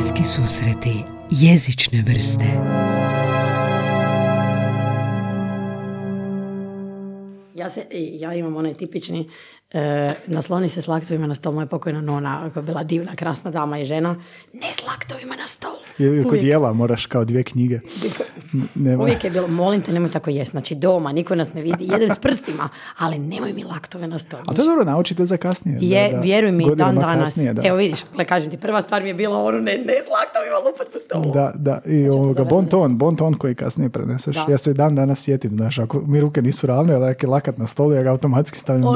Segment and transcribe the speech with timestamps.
[0.00, 2.44] Bliski susreti jezične vrste
[7.54, 9.28] Ja, se, ja imam onaj tipični
[9.72, 13.50] E, nasloni se s laktovima na stol, moja pokojna nona, koja je bila divna, krasna
[13.50, 14.16] dama i žena,
[14.52, 15.76] ne s laktovima na stol.
[16.00, 17.80] I kod jela moraš kao dvije knjige.
[18.74, 19.02] Nema.
[19.02, 20.50] Uvijek je bilo, molim te, nemoj tako jest.
[20.50, 22.68] Znači doma, niko nas ne vidi, jedem s prstima,
[22.98, 24.40] ali nemoj mi laktove na stol.
[24.46, 25.78] A to je dobro, naučite za kasnije.
[25.80, 27.36] Je, da, vjeruj mi, dan danas.
[27.64, 30.58] Evo vidiš, le kažem ti, prva stvar mi je bila ono, ne, ne s laktovima
[30.66, 31.32] lupat po stolu.
[31.32, 34.36] Da, da, i znači, ovoga, bon ton, bon ton koji kasnije preneseš.
[34.48, 37.66] Ja se dan danas sjetim, znaš, ako mi ruke nisu ravne, ali je lakat na
[37.66, 38.84] stolu, ja ga automatski stavim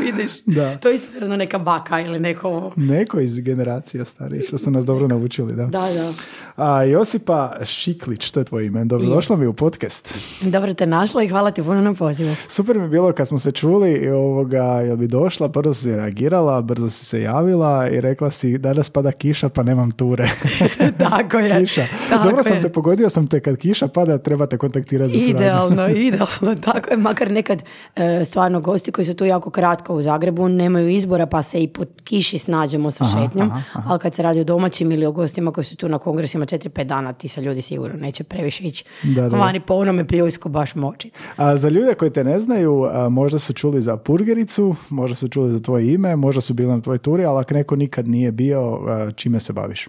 [0.00, 0.32] Vidiš?
[0.46, 0.76] Da.
[0.76, 2.72] To je isto neka baka ili neko...
[2.76, 5.66] Neko iz generacija starih, što su nas dobro naučili, da.
[5.66, 6.12] Da, da.
[6.58, 8.84] A, Josipa Šiklić, to je tvoj ime.
[8.84, 10.18] Dobro, došla mi u podcast.
[10.40, 12.34] Dobro te našla i hvala ti puno na pozivu.
[12.48, 16.62] Super mi bilo kad smo se čuli i ovoga, jel bi došla, brzo si reagirala,
[16.62, 20.28] brzo si se javila i rekla si danas pada kiša pa nemam ture.
[21.08, 21.60] Tako je.
[21.60, 21.86] kiša.
[22.24, 26.60] Dobro sam te pogodio sam te kad kiša pada trebate kontaktirati za Idealno, idealno.
[26.60, 27.62] Tako je, makar nekad
[27.96, 31.68] e, stvarno gosti koji su tu jako kratko u Zagrebu, nemaju izbora pa se i
[31.68, 33.50] po kiši snađemo sa šetnjom,
[33.86, 36.84] ali kad se radi o domaćim ili o gostima koji su tu na kongresima 4-5
[36.84, 39.36] dana, ti sa ljudi sigurno neće previše ići da, da.
[39.36, 41.10] vani po onome pljujsko baš moći.
[41.36, 45.52] A za ljude koji te ne znaju, možda su čuli za Purgericu, možda su čuli
[45.52, 48.80] za tvoje ime, možda su bili na tvojoj turi, ali ako neko nikad nije bio,
[49.16, 49.88] čime se baviš?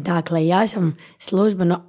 [0.00, 1.82] Dakle, ja sam službeno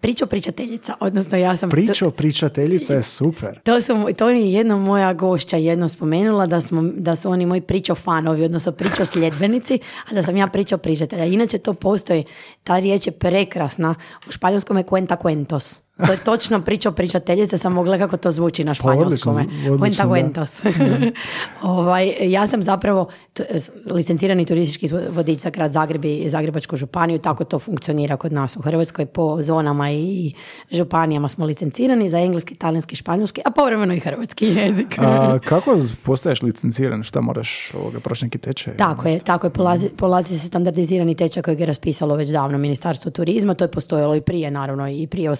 [0.00, 1.70] pričao pričateljica, odnosno ja sam...
[1.70, 3.60] Pričao pričateljica je super.
[3.64, 7.60] To, su, to je jedna moja gošća jednom spomenula da, smo, da su oni moji
[7.60, 9.78] pričao fanovi, odnosno pričao sljedbenici,
[10.10, 11.24] a da sam ja pričao pričatelja.
[11.24, 12.24] Inače to postoji,
[12.64, 13.94] ta riječ je prekrasna,
[14.28, 15.85] u španjolskom je cuenta cuentos.
[15.96, 19.44] To je točno pričao pričateljice, sam mogla kako to zvuči na pa španjolskome.
[19.78, 20.62] Cuenta cuentos.
[21.62, 23.08] ovaj, ja sam zapravo
[23.90, 28.60] licencirani turistički vodič za grad Zagreb i Zagrebačku županiju, tako to funkcionira kod nas u
[28.62, 30.32] Hrvatskoj, po zonama i
[30.70, 34.98] županijama smo licencirani za engleski, talijanski, španjolski, a povremeno i hrvatski jezik.
[34.98, 37.02] a kako postaješ licenciran?
[37.02, 38.76] Šta moraš ovoga, proći neki tečaj?
[38.76, 43.10] Tako je, tako je, polazi, polazi se standardizirani tečaj kojeg je raspisalo već davno Ministarstvo
[43.10, 45.30] turizma, to je postojalo i prije, naravno, i prije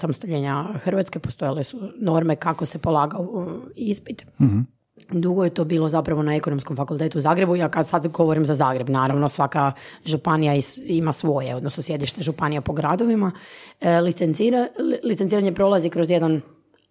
[0.47, 3.47] osamstoljenja Hrvatske postojale su norme kako se polagao
[3.77, 4.27] ispit.
[4.41, 4.77] mm
[5.11, 7.57] Dugo je to bilo zapravo na ekonomskom fakultetu u Zagrebu.
[7.57, 9.73] Ja kad sad govorim za Zagreb, naravno svaka
[10.05, 10.55] županija
[10.87, 13.33] ima svoje, odnosno sjedište županija po gradovima.
[13.81, 14.69] E, licencira,
[15.05, 16.41] licenciranje prolazi kroz jedan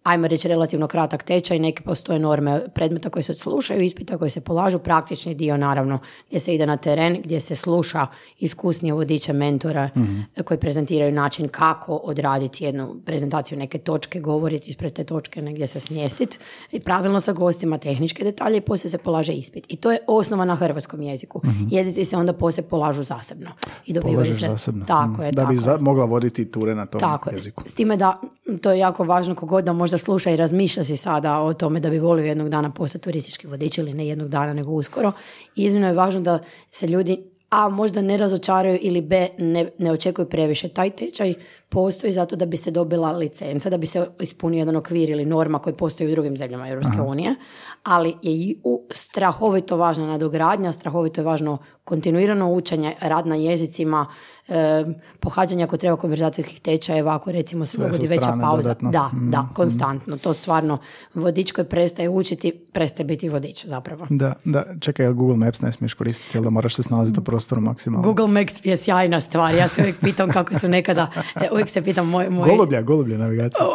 [0.06, 4.42] ajmo reći relativno kratak tečaj, neke postoje norme predmeta koji se slušaju, ispita koji se
[4.42, 8.08] polažu, praktični dio naravno gdje se ide na teren, gdje se sluša
[8.40, 10.06] iskusnije vodiče mentora mm
[10.46, 15.80] koji prezentiraju način kako odraditi jednu prezentaciju neke točke, govoriti ispred te točke negdje se
[15.80, 16.38] smjestiti
[16.72, 19.66] i pravilno sa gostima tehničke detalje i poslije se polaže ispit.
[19.68, 21.42] I to je osnova na hrvatskom jeziku.
[21.44, 23.52] mm Jezici se onda poslije polažu zasebno.
[23.86, 24.48] I dobivaju se...
[24.48, 24.86] zasebno.
[24.86, 27.64] Tako je, da bi mogla voditi ture na tom tako jeziku.
[27.66, 28.22] S time da,
[28.61, 31.89] to je jako važno kogod da možda sluša i razmišlja si sada o tome da
[31.89, 35.11] bi volio jednog dana postati turistički vodič ili ne jednog dana nego uskoro.
[35.56, 36.39] I iznimno je važno da
[36.72, 40.69] se ljudi a možda ne razočaraju ili b ne, ne očekuju previše.
[40.69, 41.33] Taj tečaj
[41.70, 45.59] postoji zato da bi se dobila licenca, da bi se ispunio jedan okvir ili norma
[45.59, 47.36] koji postoji u drugim zemljama Europske unije,
[47.84, 48.58] ali je i
[48.92, 54.08] strahovito važna nadogradnja, strahovito je važno kontinuirano učenje, rad na jezicima,
[54.48, 54.86] e,
[55.20, 58.75] pohađanje ako treba konverzacijskih tečajeva, ako recimo se dogodi veća pauza.
[58.81, 59.54] Da, mm, da, mm.
[59.54, 60.18] konstantno.
[60.18, 60.78] To stvarno
[61.14, 64.08] vodič koji prestaje učiti, prestaje biti vodič zapravo.
[64.09, 64.64] Da, da.
[64.80, 68.08] Čekaj, Google Maps ne smiješ koristiti, da moraš se snalaziti u prostoru maksimalno?
[68.08, 69.56] Google Maps je sjajna stvar.
[69.56, 72.30] Ja se uvijek pitam kako su nekada, e, uvijek se pitam moj...
[72.30, 72.50] moj...
[72.50, 73.66] Golublja, golublja navigacija.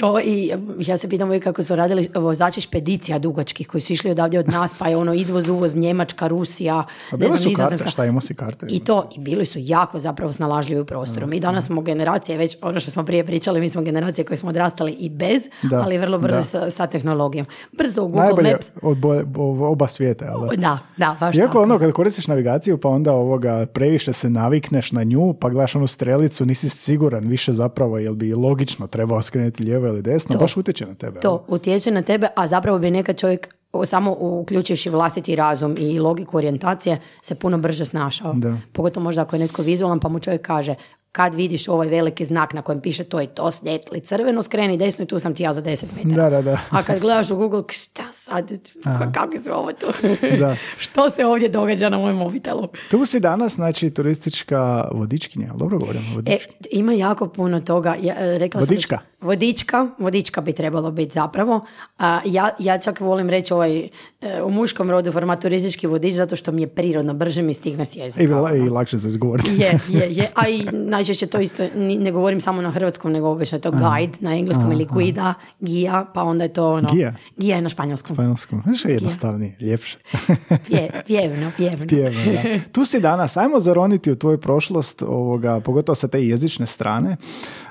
[0.00, 4.10] to i ja se pitam uvijek kako su radili vozači špedicija dugačkih koji su išli
[4.10, 8.04] odavdje od nas, pa je ono izvoz, uvoz, Njemačka, Rusija, A ne znam, karte, šta
[8.04, 8.66] imamo si karte?
[8.70, 11.26] I to, i bili su jako zapravo snalažljivi u prostoru.
[11.26, 14.48] Mi danas smo generacije, već ono što smo prije pričali, mi smo generacije koje smo
[14.48, 17.46] odrastali i bez, ali vrlo brzo sa, sa, tehnologijom.
[17.72, 18.70] Brzo u Google Najbolje Maps.
[18.82, 18.98] od
[19.60, 20.26] oba svijeta.
[20.34, 20.56] Ali.
[20.56, 25.02] Da, da, baš Iako ono, kad koristiš navigaciju, pa onda ovoga previše se navikneš na
[25.02, 29.86] nju, pa gledaš onu strelicu, nisi siguran više zapravo jel bi logično trebao skrenuti lijevo
[29.86, 31.20] ili desno, baš utječe na tebe.
[31.20, 33.54] To, utječe na tebe, a zapravo bi nekad čovjek
[33.84, 38.32] samo uključujući vlastiti razum i logiku orijentacije se puno brže snašao.
[38.32, 38.58] Da.
[38.72, 40.74] Pogotovo možda ako je netko vizualan pa mu čovjek kaže
[41.12, 45.04] kad vidiš ovaj veliki znak na kojem piše to i to, slijetli crveno, skreni desno
[45.04, 46.30] i tu sam ti ja za 10 metara.
[46.30, 46.60] Da, da, da.
[46.70, 48.50] A kad gledaš u Google, šta sad,
[49.14, 49.86] kako se ovo tu?
[50.38, 50.56] da.
[50.78, 52.68] Što se ovdje događa na mojem mobitelu?
[52.90, 56.38] Tu si danas, znači, turistička vodičkinja, dobro govorim, E,
[56.70, 57.96] ima jako puno toga.
[58.02, 58.96] Ja, e, rekla Vodička?
[58.96, 61.66] Sam vodička, vodička bi trebalo biti zapravo.
[61.98, 63.78] A ja, ja čak volim reći ovaj,
[64.20, 67.96] e, u muškom rodu formaturistički vodič zato što mi je prirodno, brže mi stigne s
[67.96, 68.22] jezika.
[68.22, 69.50] I, i lakše se izgovoriti.
[69.50, 70.30] Je, je, je.
[70.34, 70.66] A i
[71.00, 74.72] najčešće to isto, ne govorim samo na hrvatskom, nego obično je to guide na engleskom
[74.72, 76.88] ili guida, gija, pa onda je to ono...
[76.92, 77.14] Gija?
[77.36, 78.16] Gija je na španjolskom.
[78.16, 78.62] Španjolskom.
[78.62, 79.98] Znaš, je jednostavnije, ljepše.
[80.66, 81.86] Pje, pjevno, pjevno.
[81.86, 82.42] Pjevno, da.
[82.72, 87.16] Tu si danas, ajmo zaroniti u tvoju prošlost, ovoga, pogotovo sa te jezične strane.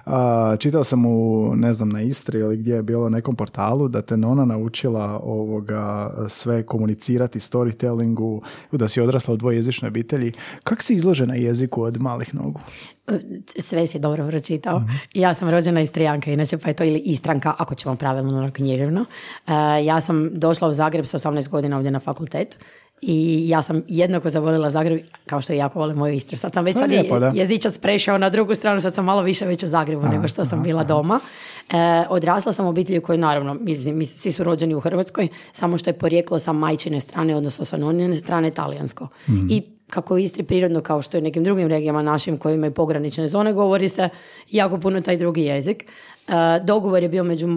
[0.10, 3.88] A, čitao sam u, ne znam, na Istri ili gdje je bilo na nekom portalu
[3.88, 8.42] da te Nona naučila ovoga, sve komunicirati, storytellingu,
[8.72, 10.32] da si odrasla u dvojezičnoj obitelji.
[10.64, 12.60] Kako si izložena jeziku od malih nogu?
[13.60, 14.84] Sve si dobro pročitao.
[15.14, 19.06] Ja sam rođena Istrijanka, inače pa je to ili Istranka, ako ćemo pravilno ono književno.
[19.48, 22.58] E, ja sam došla u Zagreb s 18 godina ovdje na fakultet
[23.02, 26.38] i ja sam jednako zavolila Zagreb, kao što jako volim moju Istru.
[26.38, 27.32] Sad sam već sad je- lijepo, da.
[27.36, 30.64] jezičac prešao na drugu stranu, sad sam malo više već u Zagrebu nego što sam
[30.64, 31.20] bila doma.
[31.70, 31.74] E,
[32.10, 35.90] odrasla sam u obitelji koji naravno, mi, mi svi su rođeni u Hrvatskoj, samo što
[35.90, 39.08] je porijeklo sa majčine strane, odnosno sa nonine strane talijansko.
[39.50, 42.56] I kako je u Istri prirodno kao što je u nekim drugim regijama našim koji
[42.56, 44.10] imaju pogranične zone, govori se
[44.52, 45.86] jako puno taj drugi jezik.
[46.30, 47.48] E, dogovor je bio među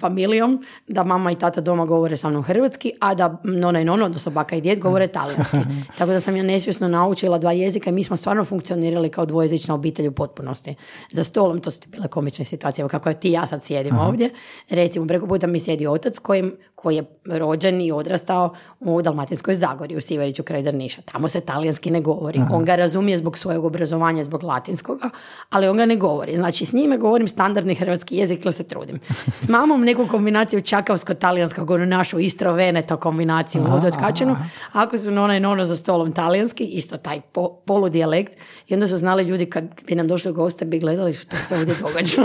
[0.00, 4.04] familijom da mama i tata doma govore sa mnom hrvatski, a da nona i nono,
[4.04, 5.56] odnosno baka i djed, govore talijanski.
[5.98, 9.74] Tako da sam ja nesvjesno naučila dva jezika i mi smo stvarno funkcionirali kao dvojezična
[9.74, 10.74] obitelj u potpunosti.
[11.10, 14.30] Za stolom, to su bile komične situacije, kako ti i ja sad sjedimo ovdje.
[14.68, 19.96] Recimo, preko puta mi sjedi otac kojim, koji je rođen i odrastao u Dalmatinskoj Zagori,
[19.96, 21.02] u Siveriću kraj Drniša.
[21.02, 22.40] Tamo se talijanski ne govori.
[22.52, 25.10] On ga razumije zbog svojeg obrazovanja, zbog latinskoga,
[25.50, 26.36] ali on ga ne govori.
[26.36, 28.98] Znači, s njime govorim standardni hrvatski jezik, ili se trudim.
[29.28, 34.36] S mamom neku kombinaciju čakavsko-talijanskog, onu našu istro veneto kombinaciju vodu otkačenu.
[34.72, 38.32] Ako su nona i nono za stolom talijanski, isto taj po, poludijalekt.
[38.68, 41.74] I onda su znali ljudi kad bi nam došli goste, bi gledali što se ovdje
[41.76, 42.16] događa.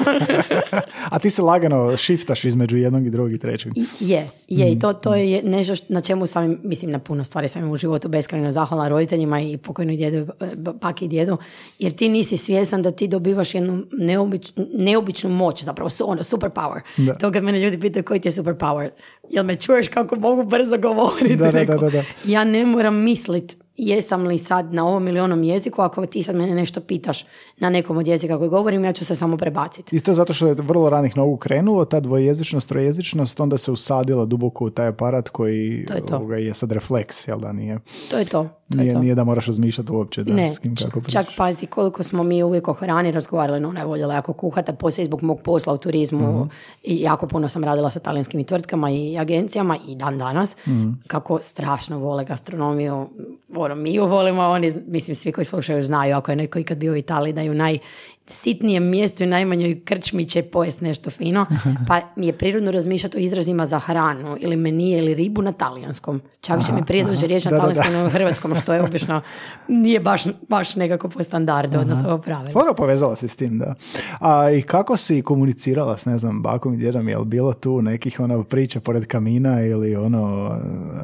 [1.11, 3.73] A ti se lagano shiftaš između jednog i drugog i trećeg.
[3.75, 4.17] I- Je,
[4.47, 7.47] je i to, to je nešto št- na čemu sam, im- mislim na puno stvari
[7.47, 10.27] sam u životu beskrajno zahvalna roditeljima i pokojnoj djedu,
[10.73, 11.37] baki i djedu,
[11.79, 16.81] jer ti nisi svjestan da ti dobivaš jednu neobič, neobičnu moć, zapravo su, ono, superpower.
[16.97, 17.13] Da.
[17.13, 18.89] To kad mene ljudi pitaju koji ti je superpower,
[19.29, 21.35] jel me čuješ kako mogu brzo govoriti?
[21.35, 22.03] Da, da, da, da, da.
[22.25, 26.35] Ja ne moram mislit jesam li sad na ovom ili onom jeziku, ako ti sad
[26.35, 27.25] mene nešto pitaš
[27.57, 29.95] na nekom od jezika koji govorim, ja ću se samo prebaciti.
[29.95, 34.25] I to zato što je vrlo ranih nogu krenulo, ta dvojezičnost, trojezičnost, onda se usadila
[34.25, 36.15] duboko u taj aparat koji To je to.
[36.15, 37.79] ovoga, je sad refleks, jel da nije?
[38.11, 38.43] To je to.
[38.69, 38.99] to je Nije, to.
[38.99, 41.35] nije da moraš razmišljati uopće da, Ne, s kim kako čak pričaš.
[41.37, 44.75] pazi koliko smo mi uvijek o hrani razgovarali, no ona je voljela jako kuhati, a
[44.75, 46.47] poslije zbog mog posla u turizmu Mhm.
[46.83, 50.89] i jako puno sam radila sa talijanskim tvrtkama i agencijama i dan danas, Mhm.
[51.07, 53.07] kako strašno vole gastronomiju,
[53.71, 56.93] ono, mi ju volimo, oni, mislim, svi koji slušaju znaju, ako je neko ikad bio
[56.93, 57.77] u Italiji, da ju naj
[58.27, 61.45] sitnijem mjestu i najmanjoj krčmi će pojest nešto fino,
[61.87, 66.21] pa mi je prirodno razmišljati o izrazima za hranu ili menije ili ribu na talijanskom.
[66.41, 69.21] Čak će mi prije dođe riječ na talijanskom nego hrvatskom, što je obično
[69.67, 72.53] nije baš, baš nekako po standardu, odnosno po pravilu.
[72.53, 73.75] Dobro, povezala se s tim, da.
[74.19, 77.81] A i kako si komunicirala s, ne znam, bakom i djedom, je li bilo tu
[77.81, 80.51] nekih ono priča pored kamina ili ono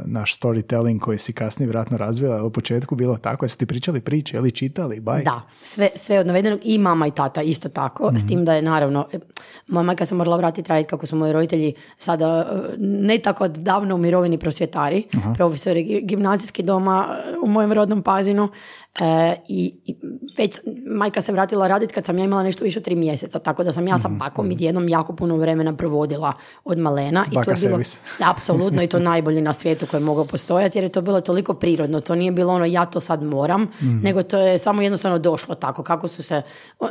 [0.05, 4.01] naš storytelling koji si kasnije vjerojatno razvila, je u početku bilo tako, jeste ti pričali
[4.01, 5.23] priče ili čitali, baj?
[5.23, 8.62] Da, sve, sve od navedenog i mama i tata isto tako, s tim da je
[8.62, 9.19] naravno, e,
[9.68, 13.95] moja majka se morala vratiti raditi kako su moji roditelji sada e, ne tako davno
[13.95, 15.04] u mirovini prosvjetari,
[15.36, 18.50] profesori gi- gimnazijski doma e, u mojem rodnom pazinu
[18.95, 19.05] e,
[19.47, 19.95] i, i
[20.38, 23.63] već majka se vratila raditi kad sam ja imala nešto više od tri mjeseca, tako
[23.63, 26.33] da sam ja sa bakom i djedom jako puno vremena provodila
[26.63, 27.25] od malena.
[27.27, 27.79] I to je bilo,
[28.31, 31.53] apsolutno i to najbolji na svijetu koji je mogao postojati jer je to bilo toliko
[31.53, 32.01] prirodno.
[32.01, 34.00] To nije bilo ono ja to sad moram, Mhm.
[34.00, 36.41] nego to je samo jednostavno došlo tako kako su se,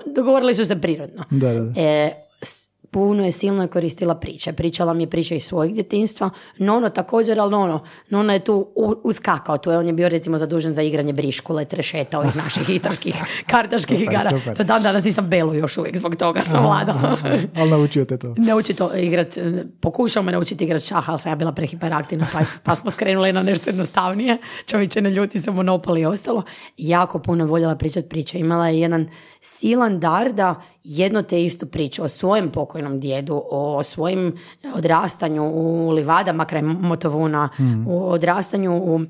[0.06, 1.24] dogovorili su se prirodno.
[1.30, 1.72] Da, da, da.
[1.76, 2.10] E,
[2.42, 4.52] s- puno je silno koristila priče.
[4.52, 6.30] Pričala mi je priče iz svojeg djetinstva.
[6.58, 8.68] Nono također, ali ono, Nono je tu
[9.04, 9.58] uskakao.
[9.58, 13.14] Tu je, on je bio recimo zadužen za igranje briškule, trešeta, ovih naših istarskih
[13.50, 14.30] kartaških Super, igara.
[14.30, 14.56] super.
[14.56, 17.16] To dan danas nisam belu još uvijek, zbog toga sam vladala.
[17.56, 18.34] Ali naučio te to.
[18.48, 19.38] Nauči to igrat,
[19.80, 23.42] pokušao me naučiti igrat šah, ali sam ja bila prehiperaktivna, pa, pa smo skrenuli na
[23.42, 24.38] nešto jednostavnije.
[24.66, 26.42] Čovječe ne ljuti se monopol i ostalo.
[26.76, 28.38] Jako puno voljela pričati priče.
[28.38, 29.08] Imala je jedan
[29.42, 34.36] silan dar da jedno te istu priču o svojem pokojnom djedu, o svojim
[34.74, 37.48] odrastanju u livadama kraj Motovuna,
[37.88, 39.00] u odrastanju u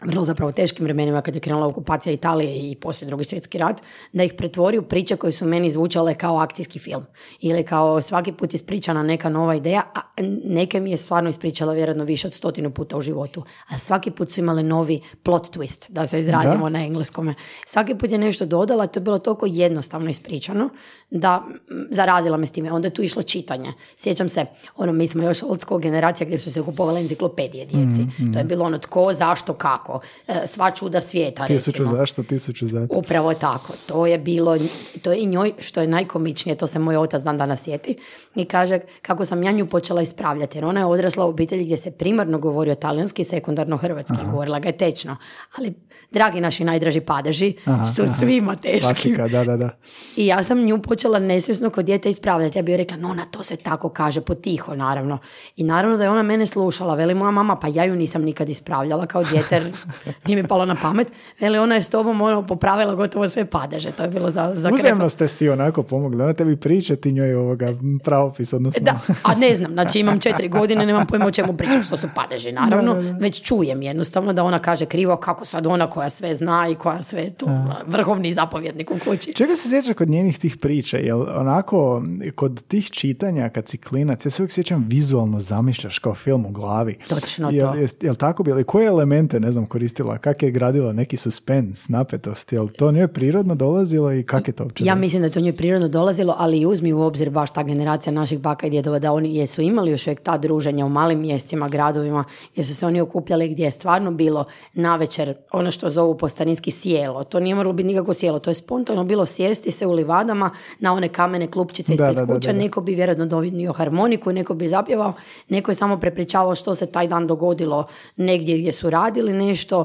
[0.00, 3.82] vrlo zapravo teškim vremenima kad je krenula okupacija Italije i poslije drugi svjetski rat,
[4.12, 7.04] da ih pretvori u priče koje su meni zvučale kao akcijski film.
[7.40, 10.00] Ili kao svaki put ispričana neka nova ideja, a
[10.44, 13.44] neke mi je stvarno ispričala vjerojatno više od stotinu puta u životu.
[13.68, 17.34] A svaki put su imali novi plot twist, da se izrazimo na engleskome.
[17.66, 20.68] Svaki put je nešto dodala, to je bilo toliko jednostavno ispričano
[21.10, 21.44] da
[21.90, 22.72] zarazila me s time.
[22.72, 23.72] Onda je tu išlo čitanje.
[23.96, 24.46] Sjećam se,
[24.76, 28.02] ono, mi smo još old school generacija gdje su se kupovale enciklopedije djeci.
[28.02, 29.83] Mhm, To je bilo ono tko, zašto, kako.
[30.28, 31.98] E, Sva čuda svijeta, Tisuću recimo.
[31.98, 32.94] zašto, tisuću zato.
[32.98, 33.72] Upravo tako.
[33.86, 34.58] To je bilo,
[35.02, 37.96] to je i njoj, što je najkomičnije, to se moj otac dan danas sjeti,
[38.34, 41.78] i kaže kako sam ja nju počela ispravljati, jer ona je odrasla u obitelji gdje
[41.78, 45.16] se primarno govorio talijanski, sekundarno hrvatski, govorila ga je tečno.
[45.56, 45.74] Ali,
[46.14, 48.12] dragi naši najdraži padeži, Aha, su aha.
[48.12, 48.80] svima teški.
[48.80, 49.70] Klasika, da, da, da.
[50.16, 52.58] I ja sam nju počela nesvjesno kod dijete ispravljati.
[52.58, 55.18] Ja bi joj rekla, nona, to se tako kaže, potiho, naravno.
[55.56, 56.94] I naravno da je ona mene slušala.
[56.94, 59.72] Veli moja mama, pa ja ju nisam nikad ispravljala kao dijete, jer
[60.26, 61.08] nije mi palo na pamet.
[61.40, 63.92] Veli, ona je s tobom ono, popravila gotovo sve padeže.
[63.92, 66.22] To je bilo za, za Uzemno ste si onako pomogli.
[66.22, 67.68] Ona tebi priča, ti njoj ovoga
[68.04, 68.82] pravopis, odnosno...
[68.84, 72.08] Da, a ne znam, znači imam četiri godine, nemam pojma o čemu pričam, što su
[72.14, 73.18] padeži, naravno, Da, da, da.
[73.18, 77.02] već čujem jednostavno da ona kaže krivo, kako sad ona koja sve zna i koja
[77.02, 77.46] sve tu,
[77.86, 79.32] vrhovni zapovjednik u kući.
[79.32, 80.96] Čega se sjeća kod njenih tih priča?
[80.96, 82.02] Jel onako,
[82.34, 86.50] kod tih čitanja kad si klinac, ja se uvijek sjećam vizualno zamišljaš kao film u
[86.50, 86.96] glavi.
[87.08, 87.78] Točno jel, to.
[87.78, 88.60] Jel, jel tako bilo?
[88.60, 90.18] I koje elemente, ne znam, koristila?
[90.18, 92.52] Kak je gradila neki suspens, napetost?
[92.52, 94.84] Jel to njoj prirodno dolazilo i kak je to uopće?
[94.84, 97.62] Ja mislim da je to njoj prirodno dolazilo, ali i uzmi u obzir baš ta
[97.62, 101.20] generacija naših baka i djedova da oni jesu imali još uvijek ta druženja u malim
[101.20, 104.44] mjestima, gradovima, gdje su se oni okupljali, gdje je stvarno bilo
[104.74, 107.24] navečer ono što zovu po starinski sjelo.
[107.24, 110.92] To nije moralo biti nikako sjelo, to je spontano bilo sjesti se u livadama na
[110.92, 114.68] one kamene klupčice ispred da, da, kuća, da, neko bi vjerojatno donio harmoniku, neko bi
[114.68, 115.12] zapjevao,
[115.48, 117.86] neko je samo prepričavao što se taj dan dogodilo
[118.16, 119.84] negdje gdje su radili nešto,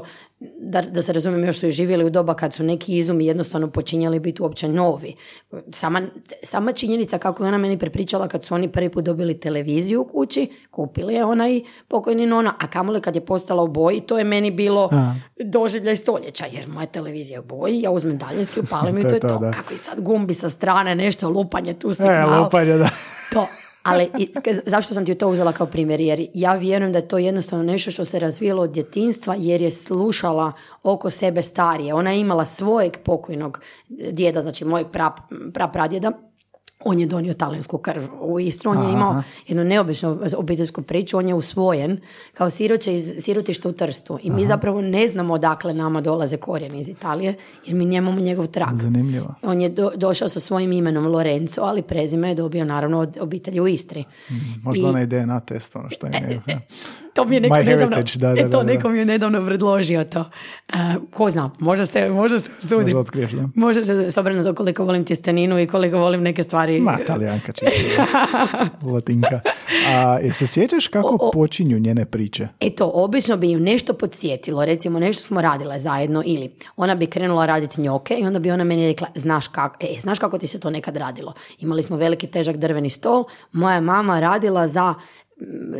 [0.60, 3.70] da, da se razumijem, još su i živjeli u doba kad su neki izumi jednostavno
[3.70, 5.14] počinjali biti uopće novi.
[5.72, 6.02] Sama,
[6.42, 10.04] sama činjenica kako je ona meni prepričala kad su oni prvi put dobili televiziju u
[10.04, 14.18] kući, kupili je ona i pokojni nona, a kamoli kad je postala u boji, to
[14.18, 14.90] je meni bilo
[15.40, 19.20] doživljaj stoljeća, jer moja televizija je u boji, ja uzmem daljinski, upalim i To je
[19.20, 19.50] to, to.
[19.54, 22.42] Kakvi sad gumbi sa strane, nešto, lupanje tu E, signal.
[22.44, 22.88] lupanje, da.
[23.32, 23.46] To,
[23.82, 24.08] ali
[24.66, 26.00] zašto sam ti to uzela kao primjer?
[26.00, 29.70] Jer ja vjerujem da je to jednostavno nešto što se razvijelo od djetinstva jer je
[29.70, 31.94] slušala oko sebe starije.
[31.94, 35.12] Ona je imala svojeg pokojnog djeda, znači mojeg pra,
[35.52, 35.68] pra
[36.82, 41.28] on je donio talijansku krv u Istru, on je imao jednu neobičnu obiteljsku priču, on
[41.28, 42.00] je usvojen
[42.34, 46.80] kao siroće iz sirotišta u Trstu i mi zapravo ne znamo odakle nama dolaze korijeni
[46.80, 47.34] iz Italije
[47.66, 48.74] jer mi njemamo njegov trag.
[48.74, 49.34] Zanimljivo.
[49.42, 53.60] On je do- došao sa svojim imenom Lorenzo, ali prezime je dobio naravno od obitelji
[53.60, 54.04] u Istri.
[54.62, 56.40] Možda I- onaj DNA test, ono što imaju.
[57.14, 58.62] To mi je neko My nedavno, heritage, da, da, e, to da, da.
[58.62, 60.24] neko mi je nedavno predložio to.
[60.68, 60.74] E,
[61.12, 62.74] ko zna, možda se, možda se sudi.
[62.74, 63.48] Možda otkriješ, da.
[63.54, 66.80] Možda se, s obzirom to koliko volim tjesteninu i koliko volim neke stvari.
[66.80, 68.02] Ma, talijanka čisto.
[68.92, 69.40] Latinka.
[69.88, 72.48] A se sjećaš kako počinju njene priče?
[72.60, 77.06] E to, obično bi ju nešto podsjetilo, recimo nešto smo radile zajedno ili ona bi
[77.06, 80.46] krenula raditi njoke i onda bi ona meni rekla, znaš kako, e, znaš kako ti
[80.46, 81.32] se to nekad radilo?
[81.58, 84.94] Imali smo veliki težak drveni stol, moja mama radila za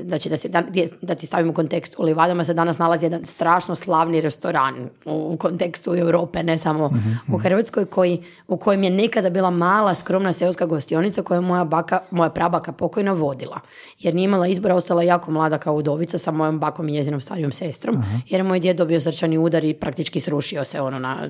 [0.05, 0.63] znači da, se, da,
[1.03, 5.33] da ti stavimo u kontekst, u Livadama se danas nalazi jedan strašno slavni restoran u,
[5.33, 6.91] u kontekstu Europe, ne samo
[7.33, 11.65] u Hrvatskoj, koji, u kojem je nekada bila mala, skromna seoska gostionica koju je moja,
[11.65, 13.61] baka, moja prabaka pokojno vodila.
[13.99, 17.53] Jer nije imala izbora, ostala jako mlada kao udovica sa mojom bakom i njezinom starijom
[17.53, 17.97] sestrom,
[18.29, 21.29] jer je moj djed dobio srčani udar i praktički srušio se ono na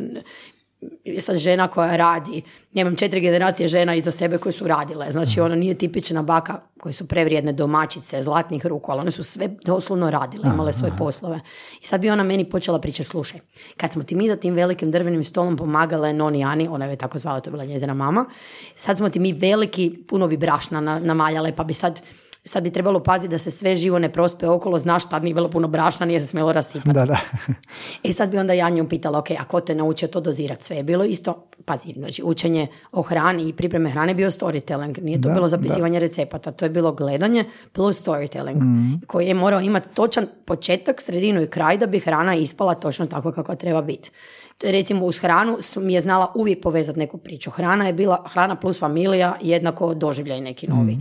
[1.19, 5.55] sad žena koja radi, nemam četiri generacije žena iza sebe koje su radile, znači ona
[5.55, 10.45] nije tipična baka koje su prevrijedne domaćice, zlatnih ruku, ali one su sve doslovno radile,
[10.55, 11.41] imale svoje poslove.
[11.83, 13.41] I sad bi ona meni počela pričati, slušaj,
[13.77, 17.19] kad smo ti mi za tim velikim drvenim stolom pomagale noni Ani, ona je tako
[17.19, 18.27] zvala, to je bila njezina mama,
[18.77, 22.03] sad smo ti mi veliki, puno bi brašna na- namaljale, pa bi sad
[22.51, 25.49] Sad bi trebalo paziti da se sve živo ne prospe okolo, znaš, tad nije bilo
[25.49, 26.93] puno brašna, nije se smjelo rasipati.
[26.93, 27.19] Da, da.
[28.03, 30.65] I sad bi onda ja nju pitala, ok, a ko te naučio to dozirati?
[30.65, 35.21] Sve je bilo isto, pazi, znači učenje o hrani i pripreme hrane bio storytelling, nije
[35.21, 38.61] to Da, bilo zapisivanje recepata, to je bilo gledanje plus storytelling,
[39.07, 43.33] koji je morao imati točan početak, sredinu i kraj da bi hrana ispala točno tako
[43.33, 44.11] kako treba biti.
[44.63, 47.51] Recimo uz hranu su, mi je znala uvijek povezati neku priču.
[47.51, 50.99] Hrana je bila, hrana plus familija jednako doživljaj neki novi.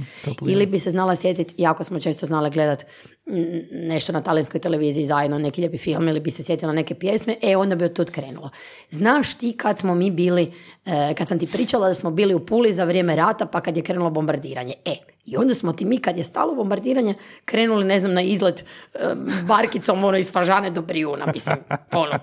[0.48, 2.86] Ili bi se znala sjetiti, jako smo često znale gledat
[3.26, 3.34] mm,
[3.72, 7.58] nešto na talijanskoj televiziji zajedno, neki lijepi film ili bi se sjetila neke pjesme, e
[7.58, 8.50] onda bi od tud krenulo.
[8.92, 10.52] Znaš ti kad smo mi bili,
[10.86, 13.78] e, kad sam ti pričala da smo bili u Puli za vrijeme rata pa kad
[13.78, 17.14] je krenulo bombardiranje, e, I onda smo ti mi, kad je stalo bombardiranje,
[17.46, 18.98] krenuli, ne znam, na izlet e,
[19.48, 21.58] barkicom ono, iz Fažane do Brijuna, mislim,
[21.92, 22.20] ono,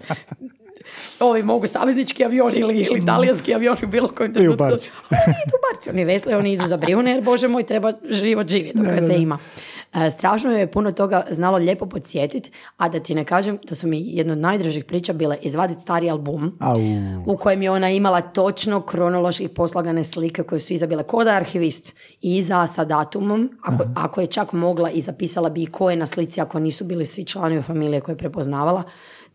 [1.21, 4.65] ovi mogu saveznički avioni ili, ili talijanski avioni u bilo kojem trenutku.
[4.65, 4.91] I u barci.
[5.11, 8.49] Oni idu u barci, oni vesle, oni idu za Brijune, jer bože moj, treba život
[8.49, 9.39] živjeti dok se ima.
[9.95, 13.89] E, strašno je puno toga znalo lijepo podsjetiti, a da ti ne kažem da su
[13.89, 16.79] mi jedno od najdražih priča bile izvaditi stari album Au.
[17.27, 21.31] u kojem je ona imala točno kronološki poslagane slike koje su iza bile ko da
[21.31, 25.67] je arhivist i iza sa datumom, ako, ako je čak mogla i zapisala bi i
[25.67, 28.83] ko je na slici ako nisu bili svi članovi familije koje je prepoznavala.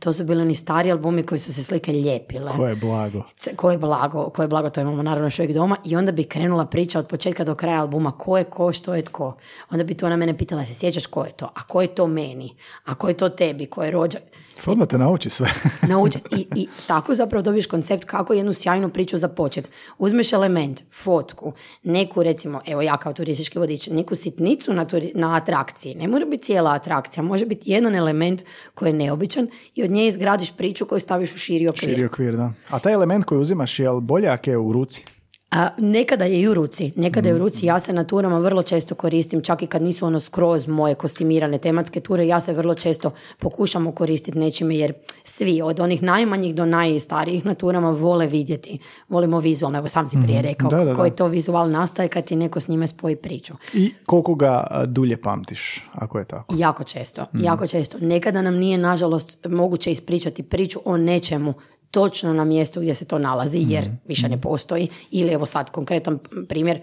[0.02, 2.52] To su bili ni stari albumi koji su se slike lijepile.
[2.52, 3.24] Ko je blago.
[3.36, 6.12] C- Ko je blago, ko je blago, to imamo naravno još uvijek doma i onda
[6.12, 9.36] bi krenula priča od početka do kraja albuma ko je ko, što je tko.
[9.70, 12.08] Onda bi to ona mene pitala, se sjećaš ko je to, a ko je to
[12.08, 12.56] meni,
[12.86, 14.22] a ko je to tebi, ko je rođak.
[14.66, 15.50] Odmah te nauči sve.
[15.90, 19.70] Nauči, i, I tako zapravo dobiješ koncept kako jednu sjajnu priču započeti.
[19.98, 21.54] Uzmeš element, fotku,
[21.84, 25.96] neku recimo, evo ja kao turistički vodič, neku sitnicu na, turi- na atrakciji.
[25.96, 28.44] Ne mora biti cijela atrakcija, može biti jedan element
[28.74, 31.90] koji je neobičan i od nje izgradiš priču koju staviš u širi okvir.
[31.90, 32.54] Širi okvir, da.
[32.70, 35.04] A taj element koji uzimaš, jel boljak je u ruci?
[35.52, 37.40] A, nekada je i u ruci, nekada je u Mm.
[37.40, 40.96] ruci, ja se na turama vrlo često koristim, čak i kad nisu ono skroz moje
[40.96, 44.94] kostimirane tematske ture, ja se vrlo često pokušamo koristiti nečime jer
[45.24, 48.80] svi, od onih najmanjih do najstarijih na turama vole vidjeti,
[49.10, 50.72] volimo vizualno, evo sam si prije rekao, Mm.
[50.72, 50.96] Da, da, da.
[50.96, 53.54] koji to vizual nastaje kad ti neko s njime spoji priču.
[53.74, 56.56] I koliko ga dulje pamtiš, ako je tako?
[56.58, 57.44] Jako često, Mhm.
[57.44, 57.98] jako često.
[58.02, 61.54] Nekada nam nije, nažalost, moguće ispričati priču o nečemu
[61.92, 63.94] točno na mjestu gdje se to nalazi, jer Mhm.
[64.08, 64.88] više ne postoji.
[65.12, 66.20] Ili evo sad konkretan
[66.50, 66.82] primjer,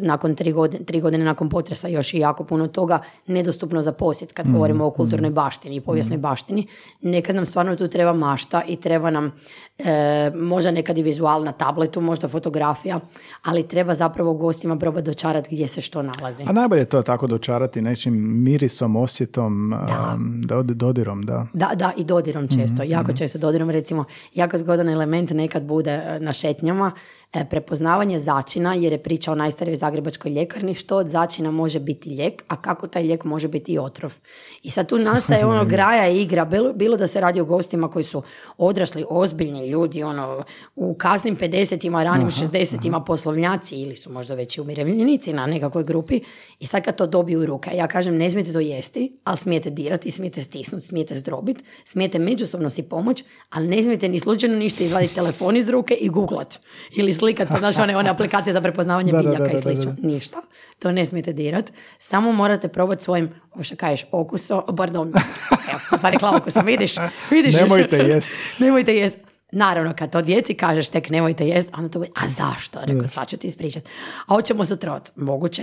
[0.00, 4.32] nakon tri godine, tri godine nakon potresa još i jako puno toga nedostupno za posjet
[4.32, 6.66] kad govorimo o kulturnoj baštini i povijesnoj baštini.
[7.00, 9.32] Nekad nam stvarno tu treba mašta i treba nam
[9.78, 13.00] e, možda nekad i vizual na tabletu, možda fotografija,
[13.42, 16.44] ali treba zapravo gostima probati dočarati gdje se što nalazi.
[16.46, 21.46] A najbolje je to tako dočarati nečim mirisom, osjetom, um, do- dodirom, da.
[21.52, 22.82] Da, da, i dodirom često.
[22.82, 27.17] Jako često dodirom, recimo, jako zgodan element nekad bude e, na šetnjama, e,
[27.50, 32.42] prepoznavanje začina, jer je priča o najstarijoj zagrebačkoj ljekarni, što od začina može biti lijek,
[32.48, 34.14] a kako taj lijek može biti i otrov.
[34.62, 37.90] I sad tu nastaje ono graja i igra, bilo, bilo da se radi o gostima
[37.90, 38.22] koji su
[38.58, 40.44] odrasli, ozbiljni ljudi, ono,
[40.76, 46.20] u kasnim 50-ima, ranim 60-ima poslovnjaci ili su možda već i umirovljenici na nekakvoj grupi
[46.58, 49.70] i sad kad to dobiju u ruke, ja kažem ne smijete to jesti, ali smijete
[49.70, 54.84] dirati, smijete stisnuti, smijete zdrobiti, smijete međusobno si pomoć, ali ne smijete ni slučajno ništa
[54.84, 56.58] izvaditi telefon iz ruke i googlat.
[56.96, 59.96] Ili slikat, znaš, one, one aplikacije za prepoznavanje Da, biljaka da, i da, da, slično.
[60.02, 60.36] Ništa.
[60.78, 61.72] To ne smijete dirat.
[61.98, 65.08] Samo morate probati svojim, ovo što kažeš, okusom, pardon,
[65.70, 66.94] evo, sam rekla okusom, vidiš,
[67.30, 67.54] vidiš.
[67.60, 68.30] Nemojte jest.
[68.60, 69.27] nemojte jest.
[69.52, 72.78] Naravno, kad to djeci kažeš tek nemojte jest, onda to bude, a zašto?
[72.84, 73.82] Rekao, sad ću ti ispričat.
[74.26, 75.10] A hoćemo sutra od?
[75.16, 75.62] Moguće.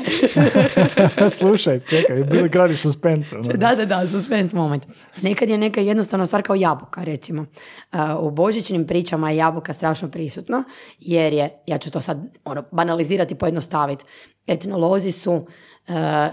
[1.38, 3.36] Slušaj, čekaj, bili gradiš suspensu.
[3.36, 3.54] ono.
[3.54, 4.88] da, da, da, suspense moment.
[5.22, 7.42] Nekad je neka jednostavna stvar kao jabuka, recimo.
[7.42, 10.64] Uh, u božićnim pričama je jabuka strašno prisutna,
[11.00, 14.06] jer je, ja ću to sad ono, banalizirati, pojednostaviti.
[14.48, 15.46] Etnolozi su uh,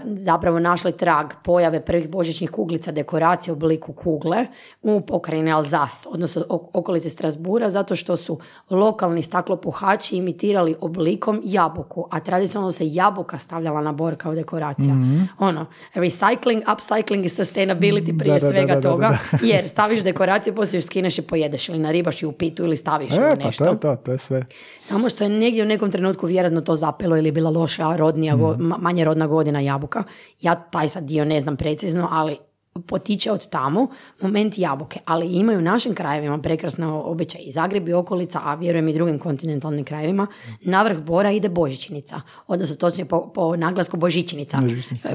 [0.07, 4.45] zapravo našli trag pojave prvih božićnih kuglica, dekoracije u obliku kugle
[4.81, 8.39] u pokrajini Alzas, odnosno o- okolici Strasbura, zato što su
[8.69, 14.93] lokalni staklopuhači imitirali oblikom jabuku, a tradicionalno se jabuka stavljala na bor kao dekoracija.
[15.39, 19.37] Ono, recycling, upcycling i sustainability prije Da, da, svega da, da, toga, da.
[19.47, 23.11] jer staviš dekoraciju, poslije ju skineš i pojedeš ili naribaš ju u pitu ili staviš
[23.11, 23.65] E, pa nešto.
[23.65, 24.45] to je to, to je sve.
[24.81, 28.55] Samo što je negdje u nekom trenutku vjerojatno to zapelo ili bila loša, rodnija, go-
[28.55, 30.03] ma- manje rodna godina jabuka.
[30.41, 32.37] Ja taj sad dio ne znam precizno, ali
[32.79, 33.87] potiče od tamo
[34.21, 38.87] moment jabuke, ali imaju u našim krajevima prekrasno običaj i Zagreb i okolica, a vjerujem
[38.87, 40.27] i drugim kontinentalnim krajevima,
[40.61, 45.09] na vrh bora ide božićnica, odnosno točnije po, po naglasku božićnica, Božićnica.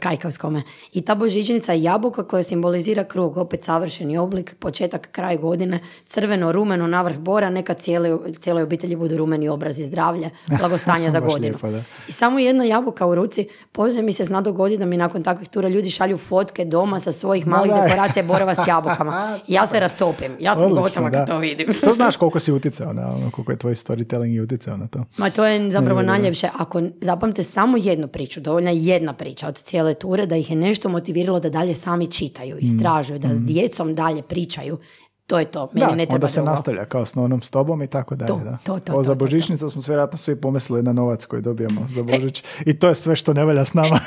[0.00, 0.62] Kajkavskome.
[0.92, 6.52] I ta božićnica je jabuka koja simbolizira krug, opet savršeni oblik, početak, kraj godine, crveno,
[6.52, 11.40] rumeno, na vrh bora, neka cijele, cijeloj obitelji budu rumeni obrazi, zdravlje, blagostanje za godinu.
[11.40, 11.82] lijepo, da.
[12.08, 15.48] I samo jedna jabuka u ruci, poslije mi se zna dogoditi da mi nakon takvih
[15.48, 17.82] tura ljudi šalju fotke doma sa svojih malih daj.
[17.82, 19.38] dekoracija borova s jabukama.
[19.48, 21.24] ja se rastopim, ja sam Odlično, gotova kad da.
[21.26, 21.74] to vidim.
[21.84, 25.04] To znaš koliko si utjecao na ono, koliko je tvoj storytelling i utjecao na to.
[25.16, 26.48] Ma to je zapravo najljepše.
[26.58, 30.56] Ako zapamte samo jednu priču, dovoljna je jedna priča od cijele ture, da ih je
[30.56, 34.78] nešto motiviralo da dalje sami čitaju, istražuju, da s djecom dalje pričaju.
[35.26, 35.70] To je to.
[35.72, 36.50] Meni da, ne treba onda se drugo.
[36.50, 38.28] nastavlja kao s nonom s tobom i tako dalje.
[38.28, 38.58] To, da.
[38.64, 42.44] to, to, Ovo za božićnica smo vjerojatno svi pomislili na novac koji dobijemo za Božić
[42.66, 43.98] i to je sve što ne valja s nama.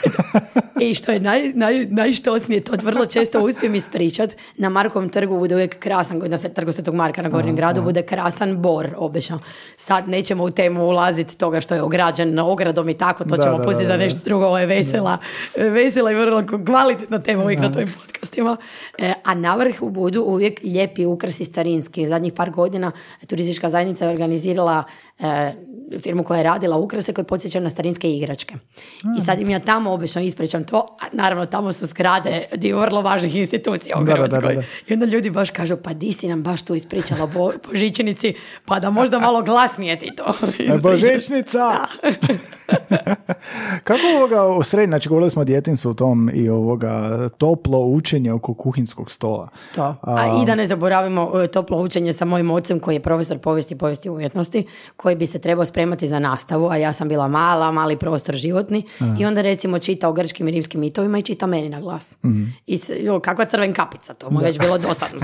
[0.89, 5.55] I što je naj, naj, najštosnije, to vrlo često uspijem ispričat, na Markovom trgu bude
[5.55, 9.39] uvijek krasan, na trgu Svetog Marka na Gornjem gradu, bude krasan bor obično.
[9.77, 13.57] Sad nećemo u temu ulaziti toga što je ograđen ogradom i tako, to Da, ćemo
[13.57, 14.03] da, pustiti da, za da.
[14.03, 15.17] nešto drugo, ovo je vesela,
[15.57, 18.57] vesela i vrlo kvalitetna tema uvijek na tvojim podcastima.
[18.97, 22.07] E, a na vrhu budu uvijek lijepi ukrsi starinski.
[22.07, 22.91] Zadnjih par godina
[23.27, 24.83] turistička zajednica je organizirala
[26.01, 28.55] firmu koja je radila ukrase koje podsjećaju na starinske igračke.
[29.21, 33.01] I sad im ja tamo obično ispričam to, a naravno tamo su zgrade dio vrlo
[33.01, 34.41] važnih institucija u Da, Hrvatskoj.
[34.41, 34.67] da, da.
[34.87, 37.71] I onda ljudi baš kažu, pa di si nam baš tu ispričala bo, po
[38.65, 40.81] pa da možda malo glasnije ti to ispričaš.
[40.81, 41.71] Božićnica!
[43.83, 48.53] Kako ovoga u srednji, znači govorili smo o djetinstvu tom i ovoga toplo učenje oko
[48.53, 49.49] kuhinskog stola.
[49.75, 49.95] To.
[50.01, 53.73] A, i da ne zaboravimo e, toplo učenje sa mojim ocem koji je profesor povijesti
[53.73, 57.71] i povijesti umjetnosti, koji bi se trebao spremati za nastavu, a ja sam bila mala,
[57.71, 58.83] mali prostor životni
[59.19, 62.15] i onda recimo čita o grčkim i rimskim mitovima i čita meni na glas.
[62.67, 65.19] I s- jo, kakva crven kapica, to mu je već bilo dosadno.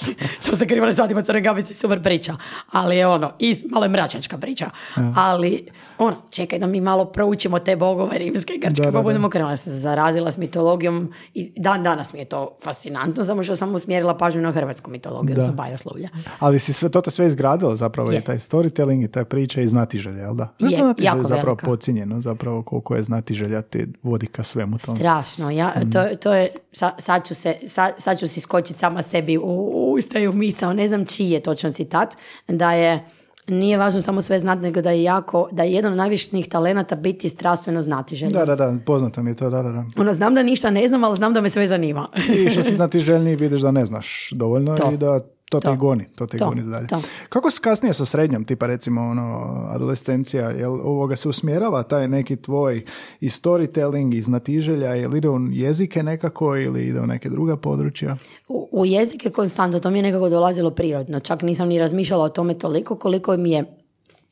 [0.44, 2.36] to se krivo ne shvatimo, crven kapica super priča,
[2.68, 4.70] ali je ono, i s- malo je mračnjačka priča,
[5.16, 5.66] ali
[5.98, 9.30] ono, čekaj da mi malo proučimo te bogove rimske i grčke, Da, da, pa budemo
[9.30, 13.74] krenula se zarazila s mitologijom i dan danas mi je to fascinantno, samo što sam
[13.74, 15.42] usmjerila pažnju na hrvatsku mitologiju, Da.
[15.42, 16.08] za bajoslovlje.
[16.38, 18.18] Ali si sve, to te sve izgradilo zapravo Je.
[18.18, 20.48] i taj storytelling i ta priča i znatiželja, jel da?
[20.58, 21.66] Je, znatiželja jako je zapravo velika.
[21.66, 24.98] pocijenjeno, zapravo koliko je znatiželja te vodi ka svemu tomu.
[24.98, 29.02] Strašno, ja, to, to je, sa- sad, ću se, sad, sad ću si skočiti sama
[29.02, 32.14] sebi u, u usta i u misao, ne znam čiji je točan citat,
[32.48, 33.04] da je
[33.48, 36.96] nije važno samo sve znati, nego da je jako, da je jedan od najviših talenata
[36.96, 38.32] biti strastveno znati želje.
[38.32, 39.84] Da, da, da, poznato mi je to, da, da, da.
[39.96, 42.08] Ono, znam da ništa ne znam, ali znam da me sve zanima.
[42.28, 44.92] I što si znatiželjniji vidiš da ne znaš dovoljno To.
[44.92, 45.74] i da to te To.
[45.74, 46.48] i goni, to te To.
[46.48, 46.86] goni dalje.
[46.86, 47.00] To.
[47.28, 52.36] Kako si kasnije sa srednjom, tipa recimo ono, adolescencija, jel ovoga se usmjerava taj neki
[52.36, 52.84] tvoj
[53.20, 58.16] i storytelling, i znatiželja, jel ide u jezike nekako ili ide u neke druga područja?
[58.48, 61.20] U, u jezike konstantno, to mi je nekako dolazilo prirodno.
[61.20, 63.64] Čak nisam ni razmišljala o tome toliko koliko mi je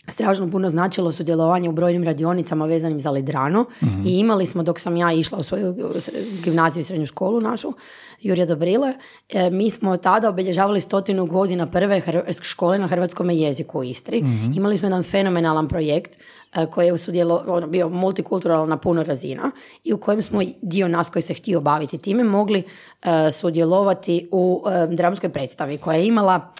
[0.08, 3.64] strašno puno značilo sudjelovanje u brojnim radionicama vezanim za Lidrano
[4.06, 5.74] i imali smo dok sam ja išla u svoju
[6.44, 7.72] gimnaziju i srednju školu našu,
[8.20, 8.94] Jurija Dobrile,
[9.28, 14.24] e, mi smo tada obilježavali stotinu godina prve hr- škole na hrvatskom jeziku u Istri.
[14.56, 16.18] Imali smo jedan fenomenalan projekt
[16.54, 19.50] e, koji je sudjelo, ono, bio multikulturalan na puno razina
[19.84, 22.62] i u kojem smo dio nas koji se htio baviti time mogli
[23.02, 26.52] e, sudjelovati u e, dramskoj predstavi koja je imala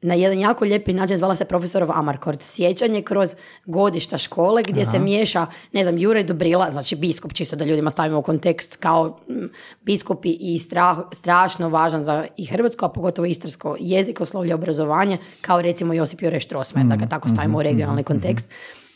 [0.00, 2.42] na jedan jako lijepi način zvala se profesorov Amarkord.
[2.42, 3.34] Sjećanje kroz
[3.66, 8.18] godišta škole gdje se miješa, ne znam, Juraj Dobrila, znači biskup, čisto da ljudima stavimo
[8.18, 9.46] u kontekst kao mm,
[9.82, 15.94] biskup i- strah, strašno važan za i hrvatsko, a pogotovo istarsko jezikoslovlje, obrazovanje, kao recimo
[15.94, 18.46] Josip Jure Štrosmer, da ga tako stavimo u regionalni kontekst.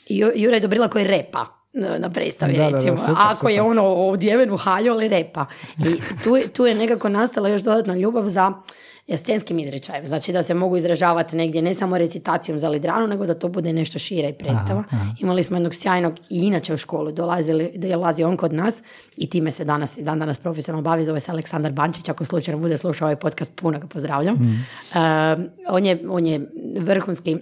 [0.06, 1.46] I Ju- Juraj Dobrila koji repa
[1.98, 2.98] na predstavi, Da, da, da, recimo.
[2.98, 3.70] super, Ako je super.
[3.70, 5.46] ono odjeven u halju, ali repa.
[5.78, 8.52] I tu, je- tu je nekako nastala još dodatna ljubav za
[9.16, 10.08] scenskim izrečajem.
[10.08, 13.72] Znači da se mogu izražavati negdje ne samo recitacijom za lidranu, nego da to bude
[13.72, 14.84] nešto šira i predstava.
[15.18, 18.82] Imali smo jednog sjajnog i inače u školu dolazili, dolazi on kod nas
[19.16, 22.60] i time se danas i dan danas profesionalno bavi, zove se Aleksandar Bančić, ako slučajno
[22.60, 24.34] bude slušao ovaj podcast, puno ga pozdravljam.
[24.34, 24.96] Uh,
[25.68, 26.48] on, je, on je
[26.80, 27.36] vrhunski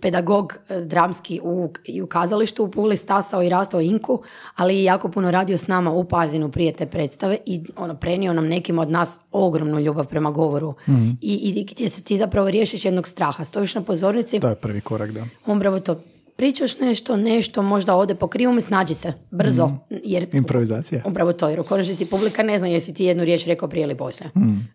[0.00, 4.22] pedagog e, dramski u, i u kazalištu u Puli stasao i rastao Inku,
[4.56, 8.32] ali i jako puno radio s nama u Pazinu prije te predstave i ono prenio
[8.32, 10.74] nam nekim od nas ogromnu ljubav prema govoru.
[11.20, 13.44] I, I gdje se ti zapravo riješiš jednog straha.
[13.44, 15.24] Stojiš na pozornici, To je prvi korak, da.
[15.46, 16.00] upravo to
[16.38, 19.70] pričaš nešto, nešto možda ode po krivome, snađi se, brzo.
[19.90, 21.02] Jer Improvizacija.
[21.04, 23.96] Upravo to, jer u konačnici publika ne zna jesi ti jednu riječ rekao prije ili
[23.96, 24.30] poslije.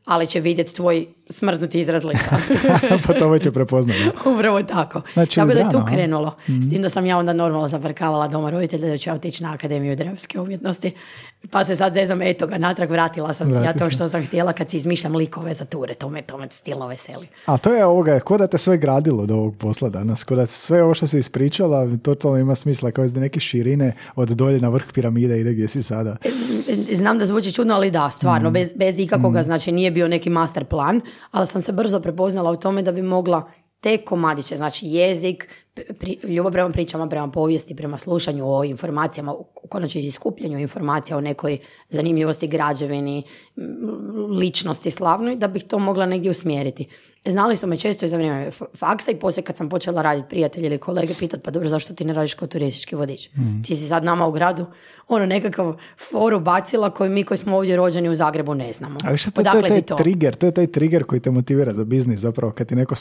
[0.05, 2.37] Ali će vidjeti tvoj smrznuti izraz lica.
[3.07, 3.95] pa to već je prepoznao.
[4.35, 5.01] Upravo tako.
[5.13, 6.35] Znači, tako da je tu krenulo.
[6.47, 9.53] S tim da sam ja onda normalno zavrkavala doma roditelja da ću ja otići na
[9.53, 10.91] Akademiju dramske umjetnosti.
[11.49, 13.91] Pa se sad zezam, eto ga, natrag vratila sam se ja Vrati to se.
[13.91, 15.93] što sam htjela kad si izmišljam likove za ture.
[15.93, 17.27] To me, to me stilno veseli.
[17.45, 20.45] A to je ovoga, ko da te sve gradilo do ovog posla danas, ko da
[20.45, 24.69] sve ovo što si ispričala, totalno ima smisla, kao iz neke širine od dolje na
[24.69, 26.17] vrh piramide ide gdje si sada.
[26.95, 30.65] Znam da zvuči čudno, ali da, stvarno, bez, bez ikakvoga, znači nije bio neki master
[30.65, 31.01] plan,
[31.31, 33.43] ali sam se brzo prepoznala u tome da bi mogla
[33.83, 35.47] te komadiće, znači jezik,
[35.99, 41.21] pri, ljubav prema pričama, prema povijesti, prema slušanju o informacijama, u konačnici skupljanju informacija o
[41.21, 41.57] nekoj
[41.89, 43.23] zanimljivosti, građevini,
[43.57, 43.63] m,
[44.39, 46.87] ličnosti slavnoj, da bih to mogla negdje usmjeriti.
[47.25, 50.65] Znali su me često i za vrijeme faksa i poslije kad sam počela raditi prijatelji
[50.65, 53.29] ili kolege pitat pa dobro zašto ti ne radiš kao turistički vodič?
[53.65, 54.65] Ti si sad nama u gradu
[55.07, 55.75] ono nekakav
[56.11, 58.99] foru bacila koju mi koji smo ovdje rođeni u Zagrebu ne znamo.
[59.03, 59.95] A više to, to je taj to?
[59.95, 62.95] trigger, to je taj trigger koji te motivira za biznis zapravo kad ti neko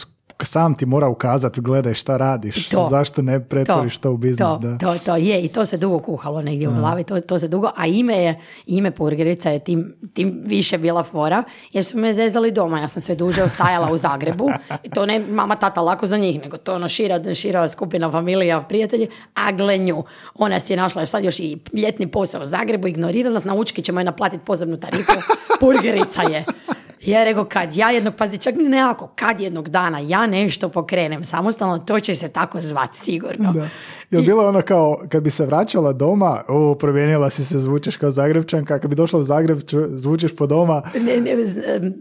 [0.44, 2.86] sam ti mora ukazati, gledaj šta radiš, To.
[2.90, 4.78] zašto ne pretvoriš to, u biznis, to, da.
[4.78, 7.70] To, to je i to se dugo kuhalo negdje u glavi, to, to se dugo,
[7.76, 12.50] a ime je, ime Purgerica je tim, tim više bila fora, jer su me zezali
[12.50, 14.50] doma, ja sam sve duže ostajala u Zagrebu,
[14.82, 18.60] i to ne mama, tata, lako za njih, nego to ono šira, šira skupina familija,
[18.60, 21.58] prijatelji, a gle nju, ona si je našla sad još i
[21.92, 25.12] ljetni posao u Zagrebu, ignorirala nas, naučki ćemo je naplatiti posebnu tarifu,
[25.61, 26.44] Purgerica je.
[27.05, 31.24] Ja rekao, kad ja jednog, pazi, čak ni nekako, kad jednog dana ja nešto pokrenem
[31.24, 33.52] samostalno, to će se tako zvati, sigurno.
[33.52, 33.68] Da.
[34.11, 38.11] Je bilo ono kao, kad bi se vraćala doma, o, promijenila si se, zvučeš kao
[38.11, 41.37] Zagrebčanka, kad bi došla u Zagreb, ču- zvučeš po doma, Ne, ne,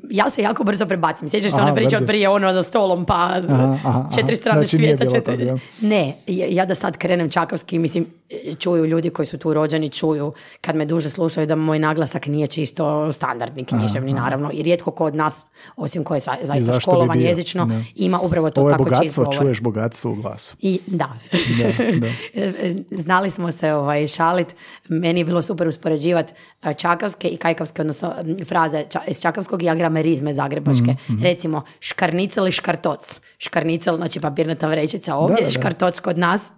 [0.10, 1.30] ja se jako brzo prebacim.
[1.30, 3.14] Sjećaš se one priče od prije, ono za stolom, pa
[3.50, 5.10] Aha, aha, četiri strane Znači svijeta.
[5.12, 5.52] četiri...
[5.82, 8.06] Ne, ja da sad krenem čakavski, mislim,
[8.56, 12.48] čuju ljudi koji su tu rođeni, čuju kad me duže slušaju da moj naglasak nije
[12.48, 12.82] čisto
[13.14, 14.50] standardni književni, naravno.
[14.54, 15.44] I rijetko ko od nas,
[15.76, 17.28] osim ko je za- zaista bi školovan bio?
[17.28, 17.82] jezično, Da.
[17.96, 19.38] ima upravo to ovo je tako čist bogatstvo, govor.
[19.38, 20.56] čuješ bogatstvo u glasu.
[20.60, 21.10] I da.
[21.96, 22.08] da.
[23.02, 24.56] Znali smo se ovaj, šalit.
[24.90, 28.14] Meni je bilo super uspoređivati eh, čakavske i kajkavske, odnosno
[28.46, 30.96] fraze ča- iz čakavskog i agramerizme zagrebačke.
[31.10, 33.20] Mhm, Recimo, škarnicel i škartoc.
[33.38, 35.52] Škarnicel, znači papirnata vrećica ovdje, Da, da, da.
[35.52, 36.52] škartoc kod nas,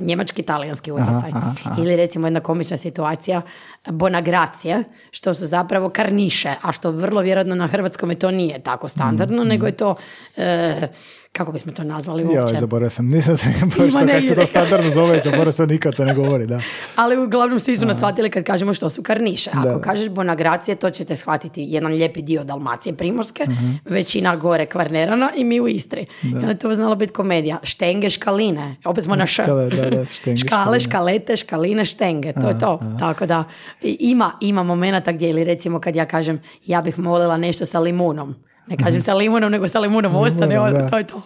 [0.00, 1.30] njemački talijanski utjecaj.
[1.30, 1.82] aha, aha.
[1.82, 3.42] Ili recimo jedna komična situacija,
[3.86, 9.44] bonagracije, što su zapravo karniše, a što vrlo vjerojatno na hrvatskom to nije tako standardno,
[9.44, 9.94] nego je to,
[10.36, 10.88] eh,
[11.32, 12.56] kako bismo to nazvali Joj, uopće?
[12.56, 16.14] zaboravio sam, nisam se pročitao kako se to standardno zove, zaboravio sam nikad to ne
[16.14, 16.60] govori, da.
[16.96, 19.50] Ali uglavnom svi su nas shvatili kad kažemo što su karniše.
[19.52, 19.80] Ako Da.
[19.80, 23.70] kažeš bonagracije, to ćete shvatiti jedan lijepi dio Dalmacije Primorske, Mhm.
[23.84, 26.06] većina gore Kvarnerana i mi u Istri.
[26.24, 27.58] I onda to znalo biti komedija.
[27.62, 28.76] Štenge, škaline.
[28.84, 29.42] Opet smo na š.
[29.42, 32.32] Škale, da, da, štenge, Škale, škalete, škaline, štenge.
[32.32, 32.80] To je to.
[32.98, 33.44] Tako da
[33.82, 38.34] ima, ima momenata gdje ili recimo kad ja kažem ja bih molila nešto sa limunom.
[38.68, 40.88] Ne kažem sa limunom, nego sa limunom ostane, Mhm.
[40.88, 41.18] To je to.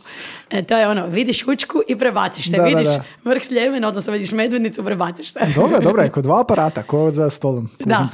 [0.53, 2.57] E, to je ono, vidiš učku i prebaciš se.
[2.57, 3.03] Da, da, vidiš da.
[3.25, 5.39] vrh sljemena, odnosno vidiš medvednicu, prebaciš se.
[5.57, 8.07] Dobro, dobro, je kod dva aparata, ko za stolom Da.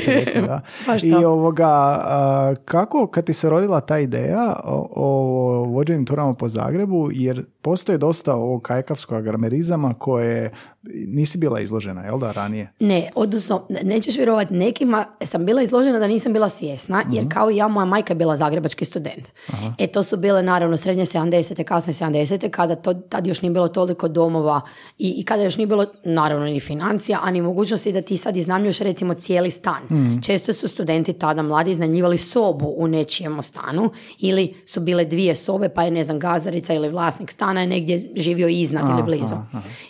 [0.00, 0.60] si rekla, da.
[1.08, 7.08] I ovoga, kako kad ti se rodila ta ideja o, o vođenim turama po Zagrebu,
[7.12, 10.52] jer postoji dosta ovog kajkavskog agramerizama koje
[10.92, 12.72] nisi bila izložena, jel da, ranije?
[12.80, 17.56] Ne, odnosno, nećeš vjerovati, nekima sam bila izložena da nisam bila svjesna, jer kao i
[17.56, 19.32] ja, moja majka je bila zagrebački student.
[19.78, 21.64] E, to su bile naravno srednje 70.
[21.64, 22.50] kasne 70.
[22.50, 24.60] kada to, tad još nije bilo toliko domova
[24.98, 28.36] i, i kada još nije bilo naravno ni financija, a ni mogućnosti da ti sad
[28.36, 29.82] iznajmljuješ recimo cijeli stan.
[30.22, 35.68] Često su studenti tada mladi iznajmljivali sobu u nečijem stanu ili su bile dvije sobe
[35.68, 39.34] pa je ne znam gazarica ili vlasnik stana je negdje živio iznad ili blizu.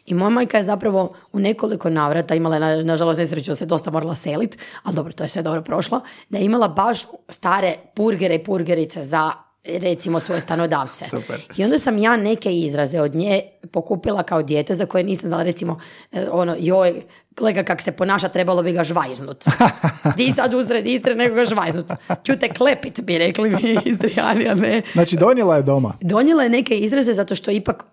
[0.06, 4.14] I moja majka je zapravo u nekoliko navrata imala, na, nažalost nesreću se dosta morala
[4.14, 8.44] selit, ali dobro, to je sve dobro prošlo, da je imala baš stare purgere i
[8.44, 11.04] purgerice za recimo svoje stanodavce.
[11.04, 11.40] Super.
[11.56, 15.42] I onda sam ja neke izraze od nje pokupila kao dijete za koje nisam znala
[15.42, 15.80] recimo
[16.12, 17.02] e, ono joj
[17.36, 19.44] gleda kak se ponaša trebalo bi ga žvajznut.
[20.16, 21.86] Di sad usred Istre nego ga žvajznut.
[22.22, 24.82] Čute klepit bi rekli mi Istrijani, a ne.
[24.92, 25.92] Znači, donijela je doma.
[26.00, 27.84] Donijela je neke izraze zato što ipak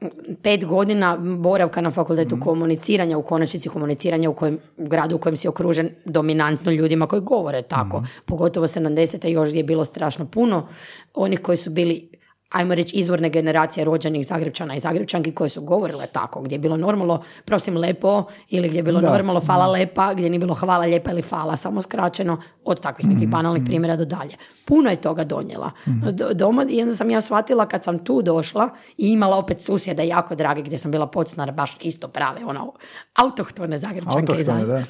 [0.42, 5.38] pet godina boravka na fakultetu komuniciranja, u konačnici komuniciranja u, kojem, u gradu u kojem
[5.38, 8.04] si okružen dominantno ljudima koji govore tako.
[8.26, 9.28] Pogotovo 70.
[9.28, 10.68] još je bilo strašno puno
[11.14, 12.10] onih koji su bili
[12.54, 16.78] ajmo reći izvorne generacije rođenih Zagrebčana i Zagrebčanki koje su govorile tako, gdje je bilo
[16.78, 19.12] normalno prosim lepo ili gdje je bilo Da.
[19.12, 23.30] normalno fala lepa, gdje nije bilo hvala lijepa ili fala, samo skraćeno od takvih nekih
[23.30, 24.36] banalnih primjera do dalje.
[24.66, 25.72] Puno je toga donijela
[26.12, 30.08] do- doma i onda sam ja shvatila kad sam tu došla i imala opet susjede
[30.08, 32.74] jako drage gdje sam bila podstanar baš isto prave, ono,
[33.16, 34.84] autohtone Zagrebčanke Autohtone, da.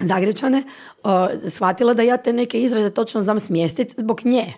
[0.00, 0.62] Zagrebčane,
[1.04, 1.10] uh,
[1.50, 4.54] shvatila da ja te neke izraze točno znam smjestiti zbog nje.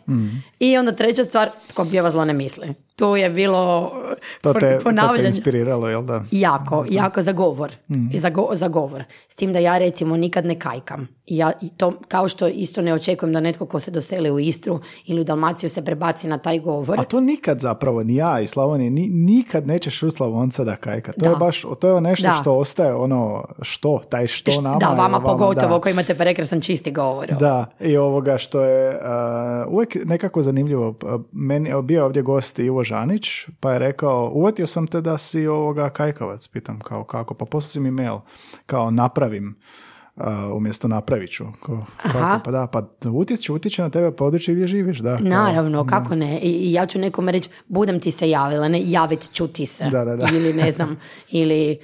[0.59, 2.75] I onda treća stvar, tko pjeva zlo ne misli.
[3.03, 3.93] Tu je bilo
[4.41, 5.29] To te, to te ponavljanje.
[5.29, 6.23] inspiriralo, jel da?
[6.31, 7.73] Jako, jako za govor.
[8.13, 9.05] I za, go- za govor.
[9.29, 11.09] S tim da ja recimo nikad ne kajkam.
[11.27, 15.21] Ja to, kao što isto ne očekujem da netko ko se doseli u Istru ili
[15.21, 17.01] u Dalmaciju se prebaci na taj govor.
[17.01, 21.13] A to nikad zapravo, ni ja i Slavonije, ni, nikad nećeš čuti Slavonca da kajka.
[21.13, 21.37] To je Da.
[21.37, 22.33] baš, to je nešto Da.
[22.33, 24.77] što ostaje, ono, što, taj što Št- nama.
[24.77, 25.81] da, je vama pogotovo da.
[25.81, 27.27] koji imate prekrasan čisti govor.
[27.31, 29.03] Da, i ovoga što je uh,
[29.69, 30.95] uvijek nekako zanimljivo.
[31.33, 33.29] Meni je bio ovdje gost Ivo Žanić,
[33.61, 37.69] pa je rekao, uvatio sam te da si ovoga kajkavac, pitam kao kako, pa poslao
[37.69, 38.19] si mi mail,
[38.67, 39.57] kao napravim
[40.17, 41.45] a, umjesto napravit ću.
[41.61, 42.41] Ko, kako?
[42.45, 45.17] Pa da, pa utječe, utječe na tebe područje gdje živiš, da.
[45.17, 46.41] kao- Naravno, kako ne?
[46.41, 49.85] I i ja ću nekome reći, budem ti se javila, ne, javit ću ti se.
[49.85, 50.29] Da, da, da.
[50.31, 50.97] Ili ne znam,
[51.33, 51.79] ili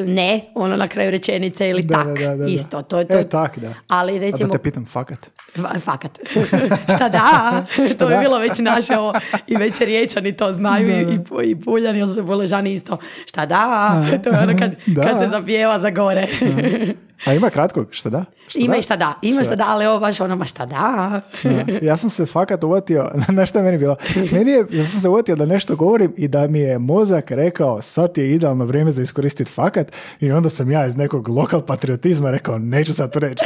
[0.00, 2.82] ne, ono na kraju rečenice, ili Da, tak, da, da, isto.
[2.82, 3.74] To, je- to, E, tak, da.
[3.88, 5.30] Ali A da recimo, te pitam, fakat?
[5.54, 6.18] Fa- Fakat.
[6.96, 7.52] Šta da?
[7.88, 9.12] Što bi bilo već naše ovo,
[9.46, 12.96] i već riječani to znaju i, i, pu- i puljani, ili su puležani isto.
[13.26, 13.90] Šta da?
[14.24, 15.02] To je ono kad, Da.
[15.02, 16.26] kad se zapjeva za gore.
[17.24, 18.24] A ima kratkog, šta da?
[18.46, 18.78] Šta ima da?
[18.78, 21.20] i šta da, ima šta da, ali ovo baš ono, ma šta da?
[21.44, 21.50] Da.
[21.82, 23.96] Ja sam se fakat uvatio, na šta je meni bilo?
[24.32, 27.82] Meni je, ja sam se uvatio da nešto govorim i da mi je mozak rekao
[27.82, 29.63] sad je idealno vrijeme za iskoristiti fakat
[30.20, 33.44] i onda sam ja iz nekog lokal patriotizma rekao neću sad to reći.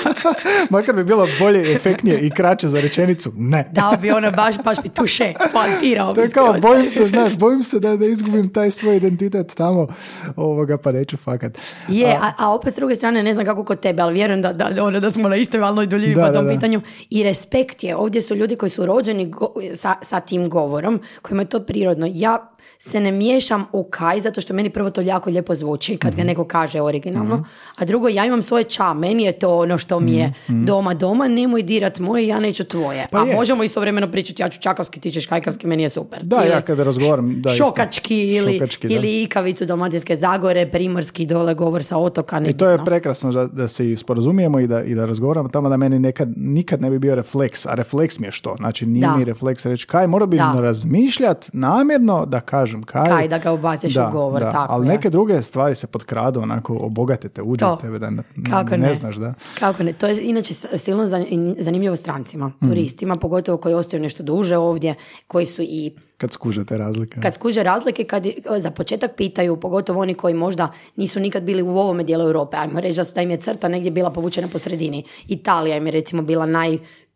[0.70, 3.32] Makar bi bilo bolje, efektnije i kraće za rečenicu.
[3.36, 3.68] Ne.
[3.72, 7.62] Dao bi ono baš, baš bi tuše, poantirao To je kao, bojim se, znaš, bojim
[7.62, 9.88] se da, da izgubim taj svoj identitet tamo,
[10.36, 11.58] ovoga, pa neću fakat.
[11.88, 14.52] Je, a, a opet s druge strane ne znam kako kod tebe, ali vjerujem da,
[14.52, 16.52] da, ono, da smo na istoj valnoj duljini Da, po da, tom da.
[16.52, 16.80] pitanju.
[17.10, 21.42] I respekt je, ovdje su ljudi koji su rođeni go- sa, sa tim govorom, kojima
[21.42, 22.06] je to prirodno.
[22.10, 26.10] Ja se ne miješam u kaj, zato što meni prvo to jako lijepo zvuči kad
[26.10, 26.16] Mhm.
[26.16, 27.44] ga neko kaže originalno,
[27.76, 31.28] a drugo ja imam svoje ča, meni je to ono što mi je doma doma,
[31.28, 33.00] nemoj dirat moje, ja neću tvoje.
[33.00, 33.34] Mhm, Pa a je.
[33.34, 36.22] možemo istovremeno pričati, ja ću čakavski, ti ćeš kajkavski, meni je super.
[36.22, 37.64] Da, ja kada razgovaram, da, isto.
[37.64, 38.94] Šokački ili, Šokački, da.
[38.94, 42.40] ili ikavicu Dalmatinske Zagore, primorski dole govor sa otoka.
[42.40, 45.68] I to je prekrasno da, da se i sporazumijemo i da, i da razgovaramo tamo
[45.68, 48.54] da meni nekad, nikad ne bi bio refleks, a refleks mi je što?
[48.56, 49.16] Znači nije Da.
[49.16, 50.54] mi refleks reći kaj, mora bi Da.
[50.54, 53.04] razmišljat namjerno da kažem kaj.
[53.06, 54.88] Kaj, da ga ubaciš u govor, da, tako ali je.
[54.88, 57.74] neke druge stvari se potkradu, onako obogate te, uđe To.
[57.74, 58.94] u tebe da ne, Kako ne, ne?
[58.94, 59.34] znaš da.
[59.54, 59.92] Kako ne?
[59.92, 61.26] To je inače silno zan-
[61.58, 62.68] zanimljivo strancima, Mhm.
[62.68, 64.94] turistima, pogotovo koji ostaju nešto duže ovdje,
[65.26, 67.20] koji su i Kad skuže te razlike.
[67.20, 68.26] kad skuže razlike, kad
[68.58, 72.80] za početak pitaju, pogotovo oni koji možda nisu nikad bili u ovome dijelu Europe, ajmo
[72.80, 75.04] reći da, su, da im je crta negdje bila povučena po sredini.
[75.26, 76.46] Italija im je recimo bila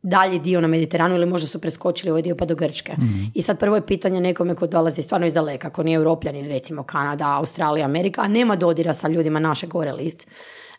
[0.05, 2.93] najdalji dio na Mediteranu ili možda su preskočili ovaj dio pa do Grčke.
[3.35, 6.83] I sad prvo je pitanje nekome ko dolazi stvarno iz daleka, ko nije europljanin, recimo
[6.83, 10.27] Kanada, Australija, Amerika, a nema dodira sa ljudima naše gore list.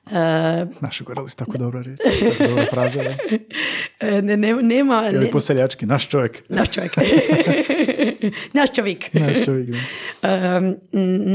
[0.05, 2.03] E, Naši goreli su tako dobro reći.
[2.29, 3.03] Tako dobra fraza.
[3.99, 5.09] e, ne, ne- nema...
[5.13, 6.43] Ili ne- poseljački, naš čovjek.
[6.49, 6.91] naš čovjek.
[8.53, 9.13] naš čovjek.
[9.13, 9.77] Naš čovjek, da.
[10.57, 10.75] Um,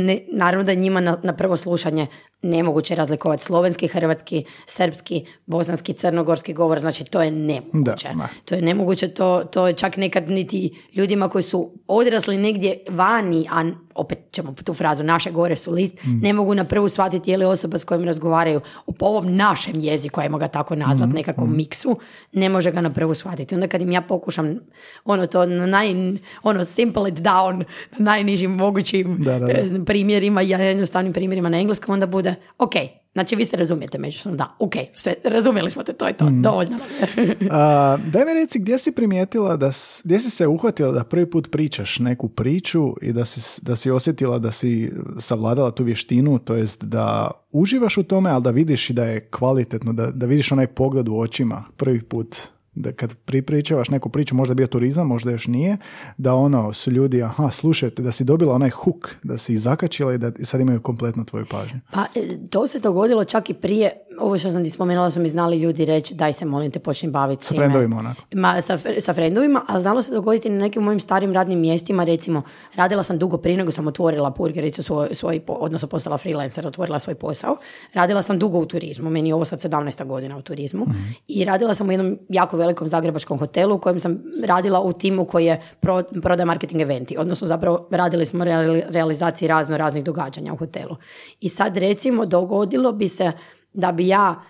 [0.07, 2.07] ne, naravno da njima na, na prvo slušanje
[2.43, 8.09] nemoguće razlikovati slovenski, hrvatski, srpski, bosanski, crnogorski govor, znači to je nemoguće.
[8.15, 12.77] Da, to je nemoguće, to, to je čak nekad niti ljudima koji su odrasli negdje
[12.89, 16.21] vani, a opet ćemo tu frazu, naše gore su list, Mm.
[16.21, 19.75] ne mogu na prvu shvatiti je li osoba s kojom razgovaraju u po ovom našem
[19.77, 21.97] jeziku, ajmo ga tako nazvat, Mm, nekakvom miksu,
[22.33, 23.55] ne može ga na prvu shvatiti.
[23.55, 24.59] Onda kad im ja pokušam
[25.05, 25.95] ono to na naj,
[26.43, 29.53] ono simple it down, na najnižim mogućim Da, da, da.
[29.53, 32.75] e, primjerima, ja jednostavnim primjerima na engleskom, onda bude ok,
[33.13, 36.43] znači vi se razumijete međusobno, da, ok, sve, razumjeli smo te, to je to, Mm.
[36.43, 36.77] dovoljno.
[37.51, 39.71] A, daj mi reci, gdje si primijetila, da,
[40.05, 43.91] gdje si se uhvatila da prvi put pričaš neku priču i da si, da si
[43.91, 48.91] osjetila da si savladala tu vještinu, to jest da uživaš u tome, ali da vidiš
[48.91, 52.37] i da je kvalitetno, da, da vidiš onaj pogled u očima prvi put
[52.75, 55.77] da kad pripričavaš neku priču, možda je bio turizam, možda još nije,
[56.17, 60.19] da ono su ljudi, aha, slušajte, da si dobila onaj huk, da si zakačila i
[60.19, 61.81] da sad imaju kompletno tvoju pažnju.
[61.93, 65.29] Pa e, to se dogodilo čak i prije, ovo što sam ti spomenula su mi
[65.29, 68.23] znali ljudi reći daj se molim te počni baviti Sa frendovima onako.
[68.35, 72.43] Ma, sa, sa frendovima, ali znalo se dogoditi na nekim mojim starim radnim mjestima, recimo,
[72.75, 77.15] radila sam dugo prije nego sam otvorila burgericu, svoj, svoj, odnosno postala freelancer, otvorila svoj
[77.15, 77.57] posao.
[77.95, 80.07] Radila sam dugo u turizmu, meni je ovo sad 17.
[80.07, 80.87] godina u turizmu
[81.29, 85.25] i radila sam u jednom jako velikom zagrebačkom hotelu u kojem sam radila u timu
[85.25, 90.53] koji je pro, prodaje marketing eventi, odnosno zapravo radili smo reali- realizaciji razno raznih događanja
[90.53, 90.97] u hotelu.
[91.41, 93.33] I sad recimo dogodilo bi se
[93.73, 94.43] da bi ja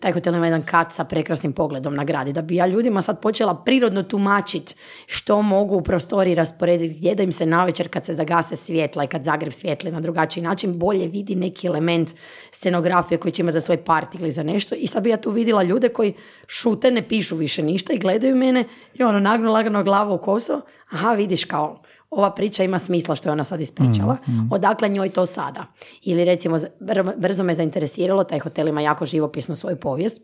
[0.00, 3.02] taj hotel ima jedan kat sa prekrasnim pogledom na grad i da bi ja ljudima
[3.02, 4.74] sad počela prirodno tumačiti
[5.06, 9.06] što mogu u prostoriji rasporediti, gdje da im se navečer kad se zagase svjetla i
[9.06, 12.10] kad Zagreb svijetli na drugačiji način bolje vidi neki element
[12.50, 14.74] scenografije koji će imati za svoj party ili za nešto.
[14.74, 16.14] I sad bi ja tu vidjela ljude koji
[16.46, 20.60] šute, ne pišu više ništa i gledaju mene i ono nagnu lagano glavu u koso,
[20.90, 24.16] aha vidiš kao ova priča ima smisla što je ona sad ispričala,
[24.50, 25.66] odakle njoj to sada.
[26.02, 30.22] Ili recimo, br- brzo me zainteresiralo, taj hotel ima jako živopisnu svoju povijest,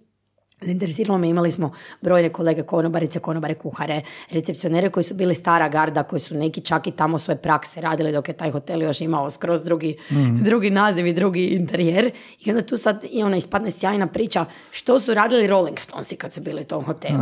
[0.65, 6.03] Zainteresiralo me, imali smo brojne kolege konobarice, konobare, kuhare, recepcionere koji su bili stara garda,
[6.03, 9.31] koji su neki čak i tamo svoje prakse radili dok je taj hotel još imao
[9.31, 9.97] skroz drugi,
[10.43, 12.11] drugi naziv i drugi interijer.
[12.41, 16.33] I onda tu sad i ona ispadne sjajna priča što su radili Rolling Stonesi kad
[16.33, 17.19] su bili u tom hotelu.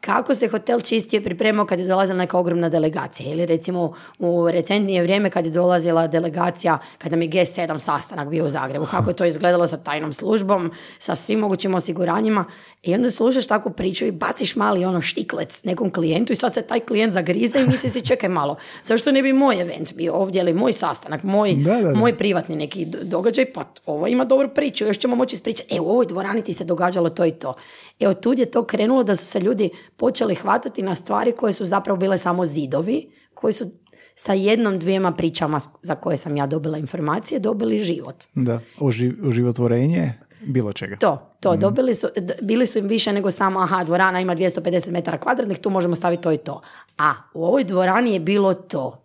[0.00, 3.32] Kako se hotel čistio i pripremao kad je dolazila neka ogromna delegacija.
[3.32, 8.44] Ili recimo u recentnije vrijeme kad je dolazila delegacija, kad nam je G7 sastanak bio
[8.44, 8.86] u Zagrebu.
[8.86, 12.44] Kako je to izgledalo sa tajnom službom, sa svim mogućim osiguranjima.
[12.84, 16.62] I onda slušaš takvu priču i baciš mali ono štiklec nekom klijentu i sad se
[16.62, 20.40] taj klijent zagrize i misli si čekaj malo, zašto ne bi moj event bio ovdje
[20.40, 21.94] ili moj sastanak, moj, Da, da, da.
[21.94, 25.80] moj privatni neki do- događaj, pa ovo ima dobru priču, još ćemo moći ispričati, e
[25.80, 27.54] u ovoj dvorani ti se događalo to i to.
[28.00, 31.66] Evo tud je to krenulo da su se ljudi počeli hvatati na stvari koje su
[31.66, 33.70] zapravo bile samo zidovi, koji su
[34.16, 38.24] sa jednom, dvijema pričama za koje sam ja dobila informacije, dobili život.
[38.34, 40.12] Da, Oži- oživotvorenje
[40.46, 40.96] bilo čega.
[40.96, 42.08] To, to, dobili su,
[42.42, 46.22] bili su im više nego samo, aha, dvorana ima 250 metara kvadratnih, tu možemo staviti
[46.22, 46.62] to i to.
[46.98, 49.03] A u ovoj dvorani je bilo to.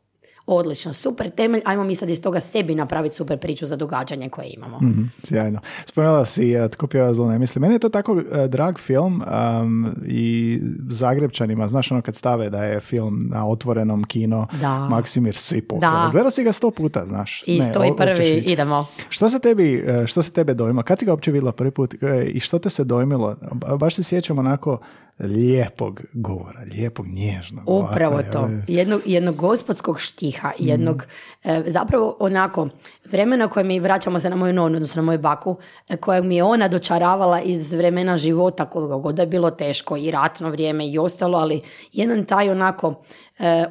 [0.52, 4.48] Odlično, super temelj, ajmo mi sad iz toga sebi napraviti super priču za događanje koje
[4.48, 4.78] imamo.
[4.78, 5.60] Mhm, sjajno.
[5.86, 7.62] Spomenula si uh, Tko pjeva zlo ne misli.
[7.62, 9.24] Meni je to tako uh, drag film
[9.62, 14.78] um, i Zagrebčanima, znaš ono kad stave da je film na otvorenom kino Da.
[14.80, 16.06] Maksimir svi pohvale.
[16.06, 16.12] Da.
[16.12, 17.44] Gledao si ga sto puta, znaš.
[17.46, 18.86] I Ne, sto i prvi, idemo.
[19.10, 20.84] Što se tebi, uh, što se tebe dojma?
[20.84, 23.36] Kad si ga uopće vidjela prvi put E, i što te se dojmilo?
[23.52, 24.80] Ba- Baš se sjećam onako
[25.20, 27.64] lijepog govora, lijepog nježnog.
[27.68, 28.50] Upravo ovako, to.
[28.68, 31.04] Jednog, jednog gospodskog štiha, jednog
[31.44, 32.70] e, zapravo onako
[33.06, 35.58] vremena koje mi vraćamo se na moju nonu, odnosno na moju baku,
[35.90, 39.98] e, koja mi je ona dočaravala iz vremena života koliko god da je bilo teško
[39.98, 41.62] i ratno vrijeme i ostalo, ali
[41.94, 43.04] jedan taj onako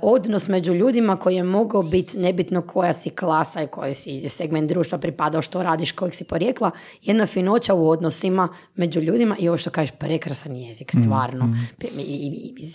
[0.02, 4.68] odnos među ljudima koji je mogao biti nebitno koja si klasa i koji si segment
[4.68, 6.70] društva pripadao, što radiš, kojeg si porijekla,
[7.02, 11.54] jedna finoća u odnosima među ljudima i ovo što kažeš, prekrasan jezik, stvarno.
[11.80, 12.72] I, i- i- i-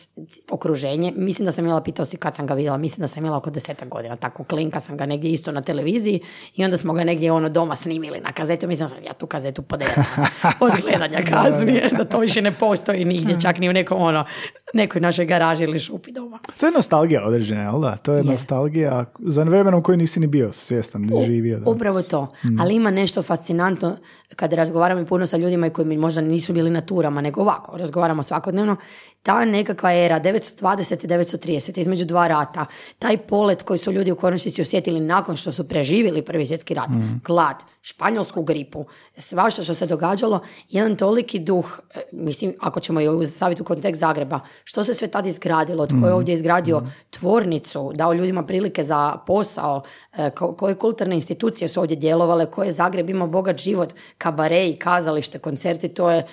[0.50, 1.14] okruženje.
[1.14, 3.50] Mislim da sam imala, pitao si kad sam ga vidjela, mislim da sam imala oko
[3.50, 6.20] desetak godina, tako klinka sam ga negdje isto na televiziji
[6.56, 9.28] i onda smo ga negdje ono doma snimili na kazetu, mislim da sam ja tu
[9.28, 10.04] kazetu podelila
[10.60, 14.26] od gledanja kasnije, da to više ne postoji nigdje, čak ni u nekom ono,
[14.74, 16.40] nekoj našoj garaži ili šupi doma.
[16.60, 17.96] To je nostalgija određena, jel da?
[17.96, 18.24] To je, Je.
[18.24, 21.60] nostalgija za vremenom koji nisi ni bio svjestan, ni živio.
[21.60, 21.70] Da.
[21.70, 22.34] Upravo to.
[22.60, 23.98] Ali ima nešto fascinantno
[24.36, 27.78] kada razgovaram i puno sa ljudima koji mi možda nisu bili na turama, nego ovako,
[27.78, 28.76] razgovaramo svakodnevno.
[29.24, 32.66] Ta nekakva era 920 i 930 između dva rata,
[33.00, 36.90] taj polet koji su ljudi u konačnici osjetili nakon što su preživjeli prvi svjetski rat,
[37.26, 38.86] glad, španjolsku gripu,
[39.18, 44.00] svašta što se događalo, jedan toliki duh, e, mislim, ako ćemo je staviti u kontekst
[44.00, 49.18] Zagreba, što se sve tad izgradilo, tko je ovdje izgradio tvornicu, dao ljudima prilike za
[49.28, 49.82] posao,
[50.18, 54.76] e, ko- koje kulturne institucije su ovdje djelovale, koje je Zagreb imao bogat život, kabareji,
[54.76, 56.26] kazalište, koncerti, to je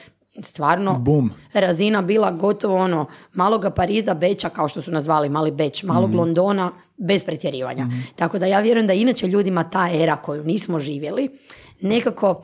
[0.43, 1.31] stvarno Bum.
[1.53, 6.73] razina bila gotovo ono maloga Pariza, Beča kao što su nazvali mali Beč, malog Londona
[6.97, 7.87] bez pretjerivanja.
[8.17, 11.39] Tako da ja vjerujem da inače ljudima ta era koju nismo živjeli
[11.81, 12.43] nekako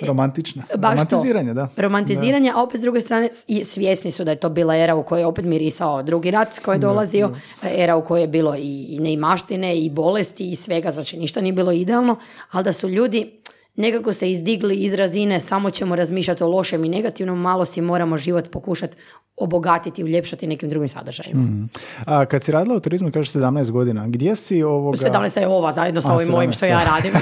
[0.00, 0.62] Romantična.
[0.76, 0.90] Baš to.
[0.90, 1.68] Romantiziranje, da.
[1.76, 3.28] Romantiziranje, a opet s druge strane
[3.64, 6.74] svjesni su da je to bila era u kojoj je opet mirisao drugi rat koji
[6.74, 7.30] je dolazio,
[7.76, 11.52] era u kojoj je bilo i, i neimaštine i bolesti i svega, znači ništa nije
[11.52, 12.16] bilo idealno,
[12.50, 13.40] ali da su ljudi
[13.76, 18.16] nekako se izdigli iz razine samo ćemo razmišljati o lošem i negativnom, malo si moramo
[18.16, 18.96] život pokušati
[19.36, 21.42] obogatiti i uljepšati nekim drugim sadržajima.
[21.42, 21.64] Mhm.
[22.06, 24.98] A kad si radila u turizmu, kažeš 17 godina, gdje si ovoga...
[24.98, 27.12] 17 je ova zajedno sa ovim mojim 17, što ja radim.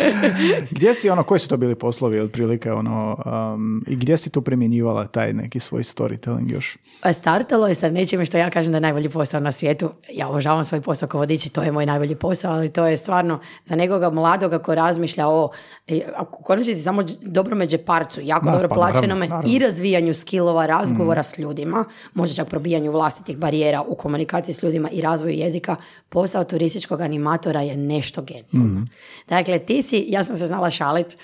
[0.70, 3.16] Gdje si ono, koji su to bili poslovi otprilike ono,
[3.54, 6.76] um, i gdje si tu primjenjivala taj neki svoj storytelling još?
[7.02, 9.90] Pa Startalo je sa nečime što ja kažem da je najbolji posao na svijetu.
[10.12, 12.96] Ja obožavam svoj posao kao vodič i to je moj najbolji posao, ali to je
[12.96, 15.50] stvarno za nekoga mladoga ko razmišlja o,
[15.86, 20.66] e, ako u konačnici samo dobrome džeparcu, jako Da, dobro pa plaćenome i razvijanju skillova,
[20.66, 25.76] razgovora s ljudima, možda čak probijanju vlastitih barijera u komunikaciji s ljudima i razvoju jezika,
[26.08, 28.86] posao turističkog animatora je nešto genijalno.
[29.28, 31.16] Dakle, ti si, ja sam se znala šalit,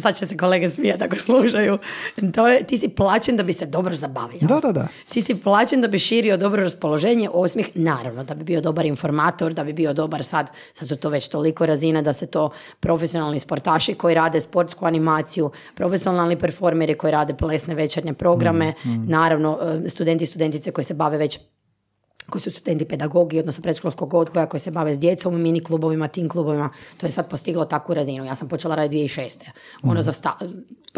[0.00, 1.78] sad će se kolege smijati ako slušaju,
[2.34, 4.48] to je, ti si plaćen da bi se dobro zabavljao.
[4.48, 4.88] Da, da, da.
[5.08, 9.52] Ti si plaćen da bi širio dobro raspoloženje, osmih, naravno, da bi bio dobar informator,
[9.52, 12.50] da bi bio dobar sad, sad su to već toliko razina da se to
[12.80, 18.72] profesionalni sportaši koji rade sportsku animaciju, profesionalni performeri koji rade plesne večernje programe,
[19.08, 21.38] naravno e, studenti i studentice koji se bave već
[22.30, 26.28] koji su studenti pedagogije, odnosno predškolskog odgoja, koji se bave s djecom mini klubovima, tim
[26.28, 28.24] klubovima, to je sad postiglo takvu razinu.
[28.24, 29.50] Ja sam počela raditi 2006.
[29.82, 30.38] Ono za sta-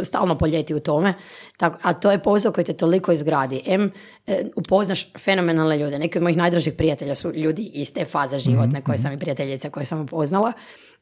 [0.02, 1.14] stalno poljeti u tome.
[1.56, 3.62] Tako, a to je posao koji te toliko izgradi.
[3.66, 3.92] M,
[4.26, 5.98] e, upoznaš fenomenalne ljude.
[5.98, 9.70] Neki od mojih najdražih prijatelja su ljudi iz te faze životne koje sam i prijateljica
[9.70, 10.52] koje sam upoznala.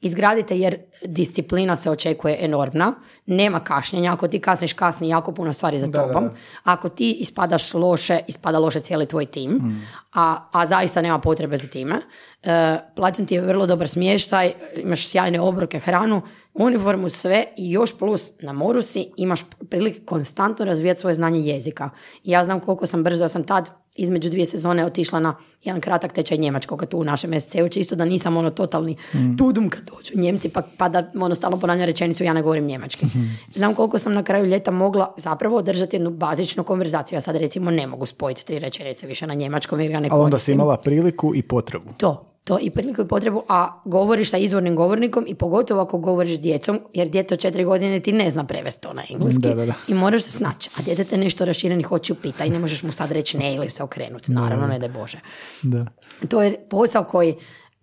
[0.00, 2.92] Izgradite jer disciplina se očekuje enormna.
[3.26, 4.12] Nema kašnjenja.
[4.12, 6.30] Ako ti kasniš, kasni jako puno stvari za tobom.
[6.64, 9.82] Ako ti ispadaš loše, ispada loše cijeli tvoj tim.
[10.12, 12.00] A, a zaista nema potrebe za time.
[12.42, 16.22] E, plaćan ti je vrlo dobar smještaj, imaš sjajne obroke, hranu,
[16.54, 19.40] uniformu, sve i još plus na moru si imaš
[19.70, 21.90] prilike konstantno razvijati svoje znanje jezika.
[22.24, 25.34] I ja znam koliko sam brzo, ja sam tad između dvije sezone otišla na
[25.64, 28.96] jedan kratak tečaj njemačkog tu u našem SC-u, čisto da nisam ono totalni
[29.38, 33.06] tudum kad dođu Njemci, pa, pa da ono stalno ponavljam rečenicu ja ne govorim njemački.
[33.54, 37.16] Znam koliko sam na kraju ljeta mogla zapravo održati jednu bazičnu konverzaciju.
[37.16, 40.22] Ja sad recimo ne mogu spojiti tri rečenice više na njemačkom jer ga ne Ali
[40.22, 41.92] onda si imala priliku i potrebu.
[41.96, 46.36] To, to i priliku i potrebu, a govoriš sa izvornim govornikom i pogotovo ako govoriš
[46.36, 49.54] s djecom, jer dijete od četiri godine ti ne zna prevesti to na engleski Da,
[49.54, 49.72] da, da.
[49.88, 50.70] i moraš se snaći.
[50.78, 53.70] A dijete te nešto raširenih očiju pita i ne možeš mu sad reći ne ili
[53.70, 54.32] se okrenuti.
[54.32, 55.20] Naravno, ne da Bože.
[55.62, 55.86] Da.
[56.28, 57.34] To je posao koji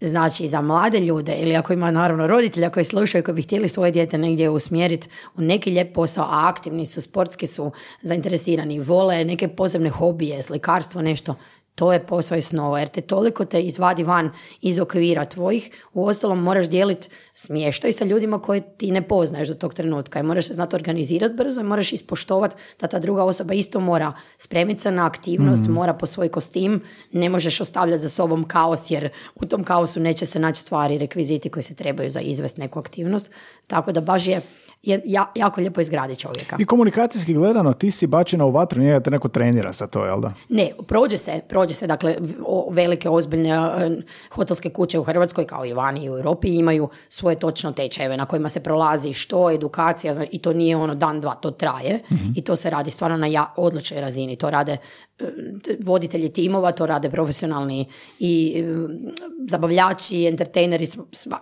[0.02, 3.92] znači za mlade ljude ili ako ima naravno roditelja koji slušaju koji bi htjeli svoje
[3.92, 9.48] dijete negdje usmjeriti u neki lijep posao, a aktivni su, sportski su zainteresirani, vole neke
[9.48, 11.36] posebne hobije, slikarstvo, nešto,
[11.76, 16.06] to je posao i snova, jer te toliko te izvadi van iz okvira tvojih, u
[16.06, 20.48] ostalom moraš dijeliti smještaj sa ljudima koje ti ne poznaješ do tog trenutka i moraš
[20.48, 24.92] se znati organizirati brzo i moraš ispoštovati da ta druga osoba isto mora spremiti se
[24.92, 29.64] na aktivnost, mora po svoj kostim, ne možeš ostavljati za sobom kaos jer u tom
[29.64, 33.32] kaosu neće se naći stvari, rekviziti koji se trebaju za izvest neku aktivnost,
[33.68, 34.42] tako da baš je
[34.84, 36.56] je ja- jako lijepo izgradi čovjeka.
[36.60, 40.22] I komunikacijski gledano, ti si bačena u vatru, njega te neko trenira sa to, jel
[40.22, 40.34] da?
[40.50, 42.16] Ne, prođe se, prođe se, dakle,
[42.72, 43.90] velike, ozbiljne e,
[44.32, 48.26] hotelske kuće u Hrvatskoj, kao i vani i u Europi, imaju svoje točno tečajeve na
[48.26, 52.00] kojima se prolazi što, edukacija, i to nije ono dan, dva, to traje
[52.36, 54.36] i to se radi stvarno na ja, odličnoj razini.
[54.36, 54.78] To rade
[55.80, 57.86] voditelji timova, to rade profesionalni
[58.20, 58.64] i e,
[59.50, 60.88] zabavljači, entertaineri,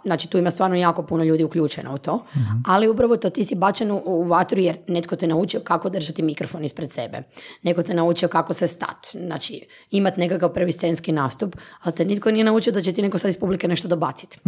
[0.05, 2.25] znači tu ima stvarno jako puno ljudi uključeno u to,
[2.65, 6.21] ali upravo to ti si bačen u, u vatru jer netko te naučio kako držati
[6.21, 7.23] mikrofon ispred sebe,
[7.63, 9.61] neko te naučio kako se stat, znači
[9.91, 13.29] imat nekakav prvi scenski nastup, ali te nitko nije naučio da će ti neko sad
[13.29, 14.39] iz publike nešto dobaciti.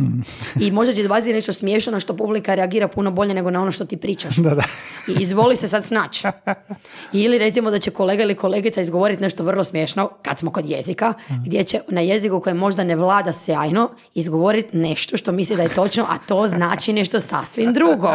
[0.59, 3.71] I možda će dobaciti nešto smiješno na što publika reagira puno bolje nego na ono
[3.71, 4.36] što ti pričaš.
[4.43, 4.63] Da, da.
[5.07, 6.28] I izvoli se sad snaći.
[7.13, 11.14] Ili recimo da će kolega ili kolegica izgovoriti nešto vrlo smiješno, kad smo kod jezika,
[11.45, 15.70] gdje će na jeziku koje možda ne vlada sjajno izgovoriti nešto što misli da je
[15.70, 18.14] točno, a to znači nešto sasvim drugo.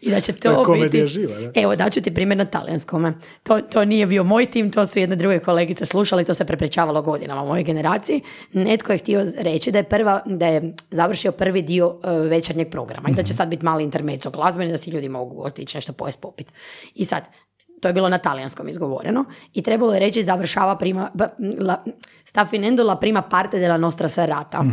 [0.00, 1.06] I da će To biti...
[1.06, 1.60] živa, da.
[1.60, 3.12] Evo, daću ti primjer na talijanskome.
[3.42, 7.02] To, to nije bio moj tim, to su jedne druge kolegice slušali, to se prepričavalo
[7.02, 8.20] godinama u mojoj generaciji.
[8.52, 13.08] Netko je htio reći da je prva, da je završio prvi dio e, večernjeg programa
[13.08, 16.20] i da će sad biti mali intermezzo glazbeni, da si ljudi mogu otići nešto pojest
[16.20, 16.52] popit.
[16.94, 17.24] I sad,
[17.80, 21.10] to je bilo na talijanskom izgovoreno i trebalo je reći završava prima
[21.60, 21.84] la,
[22.24, 24.64] sta finendo la prima parte della nostra serata.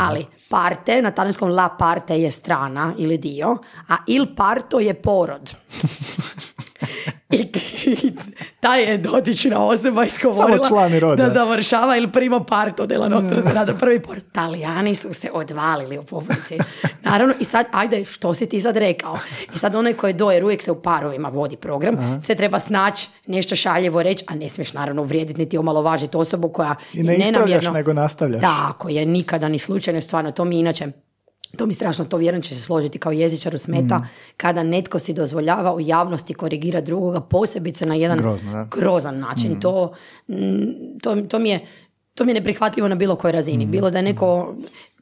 [0.00, 3.58] Ali parte na talijanskom la parte je strana ili dio
[3.88, 5.50] a il parto je porod
[7.30, 7.48] i,
[7.86, 8.12] i
[8.60, 11.24] ta je dotična osoba izgovorila roda.
[11.24, 16.02] da završava il primo parto della nostra serata prvi porod talijani su se odvalili u
[16.02, 16.58] publici.
[17.02, 19.18] Naravno i sad ajde što si ti sad rekao?
[19.54, 22.22] I sad onaj koji je dojer uvijek se u parovima vodi program.
[22.26, 26.74] Se treba snaći nešto šaljevo reći a ne smiješ naravno uvrijediti niti omalovažiti osobu koja
[26.92, 28.40] I ne nenamjerno nego nastavljaš.
[28.40, 30.86] tako je nikada ni slučajno stvarno to mi inače
[31.56, 34.08] to mi strašno, to vjerujem će se složiti kao jezičaru smeta, Mm.
[34.36, 38.52] kada netko si dozvoljava u javnosti korigira drugoga, posebice na jedan Grozno.
[38.54, 38.68] Mm.
[38.70, 39.60] grozan način.
[39.60, 39.92] To,
[40.28, 40.34] mm,
[41.02, 41.60] to, to mi je
[42.14, 43.66] to mi je neprihvatljivo na bilo kojoj razini.
[43.66, 43.70] Mm.
[43.70, 44.54] Bilo da je neko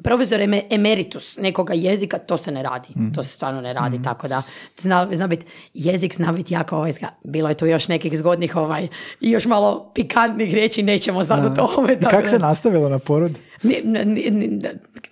[0.03, 2.89] profesor eme- emeritus nekoga jezika, to se ne radi.
[2.91, 3.13] Mm.
[3.13, 4.43] To se stvarno ne radi, tako da
[4.77, 5.45] zna, zna biti,
[5.75, 6.93] jezik zna biti jako ovaj,
[7.25, 8.89] bilo je tu još nekih zgodnih ovaj,
[9.21, 11.99] i još malo pikantnih riječi, nećemo sad o tome.
[12.01, 13.39] Kako se nastavilo na porod?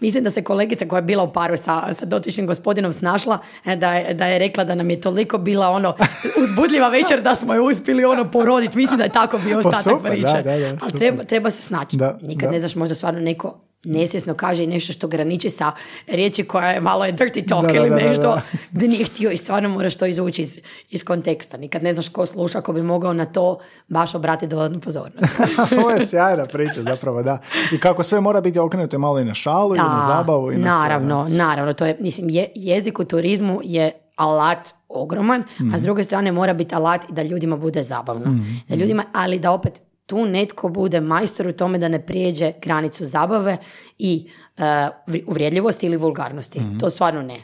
[0.01, 3.77] Mislim da se kolegica koja je bila u paru sa, sa dotičnim gospodinom snašla, e,
[3.77, 5.95] da je, da je rekla da nam je toliko bila ono
[6.43, 8.77] uzbudljiva večer da smo je uspjeli ono poroditi.
[8.77, 10.43] Mislim da je tako bio Pa ostatak super, priče.
[10.45, 10.99] da, da, da, super.
[10.99, 11.97] treba, treba se snaći.
[11.97, 12.51] Da, Nikad da.
[12.51, 15.73] ne znaš, možda stvarno neko nesvjesno kaže i nešto što graniči sa
[16.07, 18.43] riječi koja je malo je dirty talk Da, ili da, da, nešto da.
[18.81, 20.61] da nije htio i stvarno moraš to izvući iz,
[20.91, 21.57] iz konteksta.
[21.57, 23.59] Nikad ne znaš ko sluša, ko bi mogao na to
[23.89, 25.41] baš obratiti dodatnu pozornost.
[25.79, 27.39] Ovo je sjajna priča zapravo, da.
[27.73, 30.63] I kako sve mora biti okrenuto malo i na šalu i na zabavu i na
[30.63, 30.83] sve, da.
[30.83, 35.43] naravno, naravno, to je, mislim, je, jezik u turizmu je alat ogroman,
[35.75, 38.39] a s druge strane mora biti alat i da ljudima bude zabavno.
[38.69, 43.05] Da ljudima, ali da opet tu netko bude majstor u tome da ne prijeđe granicu
[43.05, 43.57] zabave
[43.99, 44.29] i
[44.59, 44.63] uh,
[45.07, 46.61] vri- uvrijedljivosti ili vulgarnosti.
[46.81, 47.43] To stvarno ne.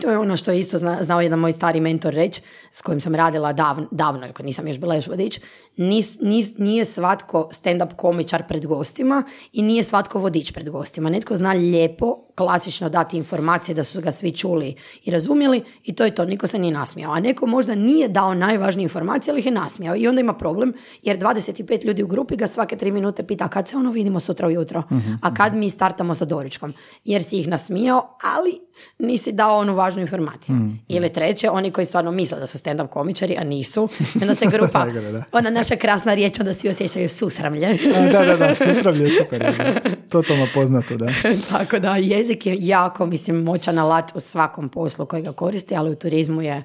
[0.00, 3.00] To je ono što je isto zna, znao jedan moj stari mentor reći, s kojim
[3.00, 5.40] sam radila davno, davno kad nisam još bila još vodič,
[5.76, 11.10] nis, nis, nije svatko stand-up komičar pred gostima i nije svatko vodič pred gostima.
[11.10, 14.74] Netko zna lijepo, klasično dati informacije da su ga svi čuli
[15.04, 17.12] i razumjeli i to je to, niko se nije nasmijao.
[17.12, 19.96] A neko možda nije dao najvažnije informacije, ali ih je nasmijao.
[19.96, 20.72] I onda ima problem,
[21.02, 24.48] jer 25 ljudi u grupi ga svake tri minute pita kad se ono vidimo sutra
[24.48, 24.82] ujutro,
[25.22, 26.74] a kad mi startamo sa doručkom.
[27.04, 28.60] Jer si ih nasmijao, ali
[28.98, 30.56] nisi dao onu važnu informaciju.
[30.88, 33.88] Ili treće, oni koji stvarno misle da su stand-up komičari, a nisu.
[34.22, 34.86] Onda se grupa,
[35.32, 37.78] ona naša krasna riječ, onda svi osjećaju susramlje.
[37.96, 39.42] A, da, da, da, susramlje je super.
[39.52, 39.80] Da.
[40.08, 41.12] Totalno poznato, da.
[41.50, 45.90] Tako da jezik je jako, mislim, moćan alat u svakom poslu koji ga koristi, ali
[45.90, 46.62] u turizmu je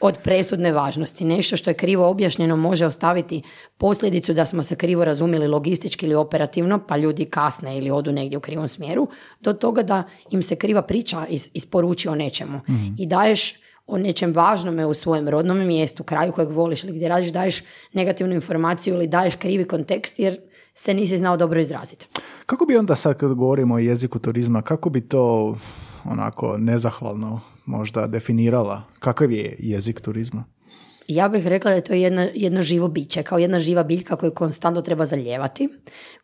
[0.00, 1.24] od presudne važnosti.
[1.24, 3.42] Nešto što je krivo objašnjeno može ostaviti
[3.78, 8.38] posljedicu da smo se krivo razumjeli logistički ili operativno, pa ljudi kasne ili odu negdje
[8.38, 9.08] u krivom smjeru,
[9.40, 12.60] do toga da im se kriva priča is- isporuči o nečemu.
[12.98, 13.54] I daješ
[13.86, 18.34] o nečem važnome u svojem rodnom mjestu, kraju kojeg voliš ili gdje radiš, daješ negativnu
[18.34, 20.40] informaciju ili daješ krivi kontekst jer
[20.74, 22.08] se nisi znao dobro izraziti.
[22.46, 25.56] Kako bi onda sad kad govorimo o jeziku turizma, kako bi to
[26.04, 28.82] onako nezahvalno možda definirala?
[28.98, 30.44] Kakav je jezik turizma?
[31.08, 34.34] Ja bih rekla da je to jedna, jedno živo biće, kao jedna živa biljka koju
[34.34, 35.68] konstantno treba zaljevati,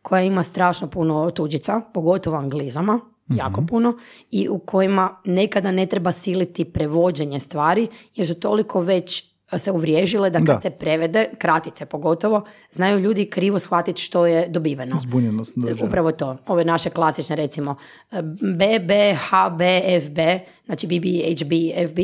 [0.01, 2.99] koja ima strašno puno tuđica, pogotovo anglizama,
[3.35, 3.97] jako puno,
[4.31, 10.29] i u kojima nekada ne treba siliti prevođenje stvari, jer su toliko već se uvriježile
[10.29, 10.59] da kad Da.
[10.59, 14.99] se prevede, kratice pogotovo, znaju ljudi krivo shvatiti što je dobiveno.
[14.99, 15.85] Zbunjenost dođe.
[15.85, 16.37] Upravo to.
[16.47, 17.75] Ove naše klasične, recimo,
[18.11, 19.61] BB, HB,
[20.05, 20.19] FB,
[20.65, 21.05] znači BB,
[21.41, 21.51] HB,
[21.89, 21.99] FB,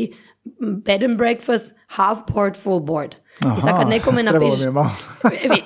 [0.85, 3.15] bed and breakfast, half board, full board.
[3.39, 4.65] I sad kad Aha, nekome napišeš...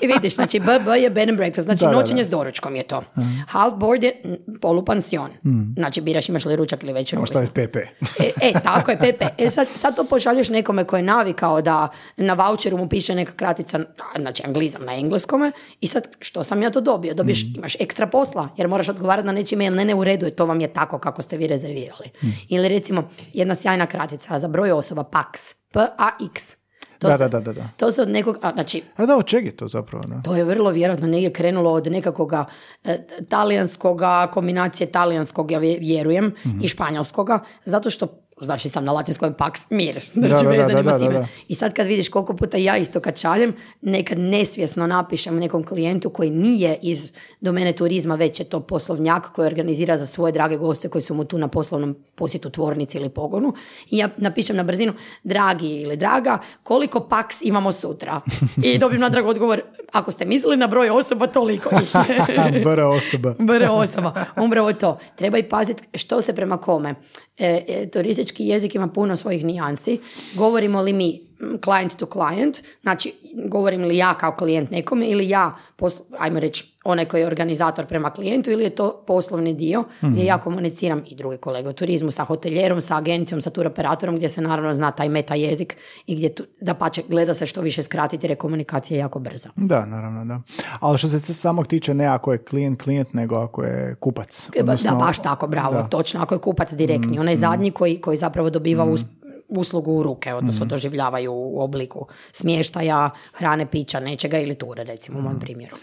[0.14, 2.28] vidiš, znači BB je bed and breakfast, znači Da, da, noćenje da.
[2.28, 3.04] s doručkom je to.
[3.48, 5.30] Half board je mm, polupansion.
[5.76, 7.20] Znači biraš imaš li ručak ili večer.
[7.26, 7.76] Šta je PP.
[7.76, 9.26] E, e, tako je, Pepe.
[9.38, 13.32] E, sad, sad to pošalješ nekome ko je navikao da na voucheru mu piše neka
[13.32, 13.80] kratica,
[14.20, 15.52] znači anglizam na engleskome
[15.82, 17.14] i sad što sam ja to dobio?
[17.14, 20.36] Dobiješ, imaš ekstra posla jer moraš odgovarati na nečiji mail, ne, ne, u redu je,
[20.36, 22.10] to vam je tako kako ste vi rezervirali.
[22.48, 26.59] Ili recimo, jedna sjajna kratica za broj osoba, PAX, P-A-X.
[27.00, 27.70] To Da, se- da, da, da, da.
[27.78, 30.04] To se od nekog, a, znači, A da, od čeg je to zapravo?
[30.06, 30.22] Da?
[30.22, 32.46] to je vrlo vjerojatno negdje krenulo od nekakvoga
[32.84, 32.98] e,
[33.30, 36.60] talijanskoga, kombinacije talijanskog, ja vje- vjerujem, Mhm.
[36.62, 38.08] i španjolskoga, zato što
[38.42, 41.14] znači sam na latinskom pax mir, znači Da, da, da, da, s time.
[41.14, 41.28] da, da.
[41.48, 46.10] I sad kad vidiš koliko puta ja isto kad šaljem, nekad nesvjesno napišem nekom klijentu
[46.10, 50.90] koji nije iz domene turizma, već je to poslovnjak koji organizira za svoje drage goste
[50.90, 53.54] koji su mu tu na poslovnom posjetu tvornici ili pogonu.
[53.90, 58.22] I ja napišem na brzinu, dragi ili draga, koliko paks imamo sutra?
[58.64, 59.62] I dobijem natrag odgovor,
[59.92, 61.92] ako ste mislili na broj osoba, toliko ih.
[62.66, 63.36] Br osoba.
[63.40, 64.26] Br osoba.
[64.38, 65.00] Upravo to.
[65.16, 66.96] Treba i paziti što se prema kome.
[67.40, 70.00] E, e, turistički jezik ima puno svojih nijansi.
[70.36, 71.29] Govorimo li mi
[71.60, 73.14] client to client, znači
[73.46, 77.86] govorim li ja kao klijent nekome ili ja, posl- ajmo reći, onaj koji je organizator
[77.86, 82.12] prema klijentu ili je to poslovni dio gdje ja komuniciram i drugi kolege u turizmu
[82.12, 86.36] sa hoteljerom, sa agencijom, sa turoperatorom gdje se naravno zna taj meta jezik i gdje
[86.36, 89.50] tu, da pače gleda se što više skratiti jer je komunikacija jako brza.
[89.56, 90.42] Da, naravno, da.
[90.80, 94.50] Ali što se samog tiče, ne ako je klijent klijent, nego ako je kupac.
[94.50, 98.18] E, ba- Da, baš tako, bravo, točno, ako je kupac direktni, onaj zadnji koji, koji
[98.18, 99.04] zapravo dobiva us-
[99.50, 105.22] uslugu u ruke, odnosno doživljavaju u obliku smještaja, hrane, pića, nečega ili ture, recimo u
[105.22, 105.78] mom primjeru.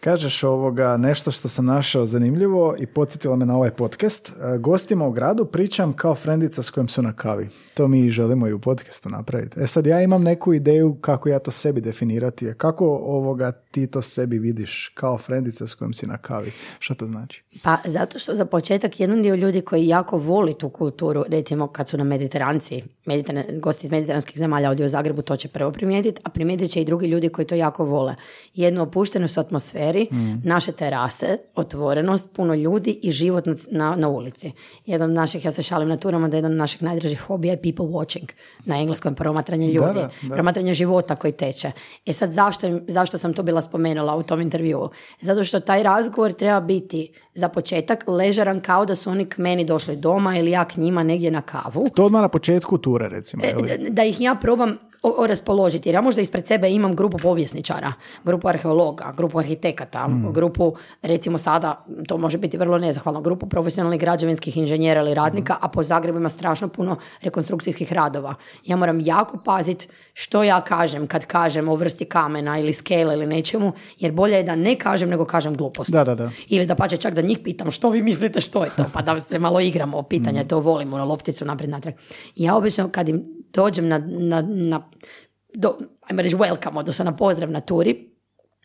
[0.00, 4.28] Kažeš ovoga nešto što sam našao zanimljivo i podsjetilo me na ovaj podcast.
[4.28, 7.48] E, Gostima u gradu pričam kao frendica s kojom su na kavi.
[7.74, 9.60] To mi želimo i u podcastu napraviti.
[9.60, 12.52] E sad ja imam neku ideju kako ja to sebi definirati.
[12.56, 16.52] Kako ovoga ti to sebi vidiš kao frendica s kojom si na kavi?
[16.78, 17.44] Što to znači?
[17.62, 21.88] Pa zato što za početak jedan dio ljudi koji jako voli tu kulturu, recimo kad
[21.88, 26.20] su na mediteranci, mediteran, gosti iz mediteranskih zemalja ovdje u Zagrebu, to će prvo primijetiti,
[26.24, 28.14] a primijetit će i drugi ljudi koji to jako vole.
[28.54, 29.38] Jednu opuštenost
[29.90, 30.08] atmosferi,
[30.44, 34.52] naše terase, otvorenost, puno ljudi i život na, na, na ulici.
[34.86, 37.62] Jedan od naših, ja se šalim na turama, da jedan od naših najdražih hobija je
[37.62, 38.30] people watching,
[38.64, 40.34] na engleskom promatranje ljudi, da, da.
[40.34, 41.72] promatranje života koji teče.
[42.06, 44.90] E sad zašto, zašto sam to bila spomenula u tom intervjuu?
[45.20, 49.64] Zato što taj razgovor treba biti za početak ležeran kao da su oni k meni
[49.64, 51.88] došli doma ili ja k njima negdje na kavu.
[51.94, 53.44] To odmah na početku ture, recimo.
[53.44, 55.88] E, da- da ih ja probam o, o raspoložiti.
[55.88, 57.92] Jer ja možda ispred sebe imam grupu povjesničara,
[58.24, 60.72] grupu arheologa, grupu arhitekata, grupu,
[61.02, 65.82] recimo sada, to može biti vrlo nezahvalno, grupu profesionalnih građevinskih inženjera ili radnika, a po
[65.82, 68.34] Zagrebu ima strašno puno rekonstrukcijskih radova.
[68.66, 73.26] Ja moram jako paziti što ja kažem kad kažem o vrsti kamena ili skele ili
[73.26, 75.90] nečemu, jer bolje je da ne kažem nego kažem glupost.
[75.90, 76.30] Da, da, da.
[76.48, 79.02] Ili da pače čak da da njih pitam što vi mislite što je to, pa
[79.02, 81.94] da se malo igramo pitanja, to volimo, ono, lopticu naprijed natrag.
[82.36, 84.90] I ja obično kad im dođem na, na, na
[85.54, 88.10] do, ajmo reći welcome, odnosno na pozdrav na turi,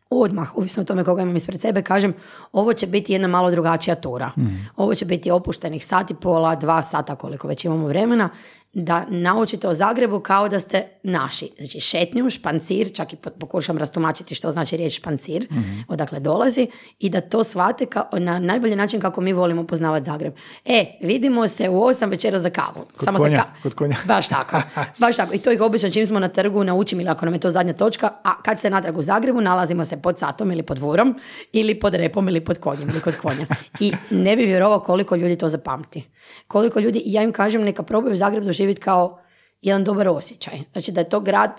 [0.10, 2.14] odmah, ovisno o tome koga imam ispred sebe, kažem
[2.52, 4.32] ovo će biti jedna malo drugačija tura.
[4.76, 8.30] Ovo će biti opuštenih sati pola, dva sata koliko već imamo vremena
[8.76, 11.50] da naučite o Zagrebu kao da ste naši.
[11.58, 15.48] Znači šetnjom, špancir, čak i pokušam rastumačiti što znači riječ špancir,
[15.88, 16.68] odakle dolazi,
[17.00, 20.34] i da to shvate kao, na najbolji način kako mi volimo poznavati Zagreb.
[20.66, 22.86] E, vidimo se u osam večera za kavu.
[22.98, 23.96] Kod Samo konja, za ka- kod konja.
[24.08, 24.62] Baš tako.
[24.98, 25.34] Baš tako.
[25.34, 27.74] I to ih obično čim smo na trgu naučim ili ako nam je to zadnja
[27.74, 31.16] točka, a kad se natrag u Zagrebu nalazimo se pod satom ili pod vurom
[31.52, 33.46] ili pod repom ili pod konjem ili kod konja.
[33.80, 36.04] I ne bi vjerovao koliko ljudi to zapamti.
[36.48, 39.22] Koliko ljudi, i ja im kažem neka probaju Zagreb doživjeti kao
[39.62, 40.60] jedan dobar osjećaj.
[40.72, 41.52] Znači da je to grad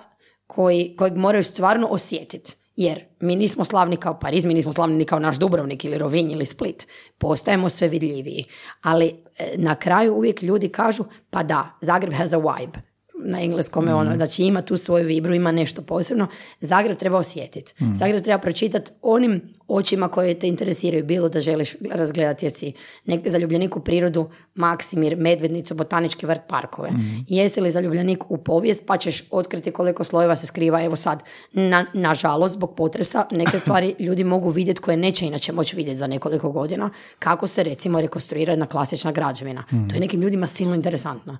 [0.46, 2.56] koji, kojeg moraju stvarno osjetiti.
[2.76, 6.32] Jer mi nismo slavni kao Pariz, mi nismo slavni ni kao naš Dubrovnik ili Rovinj
[6.32, 6.86] ili Split.
[7.18, 8.44] Postajemo sve vidljiviji.
[8.82, 12.95] Ali e, na kraju uvijek ljudi kažu, pa da, Zagreb has a vibe
[13.26, 16.26] na engleskom je ono, znači ima tu svoju vibru, ima nešto posebno.
[16.60, 17.74] Zagreb treba osjetiti.
[17.94, 22.72] Zagreb treba pročitati onim očima koje te interesiraju, bilo da želiš razgledati jesi
[23.04, 26.90] nek zaljubljenik u prirodu, Maksimir, Medvednicu, Botanički vrt, parkove.
[27.28, 30.84] Jesi li zaljubljenik u povijest, pa ćeš otkriti koliko slojeva se skriva.
[30.84, 31.22] Evo sad,
[31.52, 36.06] na, nažalost, zbog potresa, neke stvari ljudi mogu vidjeti koje neće inače moći vidjeti za
[36.06, 39.64] nekoliko godina, kako se recimo rekonstruira jedna klasična građevina.
[39.70, 41.38] To je nekim ljudima silno interesantno.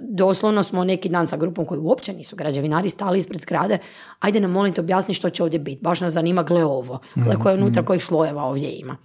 [0.00, 3.78] Doslovno smo neki dan sa grupom koji uopće nisu građevinari stali ispred zgrade.
[4.20, 5.82] Ajde nam molim te objasni što će ovdje biti.
[5.82, 7.00] Baš nas zanima, gle ovo.
[7.14, 8.96] Gle koje je unutra, kojih slojeva ovdje ima.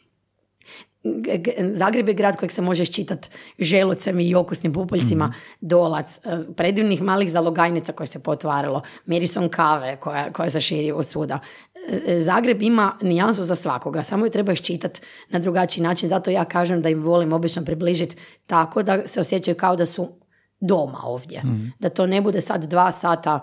[1.72, 3.30] Zagreb je grad kojeg se može čitati
[3.60, 10.34] želucem i okusnim pupoljcima, dolac, e, predivnih malih zalogajnica koje se potvaralo, Mirison kave koja,
[10.34, 11.40] koja se širi u svuda.
[12.08, 16.46] E, Zagreb ima nijansu za svakoga, samo je treba iščitati na drugačiji način, zato ja
[16.46, 18.16] kažem da im volim obično približiti
[18.46, 20.23] tako da se osjećaju kao da su
[20.64, 21.42] doma ovdje.
[21.80, 23.40] Da to ne bude sad dva sata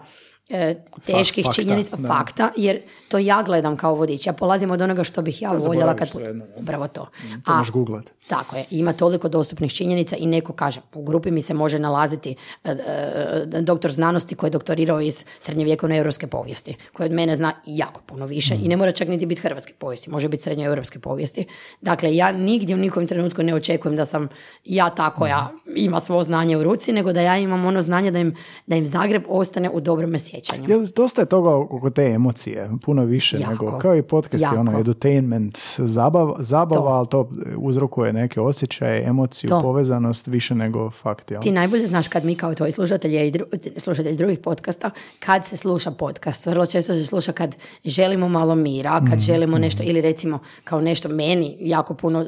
[0.48, 0.74] e,
[1.06, 2.08] teških fakta, činjenica, da.
[2.08, 4.26] fakta, jer to ja gledam kao vodič.
[4.26, 6.08] Ja polazim od onoga što bih ja voljela kad...
[6.12, 6.44] da.
[6.56, 7.06] Upravo to.
[7.44, 8.10] To A- možeš googlat.
[8.31, 12.35] Tako je, ima toliko dostupnih činjenica i neko kaže, u grupi mi se može nalaziti
[12.64, 17.53] e, e, doktor znanosti koji je doktorirao iz srednjevjekovne europske povijesti, koji od mene zna
[17.66, 21.47] jako puno više i ne mora čak niti biti hrvatske povijesti, može biti srednjoeuropske povijesti.
[21.81, 24.28] Dakle, ja nigdje u nikom trenutku ne očekujem da sam
[24.64, 28.18] ja ta koja ima svo znanje u ruci, nego da ja imam ono znanje da
[28.18, 28.35] im,
[28.66, 30.68] da im Zagreb ostane u dobrome sjećanju.
[30.68, 33.51] Jel, dosta je toga oko te emocije, puno više Jako.
[33.51, 36.87] nego, kao i podcast, ono, edutainment, zabava, zabava To.
[36.87, 39.60] ali to uzrokuje neke osjećaje, emociju, To.
[39.60, 41.34] povezanost više nego fakti.
[41.34, 41.42] jel?
[41.42, 45.56] Ti najbolje znaš kad mi kao tvoji slušatelji i dru- slušatelji drugih podcasta, kad se
[45.56, 46.46] sluša podcast.
[46.46, 51.08] Vrlo često se sluša kad želimo malo mira, kad želimo nešto, ili recimo kao nešto
[51.08, 52.26] meni, jako puno,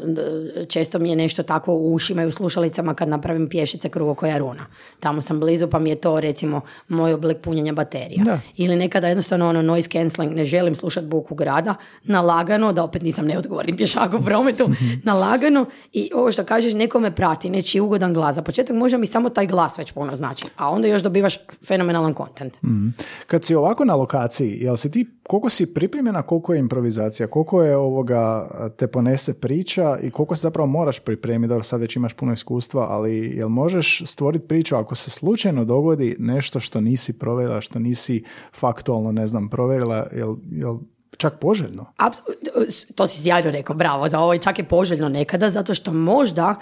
[0.68, 4.38] često mi je nešto tako u ušima i u slušalicama kad napravim pješice krugo koja
[4.38, 4.66] runa.
[5.01, 8.24] Tamo sam blizu pa mi je to recimo moj oblik punjenja baterija.
[8.24, 8.40] Da.
[8.57, 11.74] Ili nekada jednostavno ono noise cancelling, ne želim slušati buku grada,
[12.05, 14.70] na lagano, da opet nisam neodgovorni pješak u prometu,
[15.05, 18.35] na lagano i ovo što kažeš, neko me prati, nečiji ugodan glas.
[18.35, 22.14] Za početak možda mi samo taj glas već puno znači, a onda još dobivaš fenomenalan
[22.14, 22.59] kontent.
[23.26, 27.62] Kad si ovako na lokaciji, jel si ti, koliko si pripremljena, koliko je improvizacija, koliko
[27.62, 32.14] je ovoga, te ponese priča i koliko se zapravo moraš pripremiti, dobro sad već imaš
[32.14, 37.61] puno iskustva, ali jel možeš stvoriti priču ako se slučajno dogodi nešto što nisi provjerila,
[37.61, 38.24] što nisi
[38.55, 40.78] faktualno, ne znam, provjerila, jel, jel
[41.23, 41.87] čak poželjno?
[41.99, 42.23] Apsu-
[42.95, 46.55] to si sjajno rekao, bravo, za ovo čak je poželjno nekada, zato što možda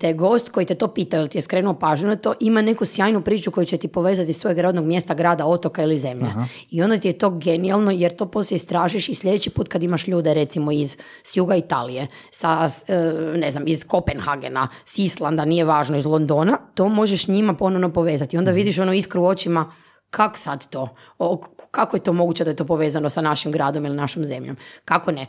[0.00, 2.84] te gost koji te to pita ili ti je skrenuo pažnju na to, ima neku
[2.86, 6.28] sjajnu priču koju će ti povezati svojeg rodnog mjesta, grada, otoka ili zemlje.
[6.70, 10.08] I onda ti je to genijalno jer to poslije istražiš i sljedeći put kad imaš
[10.08, 12.96] ljude recimo iz s juga Italije, sa, e,
[13.36, 18.36] ne znam, iz Kopenhagena, s Islanda, nije važno, iz Londona, to možeš njima ponovno povezati.
[18.36, 19.72] I onda vidiš ono iskru u očima,
[20.10, 20.88] kak sad to?
[21.18, 21.40] O,
[21.70, 24.56] kako je to moguće da je to povezano sa našim gradom ili našom zemljom?
[24.84, 25.26] Kako ne?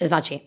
[0.00, 0.38] Znači,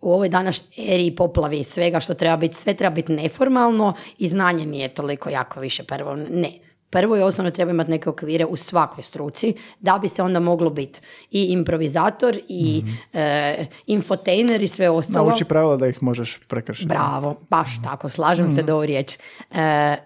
[0.00, 4.66] u ovoj današnjoj eri poplavi svega što treba biti, sve treba biti neformalno i znanje
[4.66, 6.16] nije toliko jako više prvo.
[6.16, 6.52] Ne.
[6.90, 10.70] Prvo i osnovno treba imati neke okvire u svakoj struci da bi se onda moglo
[10.70, 11.00] biti
[11.30, 15.28] i improvizator i e, infotainer i sve ostalo.
[15.28, 16.88] Nauči pravila da ih možeš prekršiti.
[16.88, 19.18] Bravo, baš tako, slažem se do riječ.
[19.50, 19.96] E,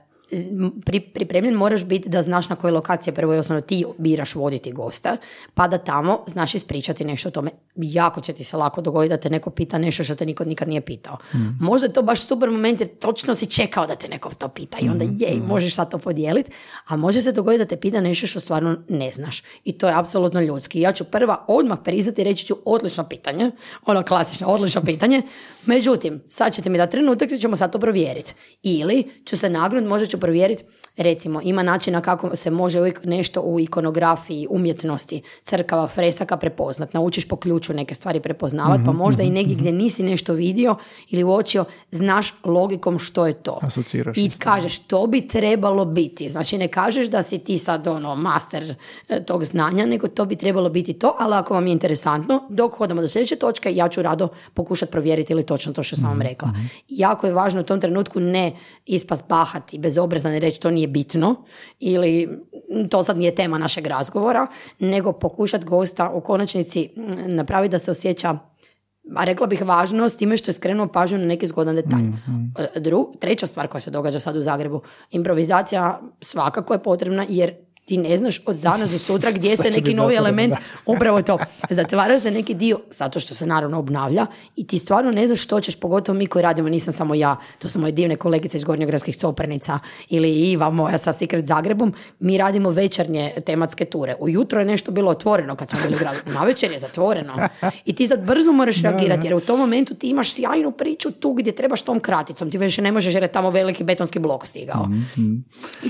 [0.85, 4.72] pri, pripremljen moraš biti da znaš na kojoj lokaciji prvo i osnovno ti biraš voditi
[4.72, 5.16] gosta,
[5.55, 7.51] pa da tamo znaš ispričati nešto o tome.
[7.76, 10.68] Jako će ti se lako dogoditi da te neko pita nešto što te niko nikad
[10.68, 11.16] nije pitao.
[11.61, 14.78] Možda je to baš super moment jer točno si čekao da te neko to pita
[14.80, 16.51] i onda jej, možeš sad to podijeliti,
[16.87, 19.43] a može se dogoditi da te pita nešto što stvarno ne znaš.
[19.64, 20.80] I to je apsolutno ljudski.
[20.80, 23.51] Ja ću prva odmah priznati i reći ću odlično pitanje,
[23.87, 25.22] ono klasično, odlično pitanje.
[25.66, 28.35] Međutim, sad ćete mi da trenutak i ćemo sad to provjeriti.
[28.62, 30.64] Ili ću se nagrud, možda ću provjeriti
[30.97, 36.95] recimo ima načina kako se može uvijek nešto u ikonografiji, umjetnosti, crkava, fresaka prepoznat.
[36.95, 40.76] Naučiš po ključu neke stvari prepoznavat, pa možda i negdje gdje nisi nešto vidio
[41.11, 43.59] ili uočio, znaš logikom što je to.
[43.62, 46.28] Asociraš I kažeš, to bi trebalo biti.
[46.28, 48.74] Znači ne kažeš da si ti sad ono master
[49.09, 52.74] e, tog znanja, nego to bi trebalo biti to, ali ako vam je interesantno, dok
[52.74, 56.22] hodamo do sljedeće točke, ja ću rado pokušati provjeriti ili točno to što sam vam
[56.22, 56.49] rekla.
[56.88, 60.84] Jako je važno u tom trenutku ne ispast bahat i bezobrazan i reći to nije
[60.87, 61.35] bitno
[61.80, 62.28] ili
[62.91, 64.47] to sad nije tema našeg razgovora,
[64.78, 68.39] nego pokušati gosta u konačnici mm, napraviti da se osjeća
[69.16, 72.03] a rekla bih važnost time što je skrenuo pažnju na neki zgodan detalj.
[72.74, 77.55] E, Dru, treća stvar koja se događa sad u Zagrebu, improvizacija svakako je potrebna jer
[77.85, 80.55] ti ne znaš od danas do sutra gdje se neki novi element,
[80.87, 81.39] upravo to,
[81.70, 84.26] zatvara se neki dio, zato što se naravno obnavlja
[84.57, 87.68] i ti stvarno ne znaš što ćeš, pogotovo mi koji radimo, nisam samo ja, to
[87.68, 89.78] su moje divne kolegice iz Gornjogradskih Sopernica
[90.09, 94.16] ili Iva moja sa Secret Zagrebom, mi radimo večernje tematske ture.
[94.20, 97.49] Ujutro je nešto bilo otvoreno kad smo bili u gradu, navečer je zatvoreno.
[97.85, 101.32] I ti sad brzo moraš reagirati jer u tom momentu ti imaš sjajnu priču tu
[101.32, 104.89] gdje trebaš tom kraticom, ti više ne možeš jer je tamo veliki betonski blok stigao.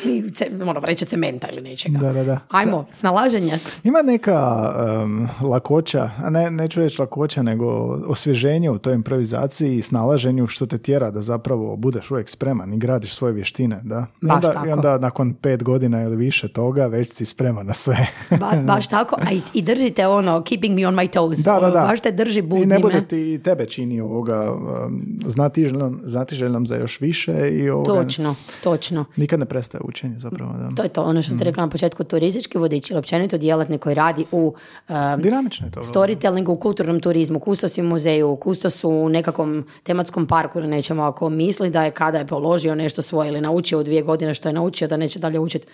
[0.05, 2.07] Ili ce, ono, vreće cementa ili nečega.
[2.07, 2.39] Da, da, da.
[2.49, 3.59] Ajmo, snalaženje.
[3.85, 4.71] Ima neka
[5.03, 7.67] em, lakoća, a ne, neću reći lakoća, nego
[8.07, 12.79] osvježenje u toj improvizaciji i snalaženju što te tjera da zapravo budeš uvijek spreman i
[12.79, 13.81] gradiš svoje vještine.
[13.83, 14.07] Da?
[14.23, 14.69] I Baš onda, tako.
[14.69, 18.07] I onda nakon pet godina ili više toga već si spreman na sve.
[18.31, 21.39] Ba, baš tako, a i, i držite ono, keeping me on my toes.
[21.39, 21.81] Da, da, Ono, da.
[21.81, 22.75] Baš te drži I budnime.
[22.75, 27.93] ne bude ti i tebe čini ovoga um, znatiželjnom, znatiželjnom za još više i ovoga,
[27.93, 29.05] Točno, točno.
[29.17, 30.53] nikad ne prestaje učenje zapravo.
[30.53, 30.75] Da.
[30.77, 33.95] To je to, ono što ste rekla na početku, turistički vodič ili općenito djelatnik koji
[33.95, 34.55] radi u
[34.89, 35.83] um, Dinamično je to.
[35.83, 41.29] storytellingu, u kulturnom turizmu, kustosi u muzeju, kustosu u nekakvom tematskom parku ili nečemu, ako
[41.31, 44.53] misli da je kada je položio nešto svoje ili naučio u dvije godine što je
[44.53, 45.67] naučio da neće dalje učiti,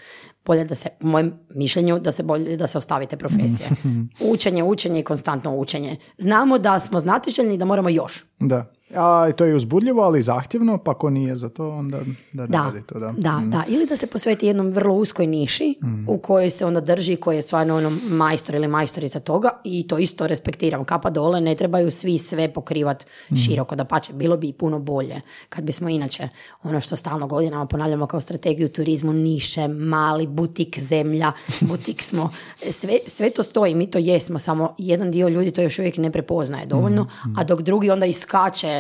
[0.47, 3.69] bolje da se, u mojem mišljenju, da se bolje da se ostavite profesije.
[4.33, 5.97] učenje, učenje i konstantno učenje.
[6.19, 8.25] Znamo da smo znatiželjni i da moramo još.
[8.39, 8.73] Da.
[8.95, 11.99] A to je uzbudljivo, ali zahtjevno, pa ko nije za to, onda
[12.33, 12.99] da ne Da, radi to.
[12.99, 13.13] Da.
[13.17, 13.65] da, da.
[13.69, 15.75] Ili da se posveti jednom vrlo uskoj niši
[16.09, 19.99] u kojoj se onda drži, koji je stvarno ono majstor ili majstorica toga i to
[19.99, 20.85] isto respektiram.
[20.85, 23.07] Kapa dole, ne trebaju svi sve pokrivat
[23.47, 26.29] široko, da pače, bilo bi i puno bolje kad bismo inače
[26.63, 31.33] ono što stalno godinama ponavljamo kao strategiju turizmu, niše, mali butik zemlja,
[31.71, 32.31] butik smo,
[32.71, 36.11] sve, sve to stoji, mi to jesmo, samo jedan dio ljudi to još uvijek ne
[36.13, 38.80] prepoznaje dovoljno, a dok drugi onda iskače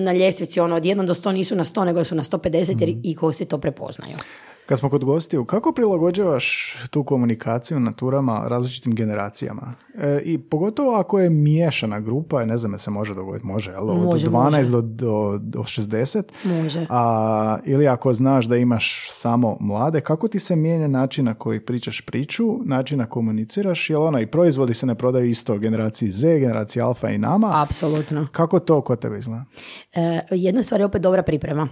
[0.00, 2.96] na ljestvici ono od 1 do 100 nisu na 100 nego su na 150 jer
[3.02, 4.16] i gosti to prepoznaju.
[4.70, 9.74] Kad smo kod gostiju, kako prilagođavaš tu komunikaciju na turama različitim generacijama?
[9.98, 13.90] E, I pogotovo ako je miješana grupa, ne znam, se može dogoditi, može, jel?
[13.90, 14.70] Od Može, 12 može.
[14.70, 16.22] Do, do, do 60.
[16.44, 16.86] Može.
[16.90, 21.60] A, ili ako znaš da imaš samo mlade, kako ti se mijenja način na koji
[21.60, 26.38] pričaš priču, način na komuniciraš, jel ona i proizvodi se ne prodaju isto generaciji Z,
[26.38, 27.62] generaciji Alfa i nama?
[27.62, 28.26] Apsolutno.
[28.32, 29.44] Kako to kod tebe izgleda?
[29.94, 31.68] E, jedna stvar je opet dobra priprema.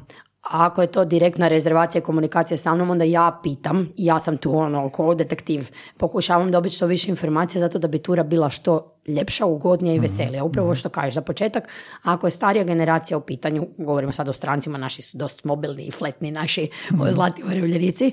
[0.48, 4.36] A ako je to direktna rezervacija i komunikacija sa mnom, onda ja pitam, ja sam
[4.36, 8.94] tu ono kao detektiv, pokušavam dobiti što više informacija zato da bi tura bila što
[9.08, 10.44] ljepša, ugodnija i veselija.
[10.44, 11.68] Upravo što kažeš za početak,
[12.02, 15.90] ako je starija generacija u pitanju, govorimo sad o strancima, naši su dosta mobilni i
[15.90, 16.70] fletni naši
[17.10, 18.12] zlati varavljenici,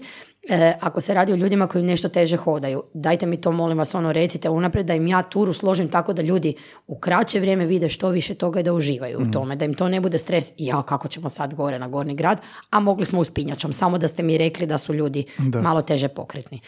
[0.50, 3.96] E, ako se radi o ljudima koji nešto teže hodaju, dajte mi to molim vas
[3.96, 6.54] ono recite unaprijed da im ja turu složim tako da ljudi
[6.88, 9.90] u kraće vrijeme vide što više toga i da uživaju u tome, da im to
[9.90, 10.52] ne bude stres.
[10.58, 14.24] Ja kako ćemo sad gore na gornji grad, a mogli smo uspinjačom, samo da ste
[14.24, 15.26] mi rekli da su ljudi
[15.62, 16.62] malo teže pokretni.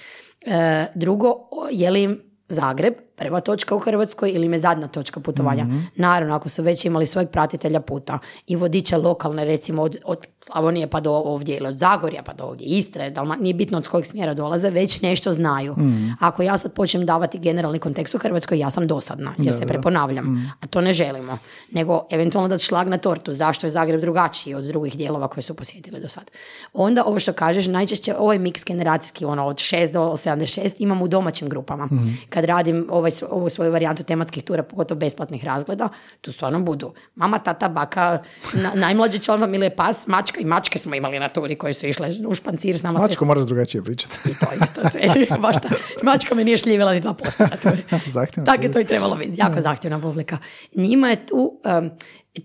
[0.45, 1.33] E, drugo,
[1.71, 5.67] je li im Zagreb prva točka u Hrvatskoj ili im je zadnja točka putovanja.
[5.95, 10.87] Naravno, ako su već imali svojeg pratitelja puta i vodiča lokalne, recimo od, od Slavonije
[10.87, 14.05] pa do ovdje ili od Zagorja pa do ovdje, Istre, Dalma, nije bitno od kojeg
[14.05, 15.75] smjera dolaze, već nešto znaju.
[16.19, 20.53] Ako ja sad počnem davati generalni kontekst u Hrvatskoj, ja sam dosadna, jer se preponavljam,
[20.61, 21.37] a to ne želimo.
[21.71, 25.53] Nego, eventualno da šlag na tortu, zašto je Zagreb drugačiji od drugih dijelova koje su
[25.53, 26.31] posjetili do sad.
[26.73, 31.07] Onda, ovo što kažeš, najčešće ovaj miks generacijski, ono, od 6 do 76, imam u
[31.07, 31.89] domaćim grupama.
[32.29, 35.89] Kad radim ovaj ovaj, ovu svoju varijantu tematskih tura, pogotovo besplatnih razgleda,
[36.21, 38.19] tu stvarno budu mama, tata, baka,
[38.53, 42.09] na, najmlađi član familije pas, mačka i mačke smo imali na turi koje su išle
[42.27, 42.99] u špancir s nama.
[42.99, 44.17] Mačko moraš drugačije pričati.
[44.29, 45.37] Isto, isto, sve.
[45.43, 45.69] Baš ta,
[46.03, 47.83] mačka me nije šljivila ni 2% na turi.
[48.45, 50.37] Tako je to i trebalo biti, jako zahtjevna publika.
[50.75, 51.91] Njima je tu, um,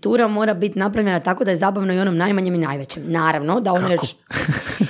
[0.01, 3.03] tura mora biti napravljena tako da je zabavno i onom najmanjem i najvećem.
[3.05, 4.15] Naravno, da ono još...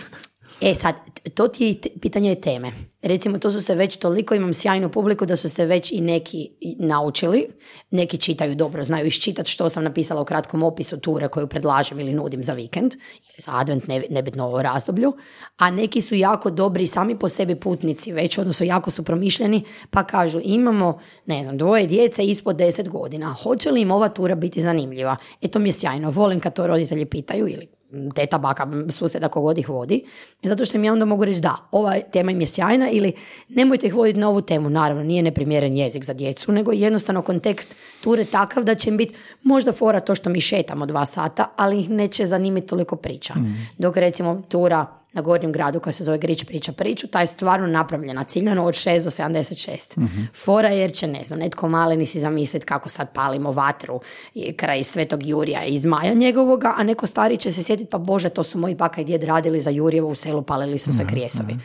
[0.66, 0.95] E sad,
[1.34, 2.72] to ti je pitanje je teme.
[3.01, 6.49] Recimo, to su se već toliko, imam sjajnu publiku da su se već i neki
[6.80, 7.47] naučili,
[7.91, 12.14] neki čitaju dobro, znaju iščitati što sam napisala u kratkom opisu ture koju predlažem ili
[12.14, 15.14] nudim za vikend, ili za advent, ne- nebitno u razdoblju,
[15.57, 20.03] a neki su jako dobri sami po sebi putnici već, odnosno jako su promišljeni, pa
[20.03, 24.61] kažu imamo, ne znam, dvoje djece ispod 10 godina, hoće li im ova tura biti
[24.61, 25.18] zanimljiva?
[25.41, 27.82] E to mi je sjajno, volim kad to roditelji pitaju ili
[28.15, 30.03] teta, baka, susjeda, kogod ih vodi,
[30.43, 33.13] zato što im ja onda mogu reći da, ova tema im je sjajna ili
[33.49, 37.75] nemojte ih voditi na ovu temu, naravno nije neprimjeren jezik za djecu, nego jednostavno kontekst
[38.03, 41.79] ture takav da će im biti možda fora to što mi šetamo dva sata, ali
[41.79, 43.33] ih neće zanimati toliko priča.
[43.77, 47.68] Dok recimo tura na Gornjem gradu koja se zove Grič priča priču, ta je stvarno
[47.68, 50.07] napravljena ciljano od 6 do 76.
[50.36, 53.99] Fora jer će, ne znam, netko maleni si zamisliti kako sad palimo vatru
[54.34, 58.30] i kraj Svetog Jurija iz Maja njegovoga, a neko stari će se sjetiti pa bože,
[58.30, 61.55] to su moji baka i djed radili za Jurjevo u selu, palili su se krijesovi.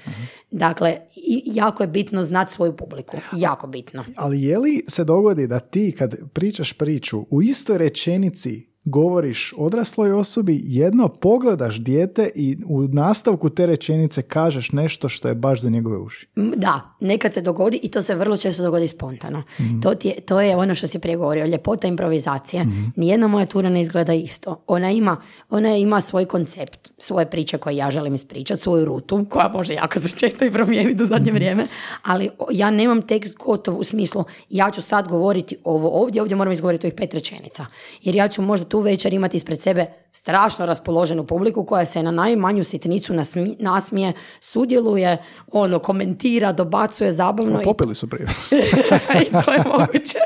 [0.51, 3.17] Dakle, i- jako je bitno znati svoju publiku.
[3.35, 4.05] Jako bitno.
[4.17, 10.13] Ali je li se dogodi da ti kad pričaš priču u istoj rečenici govoriš odrasloj
[10.13, 15.71] osobi, jedno pogledaš dijete i u nastavku te rečenice kažeš nešto što je baš za
[15.71, 16.29] njegove uši.
[16.57, 19.43] Da, nekad se dogodi i to se vrlo često dogodi spontano.
[19.83, 22.67] To, ti je, to je ono što si prije govorio, ljepota improvizacije.
[22.97, 24.65] Nijedna moja tura ne izgleda isto.
[24.67, 25.17] Ona ima,
[25.51, 29.99] ona ima svoj koncept, svoje priče koje ja želim ispričati, svoju rutu, koja može jako
[29.99, 31.67] se često i promijeniti u zadnje vrijeme,
[32.03, 36.53] ali ja nemam tekst gotov u smislu ja ću sad govoriti ovo ovdje, ovdje moram
[36.53, 37.67] izgovoriti ovih pet rečenica.
[38.03, 42.11] Jer ja ću možda tu večer imati ispred sebe strašno raspoloženu publiku koja se na
[42.11, 45.17] najmanju sitnicu nasmi- nasmije, sudjeluje,
[45.49, 47.61] ono, komentira, dobacuje zabavno.
[47.61, 48.27] i- Popili su prije.
[49.23, 50.19] I to je moguće.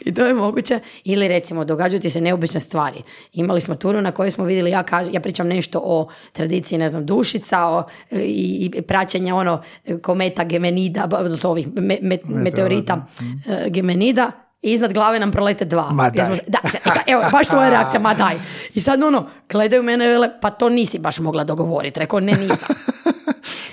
[0.00, 0.80] I to je moguće.
[1.04, 3.02] Ili recimo, događaju ti se neobične stvari.
[3.32, 6.90] Imali smo turu na kojoj smo vidjeli, ja, kažem, ja pričam nešto o tradiciji, ne
[6.90, 9.62] znam, dušica o, i, i praćenja ono
[9.98, 13.06] kometa Gemenida, odnosno ovih me- me- meteorita
[13.46, 14.30] e, Gemenida,
[14.62, 15.90] i iznad glave nam prolete dva.
[15.90, 16.28] Ma daj.
[16.46, 18.34] Da, sad, evo, baš moja reakcija, ma daj.
[18.74, 22.00] I sad ono, gledaju mene vele, pa to nisi baš mogla dogovoriti.
[22.00, 22.68] Rekao, ne, nisam.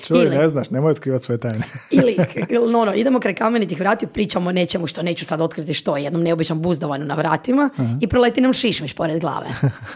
[0.07, 1.63] Čuj, Ili- ne znaš, nemoj otkrivati svoje tajne.
[1.91, 2.17] Ili,
[2.49, 5.97] ili no, no, idemo kraj kamenitih vratiju, pričamo o nečemu što neću sad otkriti što
[5.97, 7.69] je, jednom neobičnom buzdovanu na vratima
[8.01, 9.47] i proleti nam šišmiš pored glave.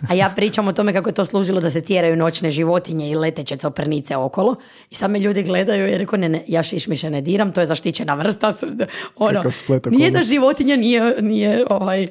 [0.10, 3.16] A ja pričam o tome kako je to služilo da se tjeraju noćne životinje i
[3.16, 4.56] leteće coprnice okolo.
[4.90, 7.68] I sad me ljudi gledaju i rekao, ne, ne, ja šišmiše ne diram, to je
[7.68, 8.52] zaštićena vrsta.
[9.18, 9.44] Ono,
[9.92, 12.10] nijedna životinja nije, nije ovaj, uh,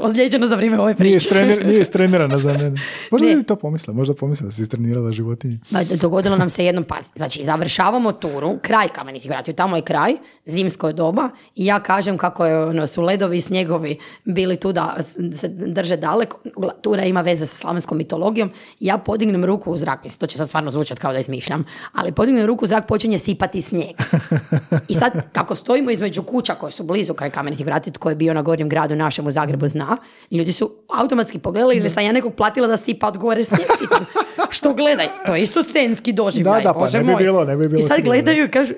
[0.00, 1.58] ozlijeđena za vrijeme ove Nije, priče.
[1.64, 2.80] nije istrenirana za mene.
[3.10, 3.42] Možda Ne.
[3.42, 5.58] to pomislila, možda pomislila da si istrenirala životinje.
[5.94, 10.12] Dogodilo nam se jednom, pazi, znači završavamo turu, kraj kamenitih vratiju, tamo je kraj,
[10.44, 14.72] zimsko je doba i ja kažem kako je, ono, su ledovi i snjegovi bili tu
[14.72, 14.96] da
[15.34, 16.38] se drže daleko,
[16.80, 18.50] tura ima veze sa slavenskom mitologijom,
[18.80, 22.12] ja podignem ruku u zrak, mislim, to će sad stvarno zvučati kao da izmišljam, ali
[22.12, 23.96] podignem ruku u zrak, počinje sipati snijeg.
[24.88, 28.34] I sad, kako stojimo između kuća koje su blizu kraj kamenitih vratiju, tko je bio
[28.34, 29.96] na gornjem gradu našem u Zagrebu zna,
[30.30, 33.68] ljudi su automatski pogledali ili sam ja nekog platila da sipa od gore snijeg.
[34.62, 37.22] Što gledaj, to je isto scenski doživljaj, Da, da, pa Bože ne bi moj.
[37.22, 38.74] bilo, ne bi bilo I sad gledaju i kažu,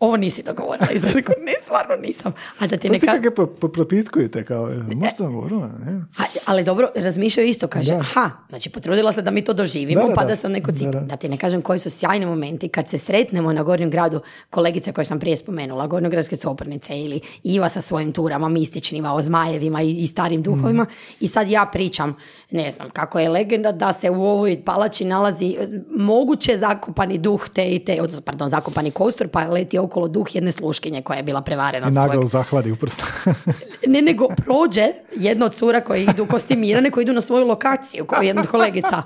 [0.00, 0.88] ovo nisi dogovorila.
[0.90, 2.32] I rekao, ne, stvarno nisam.
[2.58, 3.06] A da ti Pa neka...
[3.06, 6.04] kako po- po- propitkujete, kao, e, možda govorila, ne?
[6.18, 7.98] A, ali dobro, razmišljaju isto, kaže, Da.
[7.98, 10.28] aha, znači potrudila se da mi to doživimo, Da, da, pa da.
[10.28, 10.90] da se neko cipa.
[10.90, 11.16] Da, Da, da.
[11.16, 14.20] ti ne kažem koji su sjajni momenti kad se sretnemo na Gornjem gradu
[14.50, 19.82] kolegice koje sam prije spomenula, Gornjogradske soprnice ili Iva sa svojim turama mističnima o zmajevima
[19.82, 20.92] i, i starim duhovima Mhm.
[21.20, 22.16] i sad ja pričam,
[22.50, 27.48] ne znam, kako je legenda da se u ovoj palači nalazi e, moguće zakopani duh
[27.48, 31.22] te i te, odnosno, pardon, zakopani kostur, pa leti okolo duh jedne sluškinje koja je
[31.22, 33.02] bila prevarena I svojeg naglo zahladi u prst.
[33.92, 34.86] ne, nego prođe
[35.16, 39.02] jedna od cura koje idu kostimirane, koje idu na svoju lokaciju, kao jedna od kolegica.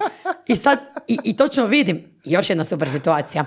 [0.46, 0.78] I sad,
[1.08, 3.44] i, i točno vidim, još jedna super situacija.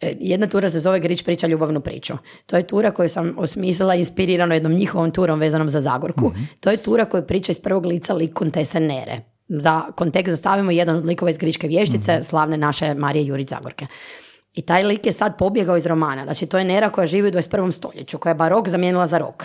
[0.00, 2.14] E, jedna tura se zove Grič priča ljubavnu priču.
[2.46, 6.32] To je tura koju sam osmislila inspirirano jednom njihovom turom vezanom za Zagorku.
[6.60, 9.20] To je tura koju priča iz prvog lica lik Kontese Nere.
[9.48, 13.86] Za kontekst zastavimo jedan od likova iz Gričke vještice, slavne naše Marije Jurić Zagorke.
[14.56, 16.24] I taj lik je sad pobjegao iz romana.
[16.24, 17.72] Znači, to je Nera koja živi u 21.
[17.72, 19.44] stoljeću, koja je barok zamijenila za rok.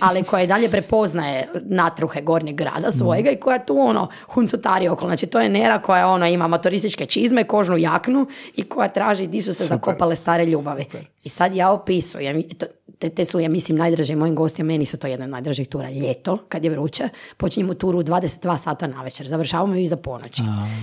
[0.00, 5.08] Ali koja i dalje prepoznaje natruhe gornjeg grada svojega i koja tu ono huncutari okolo.
[5.08, 8.26] Znači to je Nera koja ono ima motorističke čizme, kožnu jaknu
[8.56, 10.86] i koja traži di su se zakopale stare ljubavi.
[11.24, 12.66] I sad ja opisujem, to,
[12.98, 15.90] te, te su, ja mislim, najdraže mojim gostima, meni su to jedna od najdražih tura,
[15.90, 20.42] ljeto, kad je vruće, počinjemo turu u 22 sata na večer, završavamo ju iza ponoći.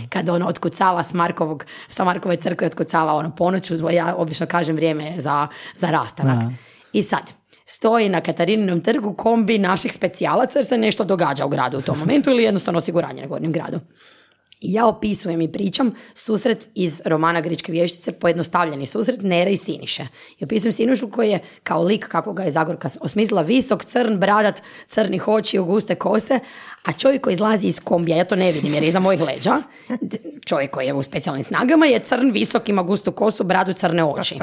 [0.10, 5.16] Kad ono otkucava s Markovog, sa Markove crkve otkucava ono ponoću, ja obično kažem vrijeme
[5.18, 6.54] za, za rastanak.
[6.94, 7.34] I sad,
[7.72, 12.00] stoji na Katarininom trgu kombi naših specijalaca jer se nešto događa u gradu u tom
[12.00, 13.80] momentu ili jednostavno osiguranje na gornjem gradu.
[14.62, 20.08] Ja opisujem i pričam susret iz romana Gričke vještice, pojednostavljeni susret Nere i Siniše.
[20.40, 24.62] I opisujem Sinišu koji je kao lik kako ga je Zagorka osmislila, visok, crn, bradat,
[24.88, 26.40] crnih očiju, guste kose,
[26.86, 29.62] a čovjek koji izlazi iz kombija, ja to ne vidim jer je iza mojih leđa,
[30.46, 34.36] čovjek koji je u specijalnim snagama je crn, visok, ima gustu kosu, bradu, crne oči.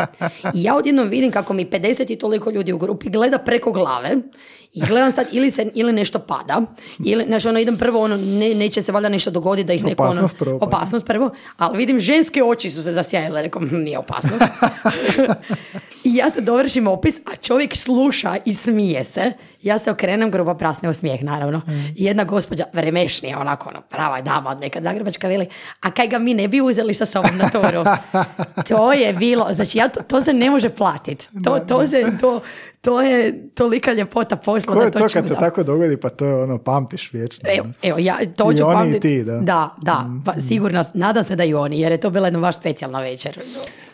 [0.55, 4.17] I ja odjednom vidim kako mi 50 i toliko ljudi u grupi gleda preko glave
[4.79, 6.63] i gledam sad ili, se, ili nešto pada,
[6.99, 10.03] ili, znači ono idem prvo, ono, ne, neće se valjda nešto dogoditi da ih neko...
[10.03, 10.59] Ono, opasnost prvo.
[10.63, 14.43] Opasnost prvo, ali vidim ženske oči su se zasjajile, rekao, hm, nije opasnost.
[16.05, 19.33] I ja se dovršim opis, a čovjek sluša i smije se.
[19.63, 21.63] Ja se okrenem, grubo prasne u smijeh, naravno.
[21.97, 25.47] I jedna gospođa, vremešnija, onako, ono, prava dama od nekad Zagrebačka, veli,
[25.81, 27.85] a kaj ga mi ne bi uzeli sa sobom na toru?
[28.69, 31.29] to je bilo, znači, ja, to, to se ne može platiti.
[31.45, 32.41] To, to, se, to,
[32.89, 34.75] to je tolika ljepota posla.
[34.75, 35.41] Ko je da to, to kad se čuda.
[35.41, 37.49] tako dogodi, pa to je ono, pamtiš vječno.
[37.59, 39.39] Evo, evo, ja to I ću oni i pamtit- ti, da.
[39.39, 42.57] Da, da, pa sigurno, nadam se da i oni, jer je to bila jedna baš
[42.57, 43.41] specijalna večer.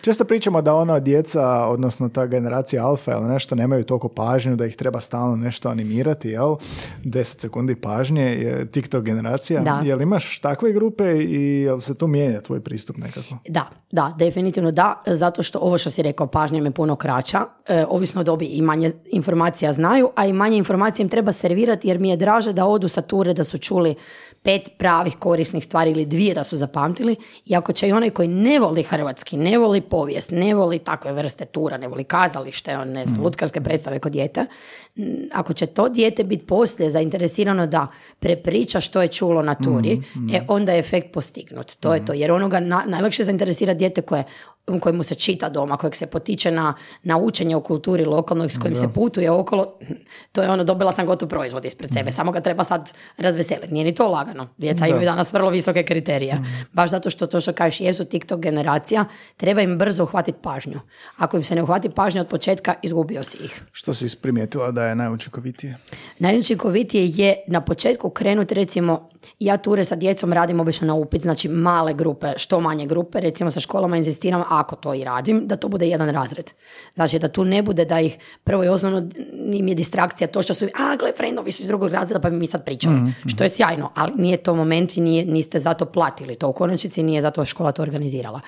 [0.01, 4.67] Često pričamo da ono djeca, odnosno ta generacija alfa ili nešto, nemaju toliko pažnju da
[4.67, 6.57] ih treba stalno nešto animirati, jel?
[7.05, 9.61] 10 sekundi pažnje, je TikTok generacija.
[9.61, 9.81] Da.
[9.85, 13.39] Jel imaš takve grupe i jel se tu mijenja tvoj pristup nekako?
[13.49, 17.85] Da, da, definitivno da, zato što ovo što si rekao, pažnja je puno kraća, e,
[17.89, 21.99] ovisno o dobi i manje informacija znaju, a i manje informacija im treba servirati jer
[21.99, 23.95] mi je draže da odu sa ture da su čuli
[24.45, 27.17] pet pravih korisnih stvari ili dvije da su zapamtili
[27.47, 31.13] i ako će i onaj koji ne voli hrvatski, ne voli povijest, ne voli takve
[31.13, 34.47] vrste tura, ne voli kazalište, on ne znam, lutkarske predstave kod dijete,
[34.97, 37.87] m, ako će to dijete biti poslije zainteresirano da
[38.19, 41.75] prepriča što je čulo na turi, e onda je efekt postignut.
[41.81, 44.25] To je to, jer onoga na, najlakše zainteresira dijete koje
[44.81, 48.77] kojemu se čita doma, kojeg se potiče na, na učenje o kulturi lokalnoj s kojim
[48.77, 49.79] se putuje okolo,
[50.33, 53.75] to je ono, dobila sam gotov proizvod ispred sebe, samo ga treba sad razveseliti.
[53.75, 54.49] Nije ni to lagano.
[54.57, 56.39] Djeca imaju danas vrlo visoke kriterije.
[56.73, 59.05] Baš zato što to što kažeš, jesu TikTok generacija,
[59.37, 60.81] treba im brzo uhvatiti pažnju.
[61.17, 63.63] Ako im se ne uhvati pažnja od početka, izgubio si ih.
[63.73, 65.79] Što si primijetila da je najučinkovitije?
[66.19, 69.09] Najučinkovitije je na početku krenuti recimo,
[69.39, 73.51] ja ture sa djecom radim obično na upit, znači male grupe, što manje grupe, recimo
[73.51, 76.51] sa školama inzistiram, ako to i radim, da to bude jedan razred.
[76.95, 79.09] Znači da tu ne bude da ih prvo i osnovno
[79.53, 82.37] im je distrakcija to što su, a gle, frendovi su iz drugog razreda pa bi
[82.37, 82.95] mi sad pričali.
[83.27, 87.03] Što je sjajno, ali nije to moment i nije, niste zato platili to u konačnici,
[87.03, 88.41] nije zato škola to organizirala.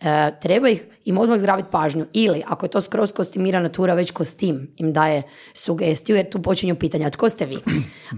[0.00, 0.04] E,
[0.42, 4.74] treba ih im odmah zdraviti pažnju ili ako je to skroz kostimirana tura već kostim
[4.76, 5.22] im daje
[5.54, 7.56] sugestiju jer tu počinju pitanja tko ste vi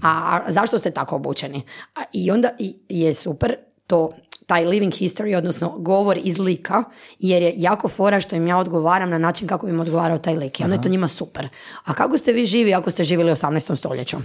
[0.03, 1.63] a, a zašto ste tako obučeni
[1.95, 3.55] a, i onda i- je super
[3.87, 4.13] to
[4.51, 6.85] taj living history, odnosno govor iz lika,
[7.19, 10.37] jer je jako fora što im ja odgovaram na način kako bi im odgovarao taj
[10.37, 10.61] lik.
[10.61, 11.49] I onda je to njima super.
[11.85, 13.77] A kako ste vi živi ako ste živjeli u 18.
[13.77, 14.17] stoljeću?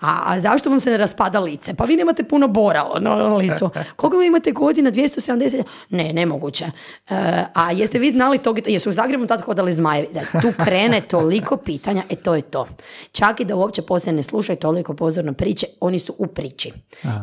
[0.00, 1.74] A, a zašto vam se ne raspada lice?
[1.74, 3.70] Pa vi nemate puno bora ono, na licu.
[3.96, 4.90] Koliko vi imate godina?
[4.90, 5.62] 270?
[5.90, 6.64] Ne, nemoguće.
[6.64, 10.08] E, a jeste vi znali to, jesu u Zagrebu tad hodali zmajevi?
[10.14, 12.68] Da, tu krene toliko pitanja, e to je to.
[13.12, 16.72] Čak i da uopće poslije ne slušaju toliko pozorno priče, oni su u priči.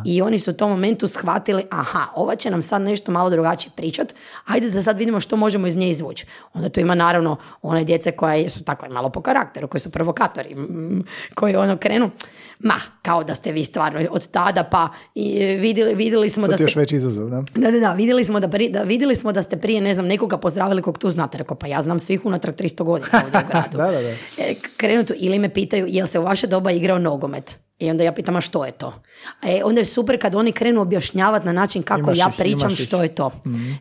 [0.05, 3.71] I oni su u tom momentu shvatili, aha, ova će nam sad nešto malo drugačije
[3.75, 4.13] pričat,
[4.45, 6.25] ajde da sad vidimo što možemo iz nje izvući.
[6.53, 10.55] Onda tu ima naravno one djece koja su tako malo po karakteru, koji su provokatori,
[11.35, 12.09] koji ono krenu,
[12.59, 16.55] ma, kao da ste vi stvarno od tada, pa i vidjeli, vidjeli smo To da
[16.55, 16.79] je još ste...
[16.79, 17.43] veći izazov, da?
[17.55, 20.07] Da, da, da, vidjeli smo da, pri- da, vidjeli smo da ste prije, ne znam,
[20.07, 21.37] nekoga pozdravili kog tu znate.
[21.37, 23.77] Rekao, pa ja znam svih unatrag 300 godina ovdje u gradu.
[23.77, 24.09] Da, da, da.
[24.37, 27.59] E, krenu tu, ili me pitaju, jel se u vaše doba igrao nogomet?
[27.79, 28.93] I onda ja pitam, a što je to?
[29.43, 32.71] E, onda je super kad oni krenu objašnjavati na način kako Imaš ja ih, pričam
[32.71, 32.79] ih.
[32.79, 33.31] što je to.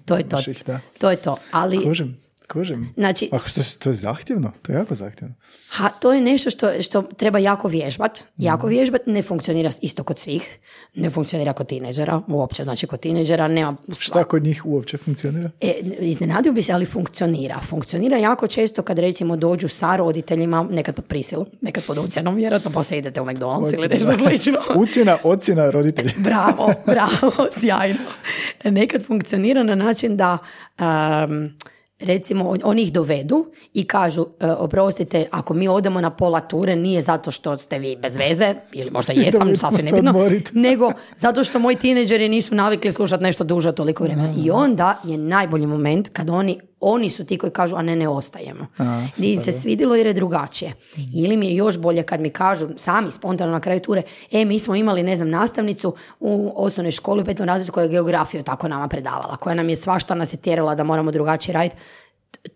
[0.06, 0.38] to je to.
[0.50, 0.62] ih.
[0.98, 1.36] To je to.
[1.50, 2.16] Ali, Kužim,
[2.52, 2.92] kužim.
[2.96, 5.34] znači, Ako što, to je zahtjevno, to je jako zahtjevno.
[5.68, 8.18] Ha, to je nešto što, što treba jako vježbat.
[8.36, 8.76] Jako Mhm.
[8.76, 10.58] vježbat ne funkcionira isto kod svih.
[10.94, 12.64] Ne funkcionira kod tineđera, uopće.
[12.64, 13.76] Znači, kod tineđera nema...
[13.98, 15.50] Šta kod njih uopće funkcionira?
[15.60, 17.60] E, iznenadio bi se, ali funkcionira.
[17.60, 22.70] Funkcionira jako često kad recimo dođu sa roditeljima, nekad pod prisilom, nekad pod ucjenom, vjerojatno
[22.70, 24.58] poslije idete u McDonald's ili nešto slično.
[24.82, 26.10] Ucjena, ocjena roditelja.
[26.28, 27.98] Bravo, bravo, sjajno.
[28.64, 30.38] Nekad funkcionira na način da
[30.78, 31.50] um,
[32.00, 36.76] recimo on- oni ih dovedu i kažu e, oprostite ako mi odemo na pola ture
[36.76, 40.12] nije zato što ste vi bez veze ili možda jesam sasvim nebitno
[40.68, 44.34] nego zato što moji tineđeri nisu navikli slušati nešto duže toliko vremena.
[44.38, 48.08] I onda je najbolji moment kad oni oni su ti koji kažu, a ne, ne
[48.08, 48.66] ostajemo.
[48.78, 50.74] A, super, se svidilo jer je drugačije.
[51.14, 54.02] Ili mi je još bolje kad mi kažu sami spontano na kraju ture,
[54.32, 57.90] e, mi smo imali, ne znam, nastavnicu u osnovnoj školi u petom razredu koja je
[57.90, 61.76] geografiju tako nama predavala, koja nam je svašta nas je tjerala da moramo drugačije raditi.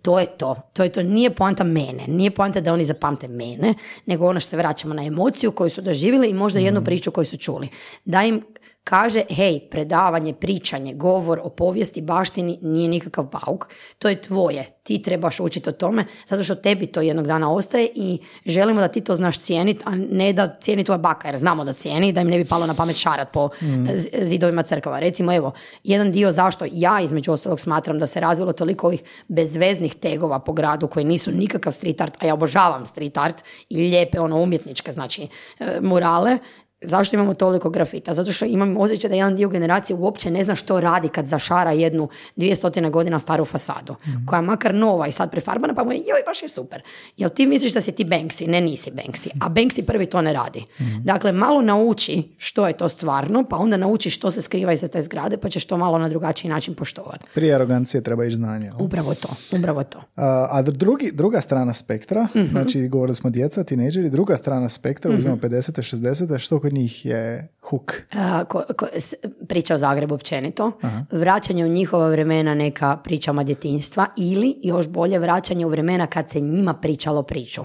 [0.03, 0.57] To je to.
[0.73, 1.03] To je to.
[1.03, 2.05] Nije poanta mene.
[2.07, 3.75] Nije poanta da oni zapamte mene,
[4.07, 7.27] nego ono što se vraćamo na emociju koju su doživjeli i možda jednu priču koju
[7.27, 7.69] su čuli.
[8.05, 8.43] Da im
[8.85, 13.69] kaže, hej, predavanje, pričanje, govor o povijesti, baštini nije nikakav bauk.
[13.99, 14.67] To je tvoje.
[14.83, 18.89] Ti trebaš učiti o tome, zato što tebi to jednog dana ostaje i želimo da
[18.89, 22.21] ti to znaš cijeniti, a ne da cijeni tvoja baka, jer znamo da cijeni, da
[22.21, 23.49] im ne bi palo na pamet šarat po
[23.95, 25.01] z- zidovima crkava.
[25.01, 25.53] Recimo, evo,
[25.85, 30.53] jedan dio zašto ja između ostalog smatram da se razvilo toliko ovih bezveznih tegova po
[30.53, 34.93] gradu koji nisu nikakav street art, a ja obožavam street art i lijepe ono umjetničke,
[34.93, 35.29] znači
[35.59, 36.39] e, murale,
[36.85, 38.15] Zašto imamo toliko grafita?
[38.15, 41.73] Zato što imam osjećaj da jedan dio generacije uopće ne zna što radi kad zašara
[41.73, 43.95] jednu 200 godina staru fasadu,
[44.27, 46.83] koja je makar nova i sad prefarbana, pa mu je, joj, baš je super.
[47.17, 48.49] Jel ti misliš da si ti Banksy?
[48.49, 49.29] Ne, nisi Banksy.
[49.41, 50.65] A Banksy prvi to ne radi.
[51.05, 55.03] Dakle, malo nauči što je to stvarno, pa onda nauči što se skriva iza te
[55.03, 57.25] zgrade, pa ćeš to malo na drugačiji način poštovati.
[57.35, 58.71] Prije arogancije treba ići znanje.
[58.79, 59.29] Upravo to,
[59.59, 59.99] upravo to.
[60.17, 62.47] A, a drugi, druga strana spektra, Mhm.
[62.53, 65.83] znači govorili smo djeca, tineđeri, druga strana spektra, uzmemo 50.
[65.83, 66.39] 60.
[66.39, 67.93] što kod njih je huk.
[68.13, 69.15] A, ko, ko- s-
[69.49, 70.73] priča o Zagrebu općenito,
[71.11, 76.41] vraćanje u njihova vremena neka pričama djetinstva ili još bolje vraćanje u vremena kad se
[76.41, 77.63] njima pričalo priču.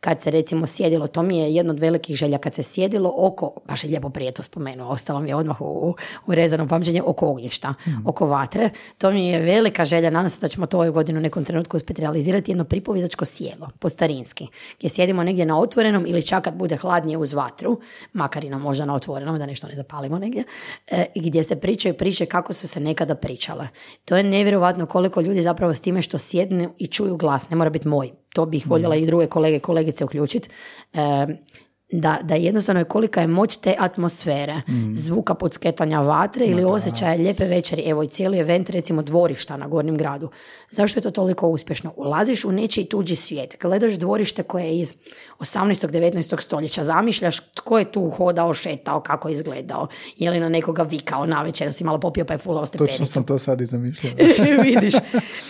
[0.00, 3.52] Kad se recimo sjedilo, to mi je jedno od velikih želja, kad se sjedilo oko,
[3.68, 5.94] baš je lijepo prije to spomenuo, ostalo mi je odmah u,
[6.26, 8.70] u rezanom pamćenju, oko ognjišta, oko vatre.
[8.98, 11.76] To mi je velika želja, nadam se da ćemo to ove godine u nekom trenutku
[11.76, 14.46] uspjeti realizirati, jedno pripovjedačko sjelo, po starinski,
[14.78, 17.80] gdje sjedimo negdje na otvorenom ili čak kad bude hladnije uz vatru,
[18.12, 20.44] makar i na možda na otvorenom, da nešto ne zapalimo negdje,
[20.86, 23.68] e, gdje se pričaju priče kako su se nekada pričale.
[24.04, 27.70] To je nevjerojatno koliko ljudi zapravo s time što sjednu i čuju glas, ne mora
[27.70, 30.48] biti moj, to bih voljela i druge kolege i kolegice uključiti,
[31.92, 34.62] da, da jednostavno je kolika je moć te atmosfere,
[34.94, 39.96] zvuka podsketanja vatre ili osjećaja lijepe večeri, evo i cijeli event recimo dvorišta na Gornjem
[39.96, 40.30] gradu.
[40.70, 41.92] Zašto je to toliko uspješno?
[41.96, 44.94] Ulaziš u nečiji tuđi svijet, gledaš dvorište koje je iz
[45.38, 45.88] 18.
[45.90, 46.42] 19.
[46.42, 49.86] stoljeća, zamišljaš tko je tu hodao, šetao, kako je izgledao,
[50.16, 52.92] je li na nekoga vikao na večer, da si malo popio pa je fulao stepenicu.
[52.92, 54.12] Točno sam to sad i zamišljao.
[54.64, 54.94] Vidiš.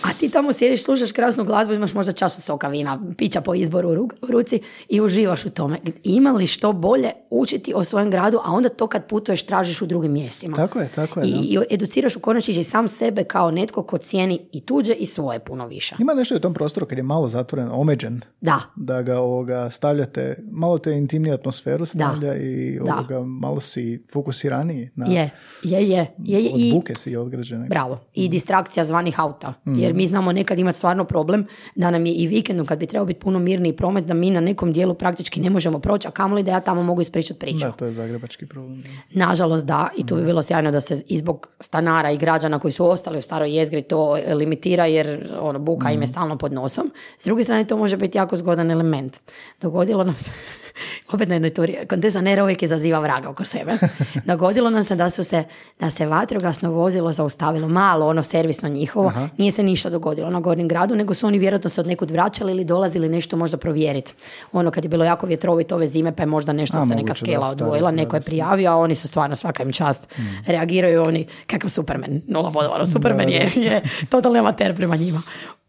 [0.03, 3.89] A ti tamo sjediš, slušaš krasnu glazbu, imaš možda čašu soka vina, pića po izboru
[3.89, 5.79] u, ru- u ruci i uživaš u tome.
[6.03, 9.85] Ima li što bolje učiti o svojem gradu, a onda to kad putuješ tražiš u
[9.85, 10.57] drugim mjestima.
[10.57, 11.37] Tako je, tako je, I, da.
[11.39, 15.67] i educiraš u konačnici sam sebe kao netko ko cijeni i tuđe i svoje puno
[15.67, 15.95] više.
[15.99, 18.59] Ima nešto u tom prostoru kad je malo zatvoren, omeđen, Da.
[18.75, 22.93] da ga ovoga, stavljate, malo te intimniju atmosferu stavlja i Da.
[22.93, 25.29] ovoga, malo si fokusiraniji na, Je,
[25.63, 26.07] je, je.
[26.17, 26.51] je, je.
[26.53, 27.67] od I, buke si odgrađene.
[27.67, 27.99] Bravo.
[28.13, 29.53] I distrakcija zvanih auta.
[29.67, 29.79] Mhm.
[29.79, 31.45] Jer mi znamo nekad imati stvarno problem
[31.75, 34.39] da nam je i vikendom kad bi trebao biti puno mirniji promet da mi na
[34.39, 37.65] nekom dijelu praktički ne možemo proći, a kamoli da ja tamo mogu ispričati priču.
[37.65, 38.83] Da, to je zagrebački problem.
[39.13, 42.71] Nažalost da, i tu bi bilo sjajno da se i zbog stanara i građana koji
[42.71, 46.91] su ostali u staroj jezgri to limitira jer ono, buka im je stalno pod nosom.
[47.19, 49.17] S druge strane to može biti jako zgodan element.
[49.61, 50.31] Dogodilo nam se,
[51.13, 53.71] opet na jednoj turi, Kontesa Nera uvijek izaziva vraga oko sebe.
[54.31, 55.43] Dogodilo nam se da su se,
[55.79, 60.67] da se vatrogasno vozilo zaustavilo, malo ono servisno njihovo, nije se ništa dogodilo na Gornjem
[60.67, 64.13] gradu, nego su oni vjerojatno se od nekud vraćali ili dolazili nešto možda provjeriti.
[64.51, 67.07] Ono kad je bilo jako vjetrovito ove zime pa je možda nešto A, se neka
[67.07, 70.09] da, skela odvojila, neko je prijavio, a oni su stvarno svaka im čast.
[70.45, 75.21] Reagiraju oni, kakav Superman, nula bodova, ono, Superman je, je totalni amater prema njima.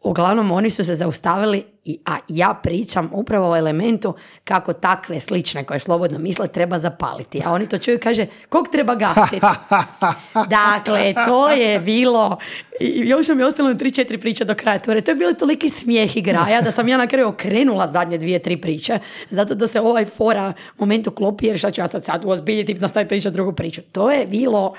[0.05, 4.15] Uglavnom, oni su se zaustavili, i, a ja pričam upravo o elementu
[4.45, 7.43] kako takve slične koje slobodno misle treba zapaliti.
[7.45, 9.47] A oni to čuju i kaže, kog treba gasiti?
[10.59, 12.39] dakle, to je bilo,
[12.81, 15.01] i još nam je ostalo na tri, četiri priče do kraja ture.
[15.01, 18.39] To je bilo toliki smijeh i graja da sam ja na kraju okrenula zadnje dvije,
[18.39, 18.99] tri priče.
[19.31, 22.75] Zato da se ovaj fora moment uklopi, jer šta ću ja sad sad uozbiljiti i
[22.75, 23.81] nastaviti pričati drugu priču.
[23.93, 24.75] To je bilo,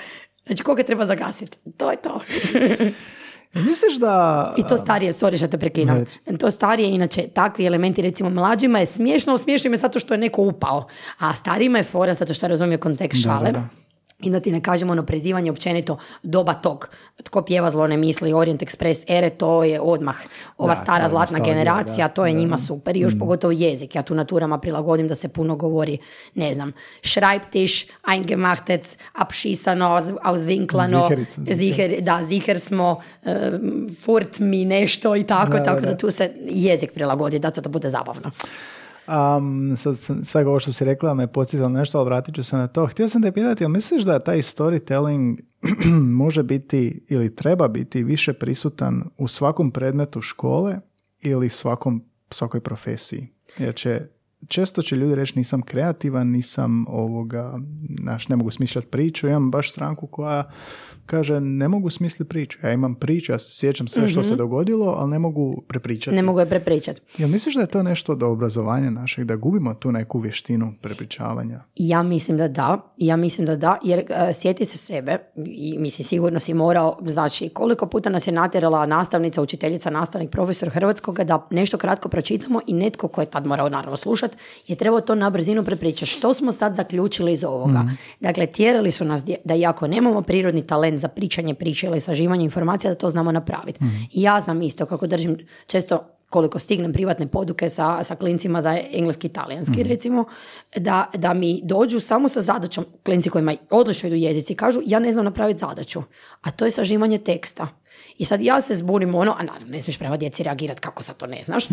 [0.46, 1.58] znači koga treba zagasiti.
[1.78, 2.20] To je to.
[3.54, 4.54] Misliš da...
[4.58, 5.98] I to starije, sorry što te prekidam.
[5.98, 6.20] Reci.
[6.40, 10.14] To starije, inače, takvi elementi, recimo mlađima je smiješno, ali smiješno im je zato što
[10.14, 10.88] je neko upao.
[11.20, 13.52] A starijima je fora zato što razumije kontekst šale.
[13.52, 13.83] da.
[14.24, 15.94] I da ti ne kažemo ono prezivanje općenito
[16.24, 16.90] doba tog.
[17.24, 20.16] Tko pjeva zlo ne misli, Orient Express ere, to je odmah
[20.58, 22.40] ova Da, stara zlatna generacija, da, to je da.
[22.40, 22.98] njima super.
[22.98, 23.96] I još pogotovo jezik.
[23.96, 25.98] Ja tu naturama prilagodim da se puno govori,
[26.36, 26.72] ne znam,
[27.04, 28.84] Schreibtisch, eingemachtet,
[29.14, 32.02] abschisano, aus- auswinklano, Ziherica, ziher.
[32.02, 33.32] da, ziher smo, um,
[33.98, 35.88] furt mi nešto i tako, Da, tako da.
[35.88, 38.32] da tu se jezik prilagodi, da to da bude zabavno.
[39.08, 42.68] Um, sad, sad ovo što si rekla me podsjetilo nešto, ali vratit ću se na
[42.68, 42.86] to.
[42.86, 45.40] Htio sam te pitati, jel misliš da taj storytelling
[46.24, 50.80] može biti ili treba biti više prisutan u svakom predmetu škole
[51.22, 53.28] ili svakom, svakoj profesiji?
[53.58, 54.02] Jer će,
[54.48, 57.60] često će ljudi reći nisam kreativan, nisam ovoga,
[58.02, 59.28] znaš, ne mogu smišljati priču.
[59.28, 60.52] Imam baš stranku koja
[61.06, 62.60] kaže ne mogu smisliti priču.
[62.64, 66.16] Ja imam priču, ja sjećam sve što se dogodilo, ali ne mogu prepričati.
[66.16, 67.02] Ne mogu je prepričati.
[67.18, 71.64] Jel misliš da je to nešto do obrazovanja našeg, da gubimo tu neku vještinu prepričavanja?
[71.76, 76.06] Ja mislim da da, ja mislim da da, jer e, sjeti se sebe i mislim
[76.06, 81.48] sigurno si morao, znači koliko puta nas je natjerala nastavnica, učiteljica, nastavnik, profesor hrvatskoga da
[81.52, 84.32] nešto kratko pročitamo i netko ko je tad morao naravno slušat
[84.68, 86.12] je trebao to na brzinu prepričati.
[86.12, 87.86] Što smo sad zaključili iz ovoga?
[88.20, 92.92] Dakle, tjerali su nas da iako nemamo prirodni talent za pričanje priče ili saživanje informacija,
[92.92, 93.80] da to znamo napraviti.
[94.12, 95.38] I ja znam isto kako držim
[95.68, 100.26] često koliko stignem privatne poduke sa, sa klincima za engleski i talijanski recimo,
[100.76, 105.14] da, da mi dođu samo sa zadaćom, klinci kojima odlično idu jezici, kažu ja ne
[105.14, 106.02] znam napraviti zadaću,
[106.42, 107.68] a to je sažimanje teksta.
[108.18, 111.18] I sad ja se zbunim ono, a naravno ne smiješ prema djeci reagirati kako sad
[111.18, 111.66] to ne znaš.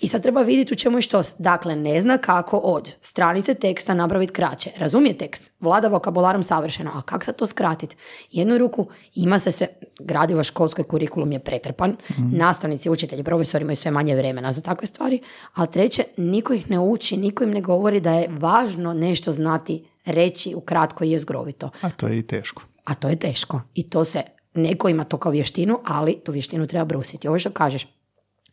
[0.00, 1.22] I sad treba vidjeti u čemu je što.
[1.38, 4.70] Dakle, ne zna kako od stranice teksta napraviti kraće.
[4.76, 7.96] Razumije tekst, vlada vokabularom savršeno, a kako sad to skratiti?
[8.30, 9.66] Jednu ruku ima se sve,
[10.00, 11.96] gradivo školskoj kurikulum je pretrpan,
[12.32, 15.20] nastavnici, učitelji, profesori imaju sve manje vremena za takve stvari,
[15.54, 19.84] a treće, niko ih ne uči, niko im ne govori da je važno nešto znati
[20.04, 21.70] reći u kratko i jezgrovito.
[21.80, 22.62] A to je i teško.
[22.84, 23.60] A to je teško.
[23.74, 24.22] I to se,
[24.54, 27.28] neko ima to kao vještinu, ali tu vještinu treba brusiti.
[27.28, 27.86] Ovo što kažeš,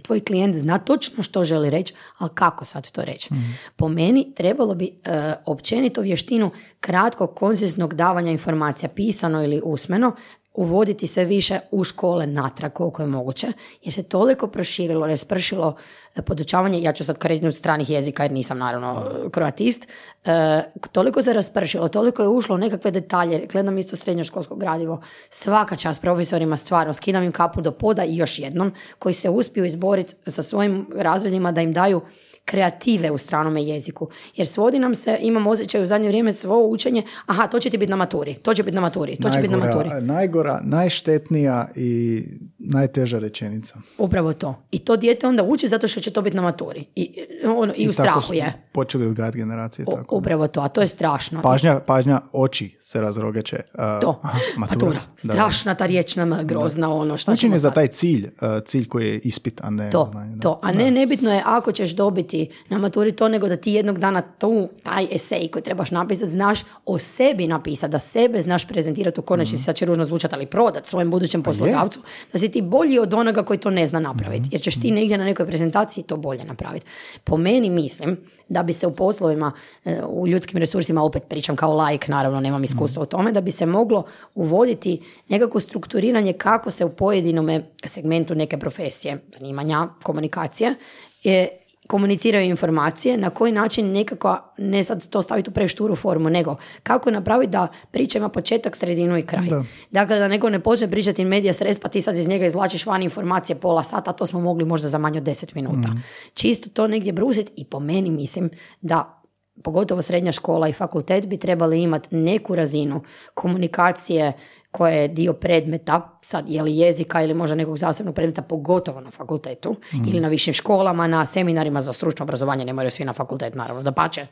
[0.01, 3.29] tvoj klijent zna točno što želi reći, ali kako sad to reći?
[3.75, 10.15] Po meni trebalo bi e, općenito vještinu kratkog, konciznog davanja informacija, pisano ili usmeno,
[10.53, 13.47] uvoditi sve više u škole natrag koliko je moguće,
[13.81, 15.75] jer se toliko proširilo, raspršilo
[16.15, 19.87] e, podučavanje, ja ću sad krenuti stranih jezika jer nisam naravno kroatist,
[20.25, 25.75] e, toliko se raspršilo, toliko je ušlo u nekakve detalje, gledam isto srednjoškolsko gradivo, svaka
[25.75, 30.15] čast profesorima stvarno, skidam im kapu do poda i još jednom, koji se uspiju izboriti
[30.27, 32.01] sa svojim razredima da im daju
[32.45, 34.07] kreative u stranome jeziku.
[34.35, 37.77] Jer svodi nam se, imam osjećaj u zadnje vrijeme svo učenje, aha, to će ti
[37.77, 39.89] biti na maturi, to će biti na maturi, to će biti na maturi.
[39.89, 42.23] Najgora, najgora, najštetnija i
[42.59, 43.75] najteža rečenica.
[43.97, 44.63] Upravo to.
[44.71, 46.85] I to dijete onda uči zato što će to biti na maturi.
[46.95, 47.13] I,
[47.45, 48.53] ono, i, u tako strahu je.
[48.71, 50.15] Počeli odgajati generacije U- tako.
[50.15, 51.41] upravo to, a to je strašno.
[51.41, 53.57] Pažnja, pažnja, oči se razrogeće.
[53.73, 54.91] Uh, to, aha, matura.
[55.23, 55.33] Da, da.
[55.33, 59.07] Strašna ta riječ nam grozna, ono što Učin je za taj cilj, uh, cilj koji
[59.07, 60.41] je ispit, a ne To, znanje, da.
[60.41, 60.59] to.
[60.63, 62.30] A ne, nebitno je ako ćeš dobiti
[62.69, 66.59] na maturi to, nego da ti jednog dana tu, taj esej koji trebaš napisati, znaš
[66.85, 70.85] o sebi napisati, da sebe znaš prezentirati u konačnici, sad će ružno zvučati, ali prodat
[70.85, 71.99] svojem budućem poslodavcu,
[72.33, 74.49] da si ti bolji od onoga koji to ne zna napraviti.
[74.51, 76.85] Jer ćeš ti negdje na nekoj prezentaciji to bolje napraviti.
[77.23, 78.17] Po meni mislim
[78.51, 79.51] da bi se u poslovima,
[79.85, 83.51] e, u ljudskim resursima, opet pričam kao laik, naravno nemam iskustva u tome, da bi
[83.51, 84.03] se moglo
[84.35, 90.75] uvoditi nekako strukturiranje kako se u pojedinom segmentu neke profesije, zanimanja, komunikacije,
[91.23, 91.47] je,
[91.91, 97.11] komuniciraju informacije, na koji način nekako, ne sad to staviti u prešturu formu, nego kako
[97.11, 99.47] napraviti da priča ima početak, sredinu i kraj.
[99.47, 99.63] Da.
[99.91, 102.85] Dakle, da neko ne počne pričati in medija stres, pa ti sad iz njega izvlačiš
[102.85, 105.89] van informacije pola sata, to smo mogli možda za manje od 10 minuta.
[106.33, 108.49] Čisto to negdje brusiti i po meni mislim
[108.81, 109.21] da
[109.63, 113.01] pogotovo srednja škola i fakultet bi trebali imati neku razinu
[113.33, 114.33] komunikacije
[114.71, 119.11] koja je dio predmeta, sad je li jezika ili možda nekog zasebnog predmeta, pogotovo na
[119.11, 119.75] fakultetu
[120.07, 123.83] ili na višim školama, na seminarima za stručno obrazovanje, ne moraju svi na fakultet, naravno,
[123.83, 124.27] da pače.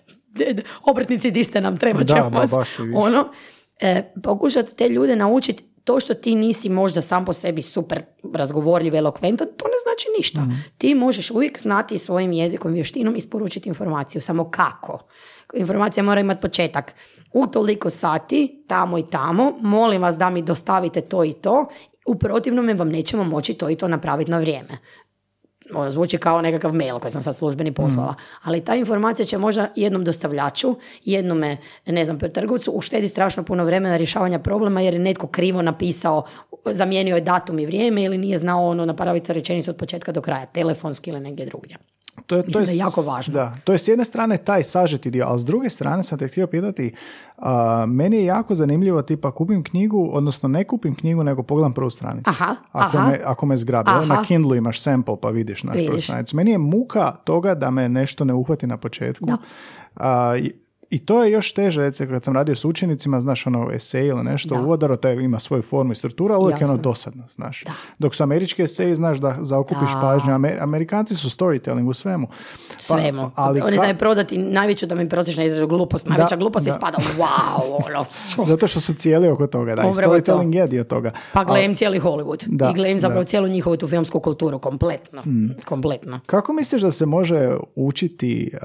[0.84, 2.80] Obrtnici, di ste nam, treba će vas.
[2.96, 3.30] Ono,
[3.80, 8.02] e, pokušati te ljude naučiti to što ti nisi možda sam po sebi super
[8.34, 10.48] razgovorljiv, elokventan, to ne znači ništa.
[10.78, 15.00] Ti možeš uvijek znati svojim jezikom, vještinom isporučiti informaciju, samo kako.
[15.54, 16.96] Informacija mora imati početak.
[17.34, 21.66] U toliko sati, tamo i tamo, molim vas da mi dostavite to i to,
[22.06, 24.78] u protivnome vam nećemo moći to i to napraviti na vrijeme
[25.74, 28.16] ono, zvuči kao nekakav mail koji sam sad službeni poslala.
[28.44, 30.76] Ali ta informacija će možda jednom dostavljaču,
[31.06, 36.24] jednome, ne znam, trgovcu uštedi strašno puno vremena rješavanja problema jer je netko krivo napisao,
[36.66, 40.46] zamijenio je datum i vrijeme ili nije znao ono napraviti rečenicu od početka do kraja,
[40.46, 41.78] telefonski ili negdje drugdje.
[42.26, 43.34] To je, Mislim da je jako važno.
[43.34, 46.28] Da, to je s jedne strane taj sažeti dio, ali s druge strane sam te
[46.28, 46.94] htio pitati,
[47.38, 51.90] a, meni je jako zanimljivo tipa kupim knjigu, odnosno ne kupim knjigu, nego pogledam prvu
[51.90, 52.30] stranicu.
[52.30, 53.10] Aha, ako, aha.
[53.10, 53.92] Me, ako me zgrabi.
[53.92, 54.24] Evo, Na Aha.
[54.24, 56.36] Kindle imaš sample pa vidiš na prvu stranicu.
[56.36, 59.30] Meni je muka toga da me nešto ne uhvati na početku.
[59.96, 60.36] A,
[60.90, 64.24] i, to je još teže, recimo kad sam radio s učenicima, znaš ono esej ili
[64.24, 64.62] nešto, Da.
[64.62, 67.64] uvodaro, to je- ima svoju formu i strukturu, ali uvijek je ono dosadno, znaš.
[68.00, 70.00] Dok su američki eseji, znaš da zaokupiš Da.
[70.02, 72.28] pažnju, Amer- Amerikanci su storytelling u svemu.
[72.28, 73.32] Pa, Svemu.
[73.36, 76.08] ali Oni ka- znaju prodati najveću da mi prosječna izražu glupost.
[76.08, 76.70] Najveća glupost da.
[76.70, 77.86] ispada wow.
[77.88, 78.06] Ono.
[78.46, 80.20] Zato što su cijeli oko toga, da, i Upravo to.
[80.24, 81.12] storytelling je dio toga.
[81.34, 82.44] Pa gledam cijeli Hollywood.
[82.48, 83.28] Da, I gledam zapravo da.
[83.28, 84.60] cijelu njihovu tu filmsku kulturu.
[84.60, 85.22] Kompletno.
[85.22, 85.50] Mm.
[85.66, 86.20] Kompletno.
[86.26, 87.40] kako misliš da se može
[87.76, 88.60] učiti uh,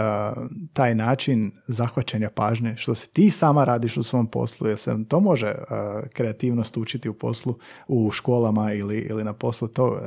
[0.73, 5.20] taj način zahvaćanja pažnje, što se ti sama radiš u svom poslu, jer se to
[5.20, 7.59] može uh, kreativnost učiti u poslu,
[7.89, 9.99] u školama ili, ili na poslu, to uh,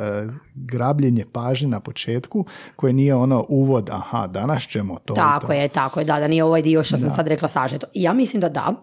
[0.56, 5.54] grabljenje pažnje na početku, koje nije ono uvod, aha, danas ćemo to Tako to.
[5.54, 7.88] je, tako je, da, da nije ovaj dio što sam sad rekla sažeto.
[7.94, 8.74] Ja mislim da da.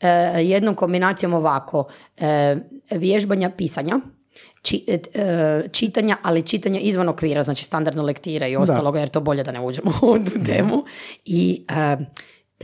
[0.00, 0.08] E,
[0.42, 1.84] jednom kombinacijom ovako,
[2.16, 2.56] e,
[2.90, 4.00] vježbanja pisanja,
[4.62, 4.84] či-
[5.14, 9.52] e, čitanja, ali čitanja izvan okvira, znači standardno lektira i ostaloga, jer to bolje da
[9.52, 10.84] ne uđemo u tu temu.
[11.24, 11.96] I e,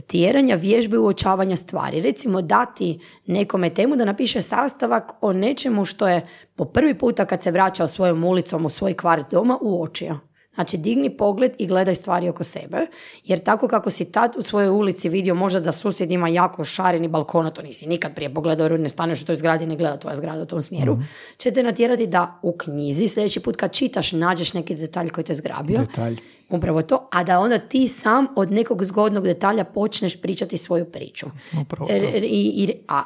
[0.07, 2.01] tjeranja vježbe uočavanja stvari.
[2.01, 7.43] Recimo dati nekome temu da napiše sastavak o nečemu što je po prvi puta kad
[7.43, 10.30] se vraćao svojom ulicom u svoj kvart doma uočio.
[10.61, 12.77] Znači, digni pogled i gledaj stvari oko sebe,
[13.23, 17.07] jer tako kako si tad u svojoj ulici vidio možda da susjed ima jako šareni
[17.07, 19.75] balkon, a to nisi nikad prije pogledao jer ne staneš u toj zgradi i ne
[19.75, 20.97] gleda tvoja zgrada u tom smjeru,
[21.37, 25.35] će te natjerati da u knjizi sljedeći put kad čitaš nađeš neki detalj koji te
[25.35, 25.79] zgrabio.
[25.79, 26.17] Detalj.
[26.49, 31.25] Upravo to, a da onda ti sam od nekog zgodnog detalja počneš pričati svoju priču.
[31.61, 31.93] Upravo to.
[32.17, 32.21] I,
[32.57, 33.01] i- a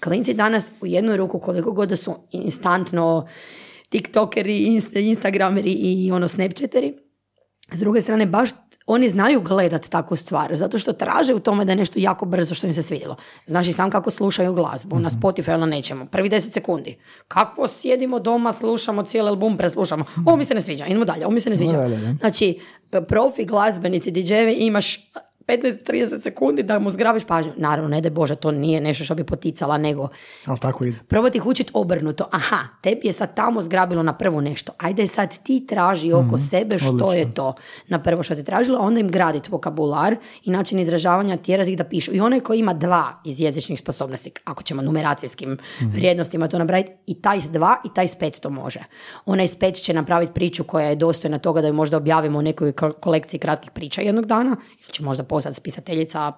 [0.00, 3.26] klinci danas u jednu ruku koliko god da su instantno
[3.88, 6.94] tiktokeri, inst- instagrameri i ono snapchateri,
[7.72, 8.50] s druge strane baš
[8.86, 12.54] oni znaju gledat takvu stvar, zato što traže u tome da je nešto jako brzo
[12.54, 13.16] što im se svidjelo.
[13.46, 16.98] Znaš i sam kako slušaju glazbu, na Spotify ili na nečemu, prvi 10 sekundi.
[17.28, 20.04] Kako sjedimo doma, slušamo cijeli album, preslušamo.
[20.26, 21.88] Ovo mi se ne sviđa, idemo dalje, ovo mi se ne sviđa.
[22.20, 22.60] Znači,
[23.08, 25.10] profi glazbenici, DJ-evi imaš
[25.48, 25.82] 15-30
[26.20, 27.52] sekundi da mu zgrabiš pažnju.
[27.56, 30.08] Naravno, ne daj Bože, to nije nešto što bi poticala, nego
[30.46, 30.98] Ali tako ide.
[31.00, 32.28] probati ih učiti obrnuto.
[32.30, 34.72] Aha, tebi je sad tamo zgrabilo na prvo nešto.
[34.78, 37.12] Ajde sad ti traži oko sebe što odlično.
[37.12, 37.54] je to
[37.88, 41.84] na prvo što ti tražilo, onda im graditi vokabular i način izražavanja, tjerati ih da
[41.84, 42.12] pišu.
[42.12, 45.48] I onaj koji ima dva iz jezičnih sposobnosti, ako ćemo numeracijskim
[45.78, 45.90] Mhm.
[45.90, 48.80] vrijednostima to napraviti, i taj s dva i taj s pet to može.
[49.26, 52.42] Onaj s pet će napraviti priču koja je dostojna toga da ju možda objavimo u
[52.42, 56.32] nekoj ko- kolekciji kratkih priča jednog dana, ili će možda postati spisateljica,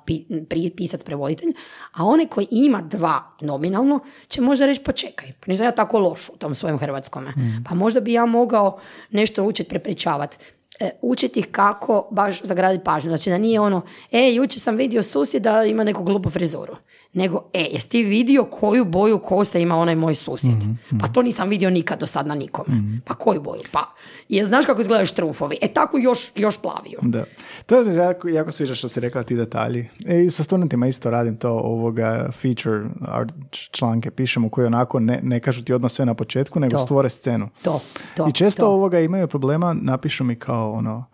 [0.48, 1.52] pi, pisac, prevoditelj,
[1.92, 5.98] a onaj koji ima dva nominalno će možda reći pa čekaj, pa nisam ja tako
[5.98, 7.32] loš u tom svojem hrvatskome.
[7.68, 10.36] Pa možda bi ja mogao nešto učiti prepričavati.
[10.80, 13.10] E, učiti ih kako baš zagraditi pažnju.
[13.10, 13.82] Znači da nije ono,
[14.12, 16.76] e, jučer sam vidio susjeda ima neku glupu frizuru.
[17.12, 20.54] Nego, e, jesi ti vidio koju boju kose ima onaj moj susjed?
[21.00, 22.76] Pa to nisam vidio nikad do sad na nikome.
[23.04, 23.60] Pa koju boju?
[23.72, 23.84] Pa,
[24.28, 25.58] jel znaš kako izgledaju štrumfovi?
[25.62, 26.98] E, tako još, još plaviju.
[27.02, 27.24] Da.
[27.66, 29.88] To je jako, jako sviđa što si rekla ti detalji.
[30.06, 33.32] E, I sa studentima isto radim to ovoga feature art
[33.70, 36.78] članke pišemo koji onako ne, ne kažu ti odmah sve na početku, nego To.
[36.78, 37.48] stvore scenu.
[37.62, 37.80] To,
[38.16, 38.68] to, I često to.
[38.68, 41.04] ovoga imaju problema, napišu mi kao ono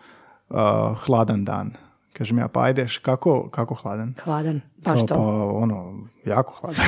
[0.48, 0.56] uh,
[0.96, 1.70] hladan dan.
[2.12, 4.14] Kažem ja, pa ajde, š- kako, kako hladan?
[4.24, 5.14] Hladan, baš Kao, to.
[5.14, 5.20] pa
[5.54, 5.94] ono,
[6.24, 6.80] jako hladan.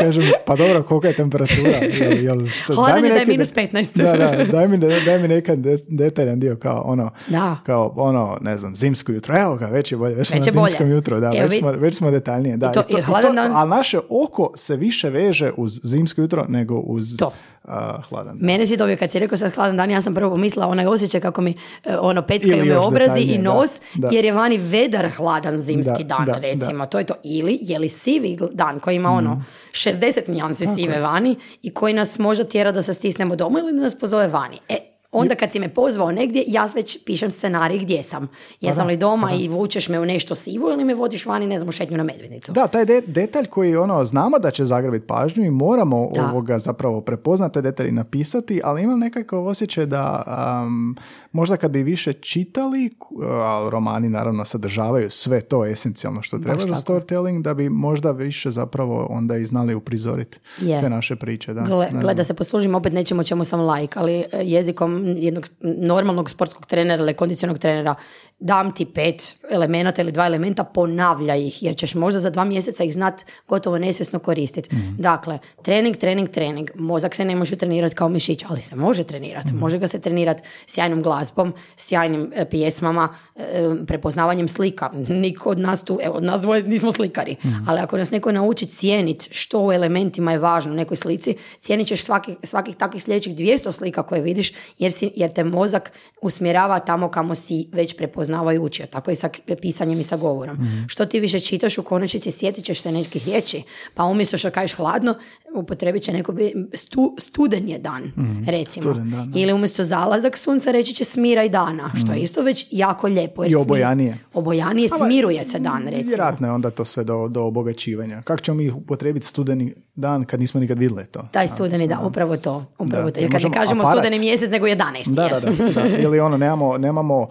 [0.00, 1.68] Kažem, pa dobro, kolika je temperatura?
[2.00, 3.96] Jel, jel, što, Hladan mi je da je minus de- 15.
[3.96, 7.56] Da, da, daj mi, daj mi nekad de- detaljan dio kao ono, Da.
[7.62, 9.36] kao ono, ne znam, zimsko jutro.
[9.38, 10.68] Evo ga, već je bolje, već Već na je bolje.
[10.68, 12.56] zimskom jutru, da, Evo već, smo, već smo detaljnije.
[12.56, 15.80] Da, I to- I to- i to- dan- A naše oko se više veže uz
[15.82, 17.26] zimsko jutro nego uz To.
[17.64, 17.70] uh,
[18.02, 18.46] hladan dan.
[18.46, 21.20] Mene si dobio kad si rekao sad hladan dan, ja sam prvo pomislila onaj osjećaj
[21.20, 21.54] kako mi
[21.84, 24.08] e, ono peckaju me obrazi i detaljnije, da, nos, da.
[24.08, 26.86] jer je vani vedar hladan zimski Da, dan, da, recimo.
[26.86, 27.14] To je to.
[27.24, 32.18] Ili je li sivi dan koji ima ono 60 nijansi sive vani i koji nas
[32.18, 34.58] možda tjera da se stisnemo doma ili da nas pozove vani.
[34.68, 38.28] E, onda kad si me pozvao negdje, ja već pišem scenarij gdje sam.
[38.60, 41.68] Jesam li doma i vučeš me u nešto sivo ili me vodiš vani, ne znam,
[41.68, 42.52] u šetnju na medvednicu.
[42.52, 46.24] Da, taj de- detalj koji ono znamo da će zagrabiti pažnju i moramo Da.
[46.24, 50.22] ovoga zapravo prepoznati detalj i napisati, ali imam nekakav osjećaj da
[50.62, 50.96] um,
[51.32, 52.90] možda kad bi više čitali,
[53.22, 58.50] a romani naravno sadržavaju sve to esencijalno što treba za storytelling, da bi možda više
[58.50, 60.80] zapravo onda i znali uprizoriti Je.
[60.80, 61.54] te naše priče.
[61.54, 61.62] Da.
[61.62, 62.24] Gle, Ne gle da znam.
[62.24, 67.14] se poslužim opet nečemu čemu sam lajk, ali e, jezikom jednog normalnog sportskog trenera ili
[67.14, 67.94] kondicionog trenera
[68.38, 72.84] dam ti pet elemenata ili dva elementa, ponavlja ih, jer ćeš možda za dva mjeseca
[72.84, 74.68] ih znat gotovo nesvjesno koristiti.
[74.98, 76.70] Dakle, trening, trening, trening.
[76.74, 79.52] Mozak se ne može trenirati kao mišić, ali se može trenirati.
[79.52, 83.42] Može ga se trenirati sjajnom glazbom, sjajnim e, pjesmama, e,
[83.86, 84.90] prepoznavanjem slika.
[85.08, 87.36] Niko od nas tu, evo, od nas dvoje nismo slikari,
[87.66, 91.88] ali ako nas neko nauči cijeniti što u elementima je važno u nekoj slici, cijenit
[91.88, 95.92] ćeš svaki, svakih takvih sljedećih 200 slika koje vidiš, jer, si, jer te mozak
[96.22, 98.23] usmjerava tamo kamo si već prepoznavao
[98.58, 98.86] učio.
[98.86, 100.58] Tako i sa pisanjem i sa govorom.
[100.88, 103.62] Što ti više čitaš, u konačnici sjetit ćeš se nekih riječi,
[103.94, 105.14] pa umjesto što kažeš hladno,
[105.54, 108.12] upotrebit će neko bi, stu, studen je dan,
[108.46, 108.82] recimo.
[108.84, 109.38] studen dan, da.
[109.38, 113.42] Ili umjesto zalazak sunca reći će smira i dana, što je isto već jako lijepo.
[113.42, 114.18] jer I smir- obojanije.
[114.34, 116.08] Obojanije, smiruje se dan, recimo.
[116.08, 118.22] Vjerojatno je onda to sve do, do obogaćivanja.
[118.22, 121.28] Kako ćemo mi upotrebiti studeni dan kad nismo nikad vidjeli to?
[121.32, 122.64] Taj studeni, da, upravo to.
[122.78, 123.20] Upravo Da, to.
[123.20, 125.08] jer kad ne kažemo aparat- studeni mjesec, nego 11.
[125.08, 125.86] Da, da, da, da.
[125.98, 127.28] Ili ono, nemamo, nemamo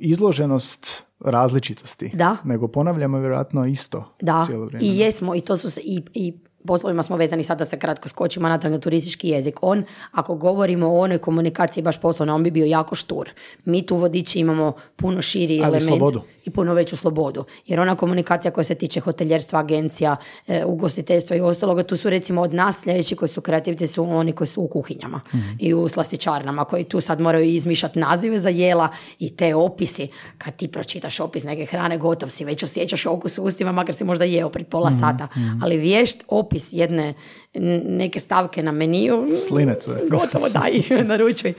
[0.00, 2.10] izloženost različitosti.
[2.14, 2.36] Da.
[2.44, 4.86] Nego ponavljamo vjerojatno isto Da, cijelo vrijeme.
[4.86, 6.34] i jesmo, i to su se, i, i
[6.66, 9.58] poslovima smo vezani sad da se kratko skočimo natrag na turistički jezik.
[9.62, 13.30] On, ako govorimo o onoj komunikaciji baš poslovno, on bi bio jako štur.
[13.64, 16.22] Mi tu vodiči imamo puno širi Ali element slobodu.
[16.44, 17.44] i puno veću slobodu.
[17.66, 20.16] Jer ona komunikacija koja se tiče hoteljerstva, agencija,
[20.46, 24.32] e, ugostiteljstva i ostaloga, tu su recimo od nas sljedeći koji su kreativci su oni
[24.32, 25.20] koji su u kuhinjama
[25.58, 28.88] i u slastičarnama, koji tu sad moraju izmišljati nazive za jela
[29.18, 30.08] i te opisi.
[30.38, 34.04] Kad ti pročitaš opis neke hrane, gotov si, već osjećaš okus u ustima, makar si
[34.04, 35.28] možda jeo pred pola sata.
[35.62, 37.14] Ali vješt opis jedne
[37.54, 40.08] n- neke stavke na meniju, Slinec je.
[40.08, 40.72] gotovo daj,
[41.04, 41.54] naručuj.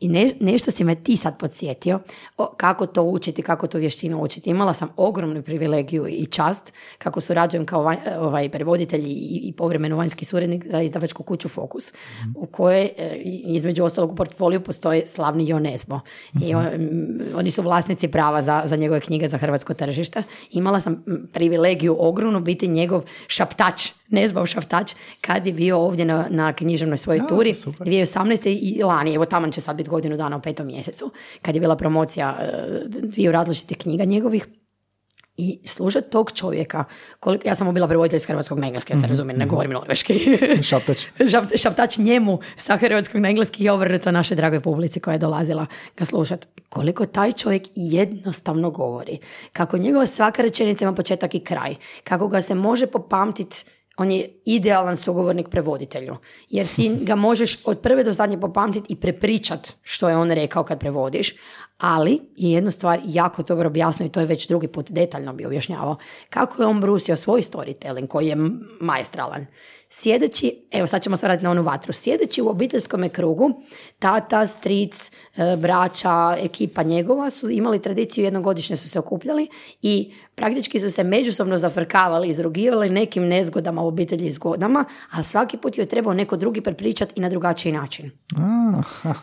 [0.00, 2.00] I ne- nešto si me ti sad podsjetio
[2.36, 4.50] o, kako to učiti, kako tu vještinu učiti.
[4.50, 9.12] Imala sam ogromnu privilegiju i čast kako surađujem kao vanj- ovaj, prevoditelj i,
[9.44, 11.92] i povremeno vanjski suradnik za izdavačku kuću Fokus,
[12.36, 13.16] u kojoj e,
[13.46, 16.00] između ostalog u portfoliju postoji slavni Jon Esbo.
[16.42, 16.88] I on- m,
[17.34, 20.22] oni su vlasnici prava za, za njegove knjige za hrvatsko tržište.
[20.50, 26.52] Imala sam privilegiju ogromnu biti njegov šaptač, Nezbov šaptač, kad je bio ovdje na, na
[26.52, 27.54] književnoj svojoj A, turi.
[27.54, 27.86] super.
[27.86, 28.48] 2018.
[28.62, 31.10] i lani, evo tamo će sad biti godinu dana u petom mjesecu,
[31.42, 34.46] kad je bila promocija e, dviju različitih knjiga njegovih.
[35.40, 36.84] I slušat tog čovjeka,
[37.20, 39.72] koliko, ja sam mu bila prevoditelj iz hrvatskog na engleski, ja se razumijem, ne govorim
[39.72, 40.38] norveški.
[40.68, 41.06] Šaptač.
[41.18, 45.66] Šap- šaptač njemu sa hrvatskog na engleski i obrnuto našoj dragoj publici koja je dolazila
[45.96, 46.48] ga slušat.
[46.68, 49.18] Koliko taj čovjek jednostavno govori.
[49.52, 51.76] Kako njegova svaka rečenica ima početak i kraj.
[52.04, 53.64] Kako ga se može popamtiti
[53.98, 56.16] on je idealan sugovornik prevoditelju.
[56.48, 60.64] Jer ti ga možeš od prve do zadnje popamtiti i prepričat što je on rekao
[60.64, 61.34] kad prevodiš,
[61.78, 65.46] ali je jednu stvar jako dobro objasnio i to je već drugi put detaljno bi
[65.46, 65.96] objašnjavao.
[66.30, 69.46] Kako je on brusio svoj storytelling koji je m- maestralan.
[69.90, 73.62] Sjedeći, evo sad ćemo se vratiti na onu vatru, sjedeći u obiteljskom krugu,
[73.98, 75.10] tata, stric,
[75.58, 79.48] braća, ekipa njegova su imali tradiciju, jednogodišnje su se okupljali
[79.82, 85.56] i praktički su se međusobno zafrkavali, izrugivali nekim nezgodama u obitelji i zgodama, a svaki
[85.56, 88.10] put joj je trebao neko drugi prepričati i na drugačiji način.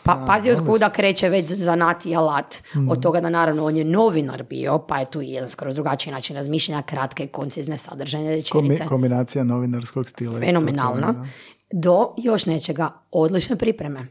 [0.03, 2.55] Pa pazi od kuda kreće već zanat i alat.
[2.89, 6.13] Od toga da naravno on je novinar bio, pa je tu i jedan skoro drugačiji
[6.13, 8.83] način razmišljanja, kratke, koncizne, sadržajne rečenice.
[8.83, 10.39] komi- kombinacija novinarskog stila.
[10.39, 11.25] Fenomenalna.
[11.71, 14.07] Do još nečega, odlične pripreme.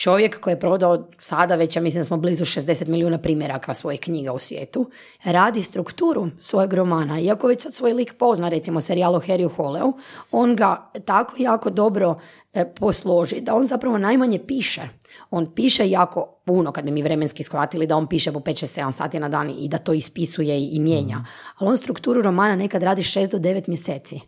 [0.00, 4.00] Čovjek koji je prodao sada već, ja mislim da smo blizu 60 milijuna primjeraka svojih
[4.00, 4.90] knjiga u svijetu,
[5.24, 7.20] radi strukturu svojeg romana.
[7.20, 9.92] Iako već sad svoj lik pozna, recimo serijal o Harryu
[10.30, 12.20] on ga tako jako dobro
[12.52, 14.82] e, posloži da on zapravo najmanje piše.
[15.30, 19.18] On piše jako puno, kad bi mi vremenski shvatili da on piše po 5-6-7 sati
[19.18, 21.24] na dan i da to ispisuje i, i mijenja.
[21.56, 24.20] Ali on strukturu romana nekad radi 6 do 9 mjeseci.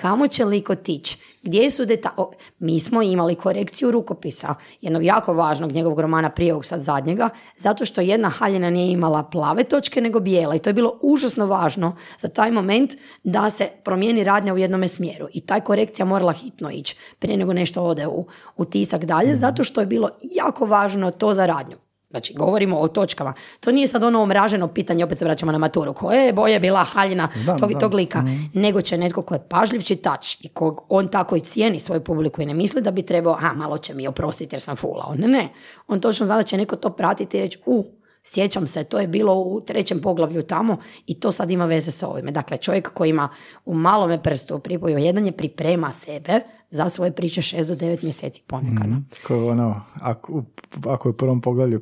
[0.00, 1.18] Kamo će lik otići?
[1.42, 2.26] Gdje su detalji?
[2.58, 7.84] Mi smo imali korekciju rukopisa, jednog jako važnog njegovog romana prije ovog sad zadnjega, zato
[7.84, 11.96] što jedna haljina nije imala plave točke nego bijela i to je bilo užasno važno
[12.18, 12.94] za taj moment
[13.24, 17.52] da se promijeni radnja u jednome smjeru i taj korekcija morala hitno ići prije nego
[17.52, 21.85] nešto ode u, u tisak dalje, zato što je bilo jako važno to za radnju.
[22.16, 23.34] Znači, govorimo o točkama.
[23.60, 25.94] To nije sad ono omraženo pitanje, opet se vraćamo na maturu.
[25.94, 27.80] Koje je boje bila haljina Znam, tog, znam.
[27.80, 28.24] tog lika?
[28.54, 32.42] Nego će netko ko je pažljiv čitač i kog on tako i cijeni svoju publiku
[32.42, 35.14] i ne misli da bi trebao, a malo će mi oprostiti jer sam fulao.
[35.14, 35.48] Ne, ne.
[35.88, 37.84] On točno zna da će neko to pratiti i reći, u,
[38.24, 40.76] sjećam se, to je bilo u trećem poglavlju tamo
[41.06, 42.30] i to sad ima veze sa ovime.
[42.30, 43.28] Dakle, čovjek koji ima
[43.64, 46.40] u malome prstu pripoju jedan je priprema sebe
[46.70, 48.86] za svoje priče 6 do 9 mjeseci ponekad.
[48.86, 49.06] Mm.
[49.26, 50.44] Ko ono, ako,
[50.86, 51.80] ako u prvom poglavlju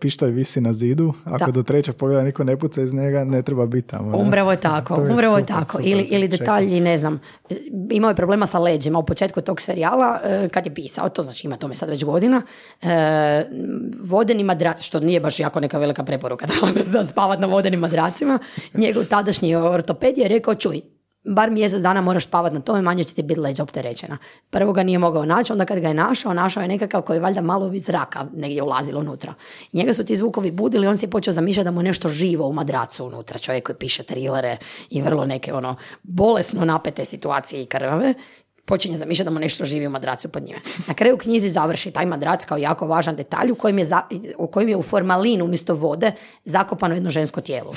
[0.00, 3.66] pištolj visi na zidu, ako do trećeg pogleda niko ne puca iz njega, ne treba
[3.66, 4.18] biti tamo.
[4.18, 5.78] Umbravo je tako, umbravo je tako.
[5.82, 7.20] ili, ili detalji, ne znam,
[7.90, 11.46] imao je problema sa leđima u početku tog serijala, e, kad je pisao, to znači
[11.46, 12.42] ima tome sad već godina,
[12.82, 13.46] e,
[14.04, 16.46] vodeni madrac, što nije baš jako neka velika preporuka
[16.92, 18.38] da spavat na vodenim madracima,
[18.74, 20.80] njegov tadašnji ortoped je rekao, čuj,
[21.26, 24.18] bar mjesec dana moraš spavati na tome, manje će ti biti leđa opterećena.
[24.50, 27.20] Prvo ga nije mogao naći, onda kad ga je našao, našao je nekakav koji je
[27.20, 29.34] valjda malo iz zraka negdje ulazilo unutra.
[29.72, 32.52] Njega su ti zvukovi budili, on si počeo zamišljati da mu je nešto živo u
[32.52, 33.38] madracu unutra.
[33.38, 34.56] Čovjek koji piše trilere
[34.90, 38.14] i vrlo neke ono bolesno napete situacije i krvave
[38.66, 40.60] počinje zamišljati da mu nešto živi u madracu pod njime.
[40.88, 44.02] Na kraju knjizi završi taj madrac kao jako važan detalj u kojem je, za,
[44.38, 46.12] u, kojem je u formalinu umjesto vode
[46.44, 47.72] zakopano jedno žensko tijelo.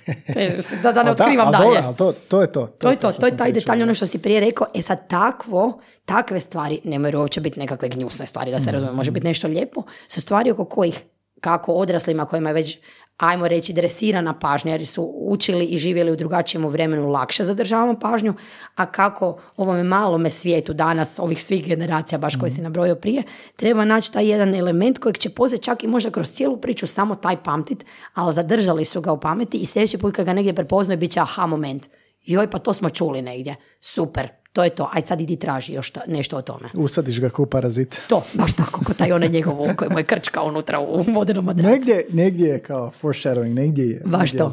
[0.82, 1.96] da, da ne otkrivam dalje.
[1.96, 2.66] to, to je to.
[2.66, 4.66] To, to je to, to je taj detalj, ono što si prije rekao.
[4.74, 8.74] E sad takvo, takve stvari ne moraju uopće biti nekakve gnjusne stvari, da se mm.
[8.74, 11.02] razume, može biti nešto lijepo, su stvari oko kojih
[11.40, 12.78] kako odraslima kojima je već
[13.20, 18.34] ajmo reći, dresirana pažnja jer su učili i živjeli u drugačijem vremenu lakše zadržavamo pažnju,
[18.74, 23.22] a kako ovome malome svijetu danas, ovih svih generacija baš koji si nabrojio prije,
[23.56, 27.14] treba naći taj jedan element kojeg će poslije čak i možda kroz cijelu priču samo
[27.14, 27.84] taj pamtit,
[28.14, 31.20] ali zadržali su ga u pameti i sljedeći put kad ga negdje prepoznaju bit će
[31.20, 31.88] aha moment.
[32.22, 33.56] Joj, pa to smo čuli negdje.
[33.80, 34.88] Super, to je to.
[34.92, 36.68] Aj sad idi traži još nešto o tome.
[36.74, 38.00] Usadiš ga kao parazit.
[38.08, 41.70] To, baš tako, ko taj onaj njegov koji mu je krčka unutra u vodenom madracu.
[41.70, 44.50] Negdje, negdje je kao foreshadowing, negdje je, baš to,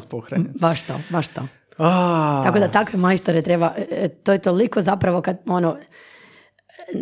[0.60, 1.42] baš to, baš to.
[2.44, 5.76] Tako da takve majstore treba, e, to je toliko zapravo kad ono,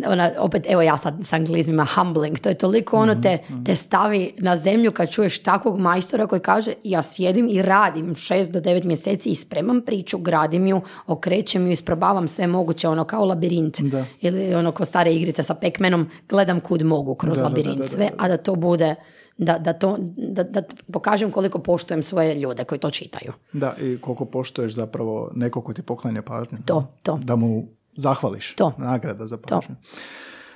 [0.07, 3.63] ona, opet, evo ja sad s anglizmima, humbling, to je toliko ono te, mhm, mhm.
[3.63, 8.51] te stavi na zemlju kad čuješ takvog majstora koji kaže ja sjedim i radim šest
[8.51, 13.25] do devet mjeseci i spremam priču, gradim ju, okrećem ju, isprobavam sve moguće, ono kao
[13.25, 14.05] labirint da.
[14.21, 18.37] ili ono ko stare igrice sa pekmenom, gledam kud mogu kroz labirint, sve, a da
[18.37, 18.95] to bude
[19.37, 20.61] da, da, to, da, da
[20.93, 23.33] pokažem koliko poštujem svoje ljude koji to čitaju.
[23.53, 26.57] Da, i koliko poštuješ zapravo neko ko ti poklanja pažnju.
[26.65, 27.19] To, to.
[27.23, 27.67] Da mu
[27.97, 28.55] zahvališ.
[28.55, 28.71] To.
[28.77, 29.75] Nagrada za pažnju.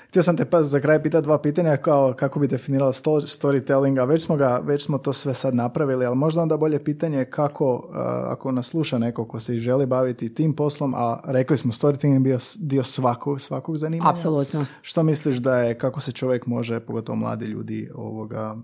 [0.07, 4.03] Htio sam te pa za kraj pitati dva pitanja kao kako bi definirala storytelling, a
[4.03, 7.89] već smo, ga, već smo to sve sad napravili, ali možda onda bolje pitanje kako,
[8.27, 12.19] ako nas sluša neko ko se želi baviti tim poslom, a rekli smo storytelling je
[12.19, 14.11] bio dio svakog, svakog zanimanja.
[14.11, 14.65] Apsolutno.
[14.81, 18.55] Što misliš da je, kako se čovjek može, pogotovo mladi ljudi, ovoga,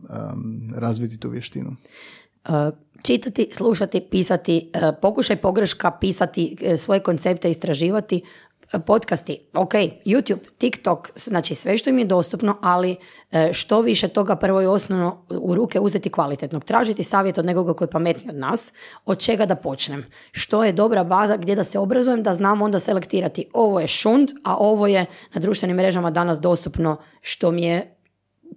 [0.76, 1.76] razviti tu vještinu?
[2.50, 2.54] Uh,
[3.02, 8.22] čitati, slušati, pisati, uh, pokušaj pogreška, pisati uh, svoje koncepte, istraživati,
[8.86, 9.74] podcasti, ok,
[10.06, 12.96] YouTube, TikTok, znači sve što im je dostupno, ali
[13.32, 16.64] e, što više toga prvo i osnovno u ruke uzeti kvalitetnog.
[16.64, 18.72] Tražiti savjet od nekoga koji je pametniji od nas,
[19.06, 20.06] od čega da počnem.
[20.32, 24.30] Što je dobra baza gdje da se obrazujem, da znam onda selektirati ovo je šund,
[24.44, 27.97] a ovo je na društvenim mrežama danas dostupno što mi je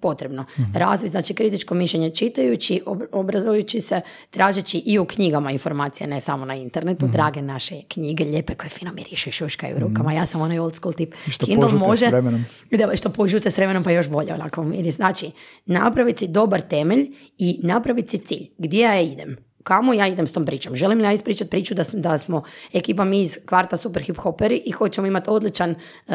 [0.01, 0.43] potrebno.
[0.59, 4.01] mm Razvit, znači kritičko mišljenje čitajući, obrazujući se,
[4.31, 7.07] tražeći i u knjigama informacije, ne samo na internetu.
[7.07, 10.13] mm Drage naše knjige, lijepe koje fino mirišu i šuškaju u rukama.
[10.13, 11.15] Ja sam onaj old school tip.
[11.29, 12.45] Što Kindle može, s vremenom.
[12.79, 14.67] Da, što požute s vremenom pa još bolje onako.
[14.93, 15.31] Znači,
[15.67, 17.07] napraviti dobar temelj
[17.39, 18.47] i napraviti cilj.
[18.59, 19.50] Gdje ja idem?
[19.63, 20.77] Kamo ja idem s tom pričom.
[20.77, 22.43] Želim li ja ispričati priču da, da smo
[22.73, 26.15] ekipa mi iz kvarta Super Hip Hoperi i hoćemo imati odličan uh,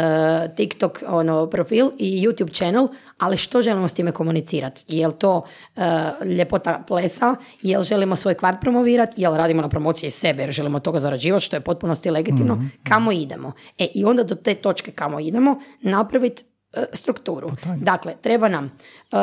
[0.55, 4.84] TikTok ono, profil i YouTube channel, ali što želimo s time komunicirati?
[4.88, 5.38] Jel to
[5.76, 5.84] uh,
[6.26, 7.35] ljepota plesa?
[7.61, 9.22] Jel želimo svoj kvart promovirati?
[9.22, 12.55] Jel radimo na promociji sebe jer želimo toga zarađivati što je potpunosti legitimno?
[12.55, 13.51] mm Kamo idemo?
[13.77, 16.43] E i onda do te točke kamo idemo napraviti
[16.93, 17.49] strukturu.
[17.76, 19.19] Dakle, treba nam, uh,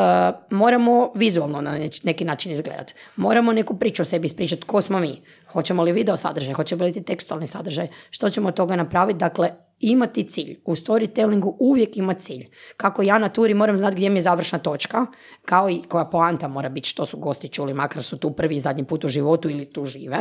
[0.51, 2.95] moramo vizualno na neki način izgledati.
[3.17, 5.23] Moramo neku priču o sebi ispričati, ko smo mi.
[5.53, 9.19] Hoćemo li video sadržaj, hoćemo li tekstualni sadržaj, što ćemo od toga napraviti.
[9.19, 9.51] Dakle,
[9.81, 10.61] imati cilj.
[10.65, 12.47] U storytellingu uvijek ima cilj.
[12.77, 15.07] Kako ja na turi moram znati gdje mi je završna točka,
[15.45, 18.61] kao i koja poanta mora biti što su gosti čuli, makar su tu prvi i
[18.61, 20.19] zadnji put u životu ili tu žive.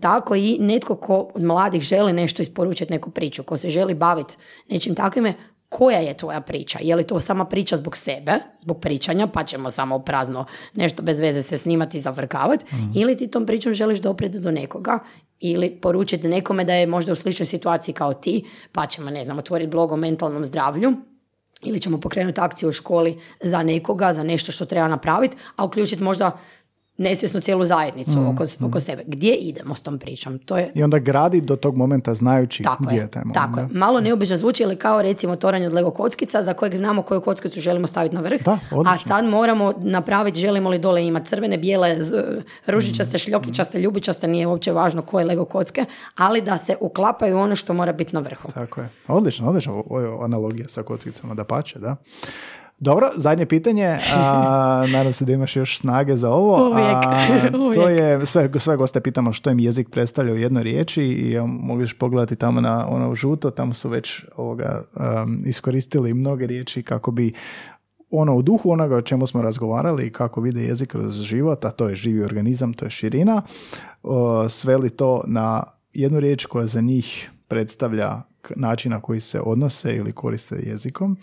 [0.00, 4.36] Tako i netko ko od mladih želi nešto isporučiti, neku priču, ko se želi baviti
[4.68, 5.34] nečim takvime,
[5.70, 6.78] koja je tvoja priča?
[6.82, 10.44] Je li to sama priča zbog sebe, zbog pričanja, pa ćemo samo prazno
[10.74, 12.92] nešto bez veze se snimati i zavrkavati, mm.
[12.94, 14.98] ili ti tom pričom želiš doprijeti do nekoga
[15.40, 19.38] ili poručiti nekome da je možda u sličnoj situaciji kao ti, pa ćemo, ne znam,
[19.38, 20.92] otvoriti blog o mentalnom zdravlju,
[21.62, 26.02] ili ćemo pokrenuti akciju u školi za nekoga, za nešto što treba napraviti, a uključiti
[26.02, 26.38] možda
[27.00, 29.02] nesvjesnu cijelu zajednicu oko, oko sebe.
[29.06, 30.38] Gdje idemo s tom pričom?
[30.38, 33.34] To je I onda gradi do tog momenta znajući tako gdje je, je taj moment.
[33.34, 33.68] tako je.
[33.72, 37.60] Malo neobično zvuči, ali kao recimo toranje od Lego kockica za kojeg znamo koju kockicu
[37.60, 41.96] želimo staviti na vrh, Da, a sad moramo napraviti želimo li dole imati crvene, bijele,
[42.66, 45.84] ružičaste, šljokičaste, ljubičaste, nije uopće važno koje Lego kocke,
[46.16, 48.48] ali da se uklapaju ono što mora biti na vrhu.
[48.52, 48.88] Tako je.
[49.08, 49.84] Odlično, odlično.
[49.86, 51.96] Ovo je analogija sa kockicama, da pače, da.
[52.80, 53.98] Dobro, zadnje pitanje.
[54.14, 56.70] A, nadam se da imaš još snage za ovo.
[56.70, 57.26] Uvijek, A,
[57.74, 61.46] To je, sve, sve goste pitamo što im jezik predstavlja u jednoj riječi i evo,
[61.46, 67.10] mogliš pogledati tamo na ono žuto, tamo su već ovoga, um, iskoristili mnoge riječi kako
[67.10, 67.32] bi
[68.10, 71.70] ono u duhu onoga o čemu smo razgovarali i kako vide jezik kroz život, a
[71.70, 73.42] to je živi organizam, to je širina,
[74.02, 75.62] o, sveli to na
[75.92, 78.22] jednu riječ koja za njih predstavlja
[78.56, 81.16] način na koji se odnose ili koriste jezikom.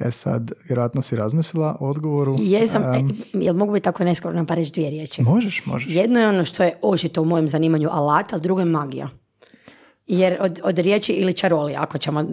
[0.00, 2.36] E sad, vjerojatno si razmislila o odgovoru.
[2.40, 5.22] Jesam, e, jel mogu biti tako neskromna pa reći dvije riječi?
[5.22, 5.94] možeš, možeš.
[5.94, 9.08] Jedno je ono što je očito u mojem zanimanju alat, a drugo je magija.
[10.06, 12.24] Jer od, od riječi ili čarolija, ako ćemo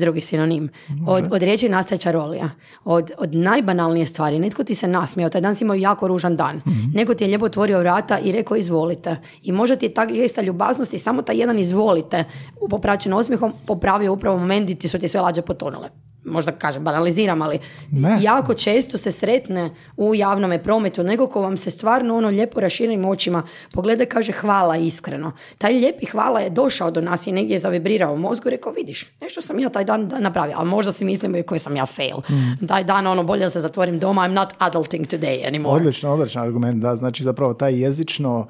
[0.00, 0.68] drugi sinonim,
[1.06, 2.50] od, od riječi nastaje čarolija.
[2.84, 6.60] Od, od najbanalnije stvari, netko ti se nasmijao, taj dan si imao jako ružan dan.
[6.94, 9.16] Neko ti je lijepo otvorio vrata i rekao izvolite.
[9.42, 12.24] I možda ti je ta gesta ljubaznosti, samo taj jedan izvolite,
[12.70, 15.88] popraćen osmijehom, popravio upravo moment gdje ti su ti sve lađe potonule.
[16.24, 17.58] Možda kažem, banaliziram, ali
[17.90, 18.18] Ne.
[18.20, 23.04] jako često se sretne u javnom prometu nego ko vam se stvarno ono lijepo raširenim
[23.04, 23.42] očima
[23.72, 25.32] pogleda kaže hvala iskreno.
[25.58, 28.72] Taj lijepi hvala je došao do nas i negdje je zavibrirao u mozgu i rekao
[28.72, 31.86] vidiš, nešto sam ja taj dan napravio, ali možda si mislimo i koji sam ja
[31.86, 32.16] fail.
[32.68, 35.76] Taj dan ono bolje da se zatvorim doma, I'm not adulting today anymore.
[35.76, 38.46] Odlično, odličan argument, da, znači zapravo taj jezično,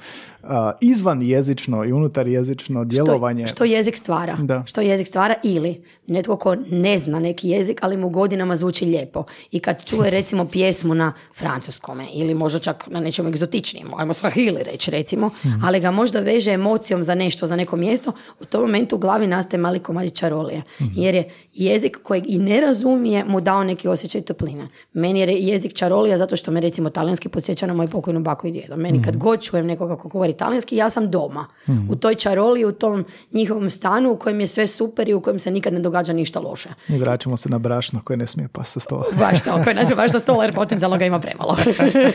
[0.80, 3.46] izvan jezično i unutar jezično djelovanje.
[3.46, 4.36] Što, što jezik stvara.
[4.36, 4.62] Da.
[4.66, 9.24] Što jezik stvara ili netko ko ne zna neki jezik, ali mu godinama zvuči lijepo.
[9.50, 14.62] I kad čuje recimo pjesmu na francuskome ili možda čak na nečem egzotičnijem, ajmo swahili
[14.62, 15.64] reći recimo, Mhm.
[15.64, 19.26] ali ga možda veže emocijom za nešto, za neko mjesto, u tom momentu u glavi
[19.26, 20.62] nastaje mali komadi čarolije.
[20.80, 20.90] Mhm.
[20.94, 24.68] Jer je jezik kojeg i ne razumije mu dao neki osjećaj topline.
[24.92, 28.52] Meni je jezik čarolija zato što me recimo talijanski podsjeća na moju pokojnu baku i
[28.52, 28.76] djedu.
[28.76, 29.04] Meni Mhm.
[29.04, 31.46] kad god čujem nekoga kako govori talijanski, ja sam doma.
[31.88, 35.38] U toj čaroli, u tom njihovom stanu u kojem je sve super i u kojem
[35.38, 36.68] se nikad ne događa ništa loše.
[36.88, 39.04] I vraćamo se na brašno koje ne smije pa sa stola.
[39.20, 41.56] Baš to, koji naziva baš na stola jer potencijalno ga ima premalo.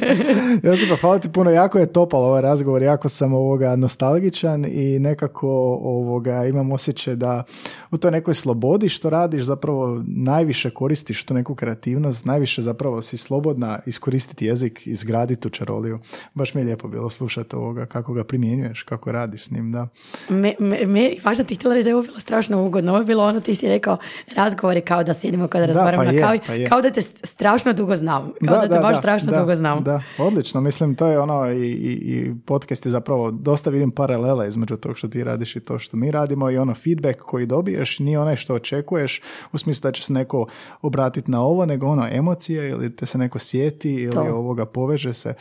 [0.63, 5.47] Josipa, hvala ti puno, jako je topal ovaj razgovor, jako sam ovoga nostalgičan i nekako
[5.83, 7.43] ovoga imam osjećaj da
[7.91, 13.17] u toj nekoj slobodi što radiš zapravo najviše koristiš tu neku kreativnost, najviše zapravo si
[13.17, 15.99] slobodna iskoristiti jezik, izgraditi tu čaroliju.
[16.33, 19.87] Baš mi je lijepo bilo slušati ovoga kako ga primjenjuješ, kako radiš s njim, da.
[20.29, 22.91] me, me, me, baš sam ti htjela reći da je ovo bilo strašno ugodno.
[22.91, 23.97] Ovo je bilo ono, ti si rekao,
[24.35, 27.25] razgovori kao da sjedimo kada razgovaramo pa na je, kavi, pa kao da te st-
[27.25, 28.31] strašno dugo znam.
[28.47, 29.83] Kao da, te baš strašno da, dugo znam.
[29.83, 30.61] Da, odlično.
[30.61, 34.97] Mislim, to je ono i, i, i podcast je zapravo, dosta vidim paralela između tog
[34.97, 38.35] što ti radiš i to što mi radimo i ono feedback koji dobiješ nije onaj
[38.35, 39.21] što očekuješ
[39.51, 40.45] u smislu da će se neko
[40.81, 44.21] obratiti na ovo, nego ono emocije ili te se neko sjeti ili To.
[44.21, 45.33] ovoga poveže se.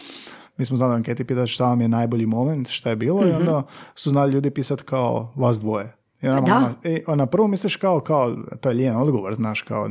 [0.58, 3.30] Mi smo znali u anketi pitati šta vam je najbolji moment, šta je bilo Mhm.
[3.30, 3.62] i onda
[3.94, 5.94] su znali ljudi pisati kao vas dvoje.
[6.22, 6.56] I ono, Da.
[6.56, 9.88] ono, i na prvu misliš kao, kao, to je lijen odgovor, znaš, kao,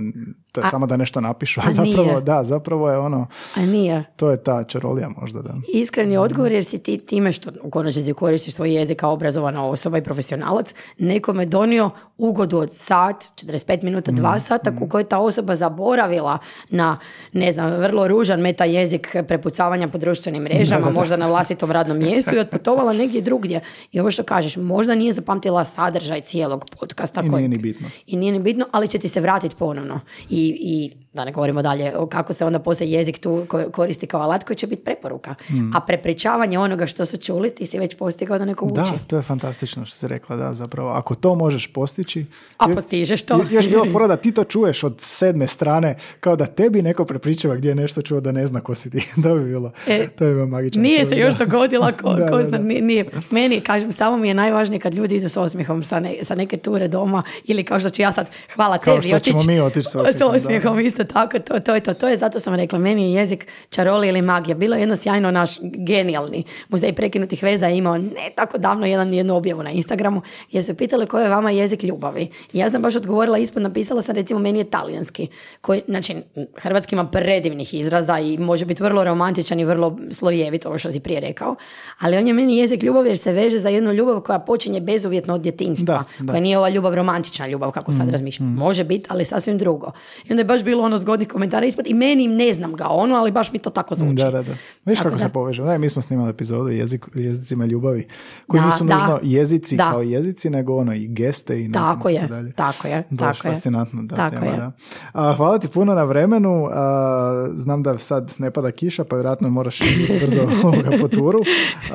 [0.58, 2.22] to je A- samo da nešto napišu, a, zapravo, nije.
[2.22, 4.04] da, zapravo je ono, A nije.
[4.16, 5.54] to je ta čarolija možda, da.
[5.70, 9.98] Iskreni odgovor jer si ti time što u konačnici koristiš svoj jezik kao obrazovana osoba
[9.98, 10.68] i profesionalac,
[10.98, 16.38] nekome donio ugodu od sat, 45 minuta, dva sata u kojoj je ta osoba zaboravila
[16.70, 17.00] na,
[17.34, 22.36] ne znam, vrlo ružan meta jezik prepucavanja po društvenim mrežama, možda na vlastitom radnom mjestu
[22.36, 23.62] i otputovala negdje drugdje.
[23.92, 27.22] I ovo što kažeš, možda nije zapamtila sadržaj cijelog podcasta.
[27.22, 27.88] I kojeg- nije ni bitno.
[28.08, 30.00] I nije ni bitno, ali će ti se vratiti ponovno.
[30.30, 34.08] I, i da ne govorimo dalje o kako se onda poslije jezik tu ko- koristi
[34.08, 35.36] kao alat koji će biti preporuka.
[35.74, 38.74] A prepričavanje onoga što su čuli, ti si već postigao da neko uči.
[38.76, 40.90] Da, to je fantastično što si rekla, da, zapravo.
[40.90, 42.26] Ako to možeš postići...
[42.58, 43.34] A postižeš to.
[43.36, 45.88] jo- Još bi bilo fora da ti to čuješ od sedme strane,
[46.20, 49.00] kao da tebi neko prepričava gdje je nešto čuo da ne zna ko si ti.
[49.24, 50.82] to bi bilo, E, to bi bilo magično.
[50.82, 52.58] Nije se još dogodila ko, Da, ko zna, da.
[52.60, 53.06] nije, nije.
[53.32, 56.58] Meni, kažem, samo mi je najvažnije kad ljudi idu s osmijehom sa, ne- sa neke
[56.58, 59.84] ture doma ili kao što ću ja sad, hvala Kao tebi, što ćemo mi otići
[59.84, 61.94] s osmijehom, osmijehom, isto tako, to, to je to.
[61.94, 64.56] To je zato sam rekla, meni je jezik čaroli ili magija.
[64.56, 69.14] Bilo je jedno sjajno naš genijalni muzej prekinutih veza je imao ne tako davno jedan,
[69.14, 70.22] jednu objavu na Instagramu
[70.52, 72.30] jer su pitali koji je vama jezik ljubavi.
[72.54, 75.28] I ja sam baš odgovorila ispod, napisala sam recimo meni je talijanski.
[75.62, 76.16] Koji, znači,
[76.58, 81.00] hrvatski ima predivnih izraza i može biti vrlo romantičan i vrlo slojevit, ovo što si
[81.00, 81.56] prije rekao.
[82.00, 85.34] Ali on je meni jezik ljubavi jer se veže za jednu ljubav koja počinje bezuvjetno
[85.34, 86.04] od djetinjstva.
[86.20, 86.34] Da, da.
[86.34, 88.54] Koja nije ova ljubav romantična ljubav kako sad razmišljam.
[88.54, 89.92] Može biti, ali sasvim drugo.
[90.26, 93.16] I onda je baš bilo ono zgodnih komentara ispod i meni ne znam ga ono,
[93.16, 94.16] ali baš mi to tako zvuči.
[94.16, 94.54] Da, da, da.
[94.86, 95.20] Viš kako da.
[95.20, 95.68] se povežemo.
[95.68, 98.08] Da, mi smo snimali epizodu jezik, jezicima ljubavi,
[98.48, 98.94] koji Da, nisu da.
[98.96, 99.84] nužno jezici Da.
[99.84, 102.52] kao jezici, nego ono i geste i ne znam Tako je, tako dalje.
[102.54, 103.54] tako je, Baš tako je.
[103.54, 104.58] fascinantno da Tako tema, je.
[104.58, 104.72] da.
[105.14, 106.68] A, hvala ti puno na vremenu.
[106.68, 109.80] A, znam da sad ne pada kiša, pa vjerojatno moraš
[110.22, 111.40] brzo ovoga po turu.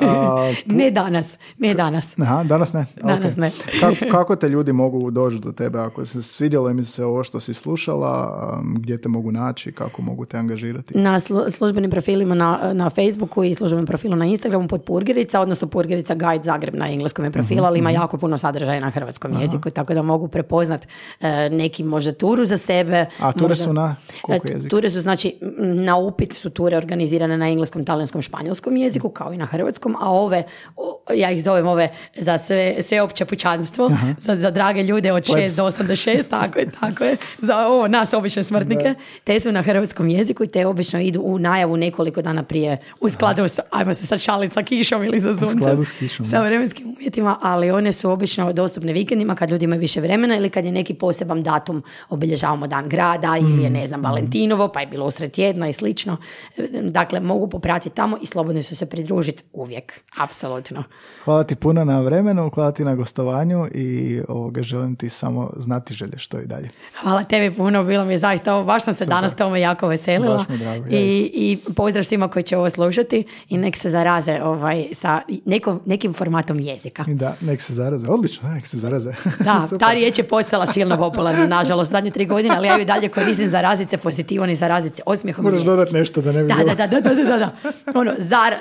[0.01, 2.19] A, Ne danas, ne danas.
[2.19, 2.85] Aha, danas ne.
[2.97, 3.37] Danas Ok.
[3.37, 3.51] ne.
[3.79, 7.39] kako, kako te ljudi mogu doći do tebe ako se svidjelo im se ovo što
[7.39, 8.33] si slušala,
[8.83, 10.97] gdje te mogu naći, kako mogu te angažirati?
[10.97, 15.67] Na slu- službenim profilima na, na Facebooku i službenom profilu na Instagramu pod Purgerica, odnosno
[15.67, 19.69] Purgerica Guide Zagreb na engleskom je profil, ali ima jako puno sadržaja na hrvatskom jeziku,
[19.69, 20.87] tako da mogu prepoznat
[21.21, 23.05] e, neki možda turu za sebe.
[23.19, 24.69] A ture možda- su na koliko E, jezika?
[24.69, 29.37] Ture su, znači, na upit su ture organizirane na engleskom, talijanskom, španjolskom jeziku, kao i
[29.37, 30.43] na hrvatskom, a ove,
[31.13, 35.55] ja ih zovem ove za sve, sveopće pućanstvo, za, za drage ljude od 6 Plebs.
[35.55, 38.43] do 8 do 6, tako je, tako je, za ovo, nas obične
[38.73, 42.77] smrtnike, te su na hrvatskom jeziku i te obično idu u najavu nekoliko dana prije,
[42.99, 46.25] u skladu sa, ajmo se sad šaliti sa kišom ili sa suncem, skladu s kišom,
[46.25, 46.45] sa da.
[46.45, 50.65] vremenskim uvjetima, ali one su obično dostupne vikendima kad ljudi imaju više vremena ili kad
[50.65, 55.05] je neki poseban datum, obilježavamo dan grada ili je, ne znam, Valentinovo, pa je bilo
[55.05, 56.17] usred tjedna i slično.
[56.81, 60.83] Dakle, mogu popratiti tamo i slobodno su se pridružiti uvijek, apsolutno.
[61.23, 65.93] Hvala ti puno na vremenu, hvala ti na gostovanju i ovoga želim ti samo znati
[65.93, 66.69] želje što i dalje.
[67.01, 70.37] Hvala tebi puno, bilo mi je zaista ovo, baš sam se danas tome jako veselila.
[70.37, 73.89] Baš mi je drago, I, I pozdrav svima koji će ovo slušati i nek se
[73.89, 77.03] zaraze ovaj, sa nekom, nekim formatom jezika.
[77.07, 78.07] Da, nek se zaraze.
[78.09, 79.11] Odlično, nek se zaraze.
[79.39, 79.79] Da, Super.
[79.79, 83.49] ta riječ je postala silno popularna, nažalost, zadnje tri godine, ali ja ju dalje koristim
[83.49, 85.43] za razice pozitivan i za razice osmijehom.
[85.45, 86.75] Moraš dodati nešto da ne bi Da, bilo.
[86.75, 87.51] da, da, da, da, da, da.
[87.95, 88.55] Ono, zara,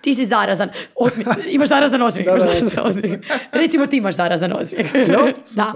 [0.00, 3.20] ti, si zarazan, osmijeh, imaš zarazan osmijeh, Da, da, zarazan osmijeh.
[3.52, 4.94] Recimo ti imaš zarazan osmijeh.
[4.94, 5.72] Jo, da.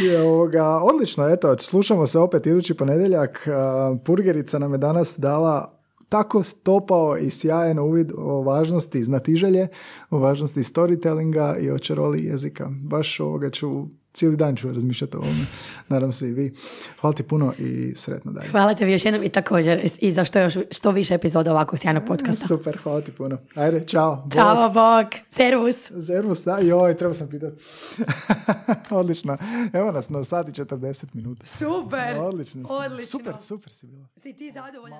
[0.00, 3.48] Je, ovoga, odlično, eto, slušamo se opet idući ponedjeljak.
[4.04, 9.68] Purgerica nam je danas dala tako stopao i sjajan uvid o važnosti znatiželje,
[10.10, 12.68] o važnosti storytellinga i o čaroli jezika.
[12.70, 15.46] Baš ovoga ću, cijeli dan ću razmišljati o ovome.
[15.88, 16.54] Nadam se i vi.
[17.00, 18.48] Hvala ti puno i sretno dalje.
[18.48, 22.04] Hvala tebi još jednom i također i za što, još, što više epizoda ovakvog sjajnog
[22.06, 22.46] podcasta.
[22.46, 23.38] Super, hvala ti puno.
[23.54, 24.16] Ajde, čao.
[24.16, 24.32] Bog.
[24.32, 25.90] Ćao, bog, servus.
[26.06, 27.64] Servus, da, joj, treba sam pitati.
[28.90, 29.36] Odlično.
[29.72, 31.46] Evo nas na sat i 40 minuta.
[31.46, 32.18] Super.
[32.18, 32.64] Odlično.
[32.70, 33.06] Odlično.
[33.06, 34.06] Super, super si bila.
[34.16, 34.98] Si ti zadovoljan?